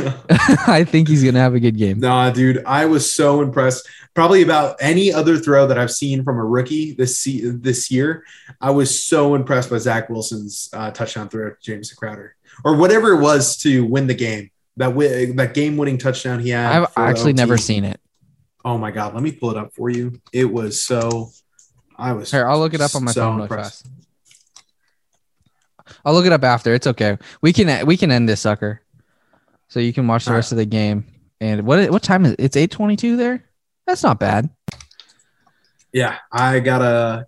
[0.66, 1.98] I think he's going to have a good game.
[1.98, 3.88] nah, dude, I was so impressed.
[4.12, 8.24] Probably about any other throw that I've seen from a rookie this this year.
[8.60, 13.12] I was so impressed by Zach Wilson's uh, touchdown throw to James Crowder, or whatever
[13.12, 14.50] it was to win the game.
[14.76, 16.82] That wi- that game-winning touchdown he had.
[16.82, 17.38] I've actually OT.
[17.38, 17.98] never seen it.
[18.66, 20.20] Oh my god, let me pull it up for you.
[20.30, 21.30] It was so.
[21.96, 22.30] I was.
[22.30, 23.84] Here, I'll look it up on my so phone impressed.
[23.86, 24.03] fast.
[26.04, 26.74] I'll look it up after.
[26.74, 27.18] It's okay.
[27.42, 28.82] We can we can end this sucker,
[29.68, 31.06] so you can watch the All rest of the game.
[31.40, 32.40] And what what time is it?
[32.40, 33.44] It's eight twenty two there.
[33.86, 34.48] That's not bad.
[35.92, 37.24] Yeah, I gotta,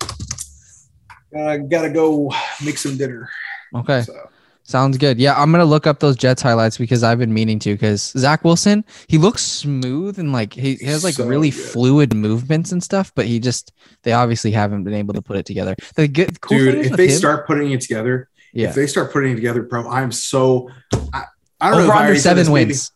[1.33, 2.31] gotta, gotta go
[2.65, 3.29] make some dinner.
[3.75, 4.29] Okay, So,
[4.63, 5.19] sounds good.
[5.19, 7.73] Yeah, I'm gonna look up those Jets highlights because I've been meaning to.
[7.73, 11.61] Because Zach Wilson, he looks smooth and like he, he has like So really good.
[11.63, 13.11] fluid movements and stuff.
[13.15, 13.71] But he just
[14.03, 15.75] they obviously haven't been able to put it together.
[15.95, 19.11] The good cool dude, if they him- start putting it together, yeah, if they start
[19.13, 20.69] putting it together, bro, I'm so.
[21.13, 21.23] I,
[21.59, 22.91] I don't over know under seven wins.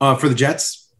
[0.00, 0.90] uh, for the Jets.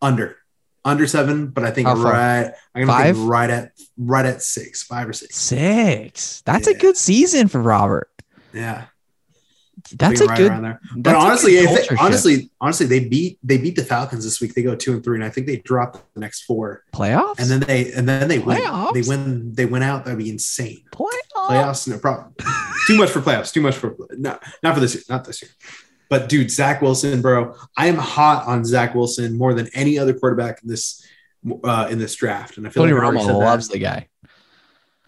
[0.00, 0.36] Under,
[0.84, 2.52] under seven, but I think right.
[2.74, 3.16] I'm gonna Five?
[3.16, 5.36] think right at right at six, five or six.
[5.36, 6.42] Six.
[6.42, 8.08] That's a good season for Robert.
[8.52, 8.84] Yeah,
[9.90, 10.52] That's a right good.
[10.52, 10.80] there.
[10.96, 14.54] But honestly, if honestly, honestly, they beat they beat the Falcons this week.
[14.54, 16.84] They go two and three, and I think they drop the next four.
[16.92, 18.58] playoffs and then they and then they win.
[18.58, 18.94] Playoffs?
[18.94, 19.54] They win.
[19.54, 20.04] They win out.
[20.04, 20.84] That'd be insane.
[20.92, 21.08] playoffs.
[21.34, 22.34] Playoffs, no problem.
[22.86, 23.52] too much for playoffs.
[23.52, 25.04] Too much for no, not for this year.
[25.08, 25.50] Not this year.
[26.10, 30.14] But dude, Zach Wilson, bro, I am hot on Zach Wilson more than any other
[30.14, 31.06] quarterback in this
[31.64, 32.56] uh, in this draft.
[32.56, 33.38] And I feel Tony like Romo said that.
[33.38, 34.08] loves the guy.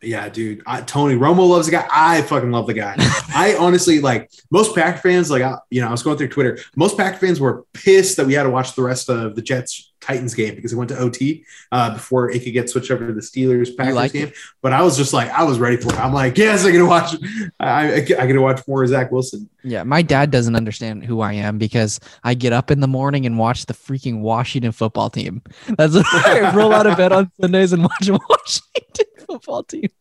[0.03, 0.63] Yeah, dude.
[0.67, 1.87] I, Tony Romo loves the guy.
[1.91, 2.95] I fucking love the guy.
[3.35, 5.31] I honestly like most Packer fans.
[5.31, 6.59] Like, I, you know, I was going through Twitter.
[6.75, 9.91] Most Packer fans were pissed that we had to watch the rest of the Jets
[10.01, 13.13] Titans game because it went to OT uh, before it could get switched over to
[13.13, 14.33] the Steelers Packers game.
[14.63, 16.01] But I was just like, I was ready for it.
[16.01, 17.15] I'm like, yes, I get to watch.
[17.61, 19.49] I, I, I get to watch more Zach Wilson.
[19.63, 23.27] Yeah, my dad doesn't understand who I am because I get up in the morning
[23.27, 25.43] and watch the freaking Washington football team.
[25.77, 29.89] That's I roll out of bed on Sundays and watch Washington football team.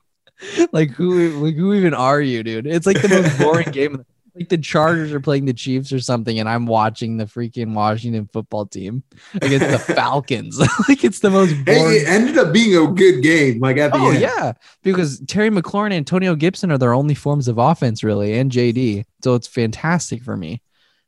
[0.72, 2.66] Like who like who even are you, dude?
[2.66, 4.06] It's like the most boring game.
[4.36, 8.30] Like the Chargers are playing the Chiefs or something, and I'm watching the freaking Washington
[8.32, 9.04] football team
[9.42, 10.58] against the Falcons.
[10.88, 11.96] like it's the most boring.
[11.96, 13.60] it ended up being a good game.
[13.60, 14.22] Like at the Oh end.
[14.22, 14.54] yeah,
[14.84, 19.04] because Terry McLaurin and Antonio Gibson are their only forms of offense, really, and JD.
[19.24, 20.62] So it's fantastic for me.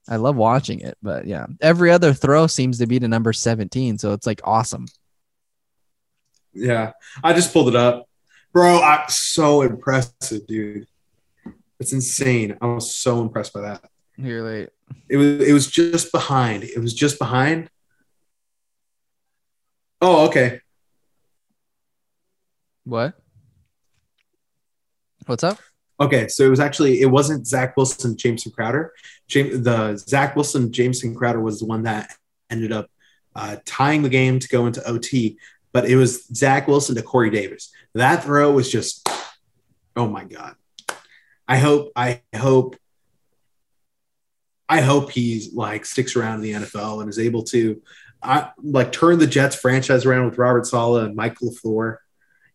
[0.09, 3.97] I love watching it, but yeah, every other throw seems to be to number seventeen,
[3.97, 4.87] so it's like awesome.
[6.53, 6.91] Yeah,
[7.23, 8.09] I just pulled it up,
[8.51, 8.81] bro.
[8.81, 10.87] I'm so impressive, dude.
[11.79, 12.57] It's insane.
[12.61, 13.89] I was so impressed by that.
[14.17, 14.69] You're late.
[15.09, 16.63] It was it was just behind.
[16.63, 17.69] It was just behind.
[19.99, 20.59] Oh, okay.
[22.83, 23.13] What?
[25.25, 25.59] What's up?
[25.99, 28.91] Okay, so it was actually it wasn't Zach Wilson, Jamison Crowder.
[29.27, 32.11] James, the Zach Wilson, Jamison Crowder was the one that
[32.49, 32.87] ended up
[33.35, 35.37] uh, tying the game to go into OT,
[35.71, 37.71] but it was Zach Wilson to Corey Davis.
[37.93, 39.07] That throw was just,
[39.95, 40.55] oh my god.
[41.47, 42.77] I hope, I hope,
[44.69, 47.81] I hope he's like sticks around in the NFL and is able to,
[48.23, 51.97] I like turn the Jets franchise around with Robert Saleh and Mike LaFleur.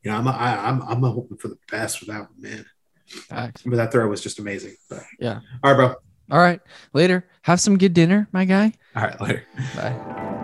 [0.02, 2.64] You know, I'm I, I'm I'm hoping for the best for that one, man.
[3.06, 3.62] Facts.
[3.66, 4.76] But that throw was just amazing.
[4.88, 5.40] But, Yeah.
[5.64, 5.94] All right, bro.
[6.30, 6.60] All right,
[6.92, 7.26] later.
[7.42, 8.72] Have some good dinner, my guy.
[8.94, 9.44] All right, later.
[9.74, 10.42] Bye.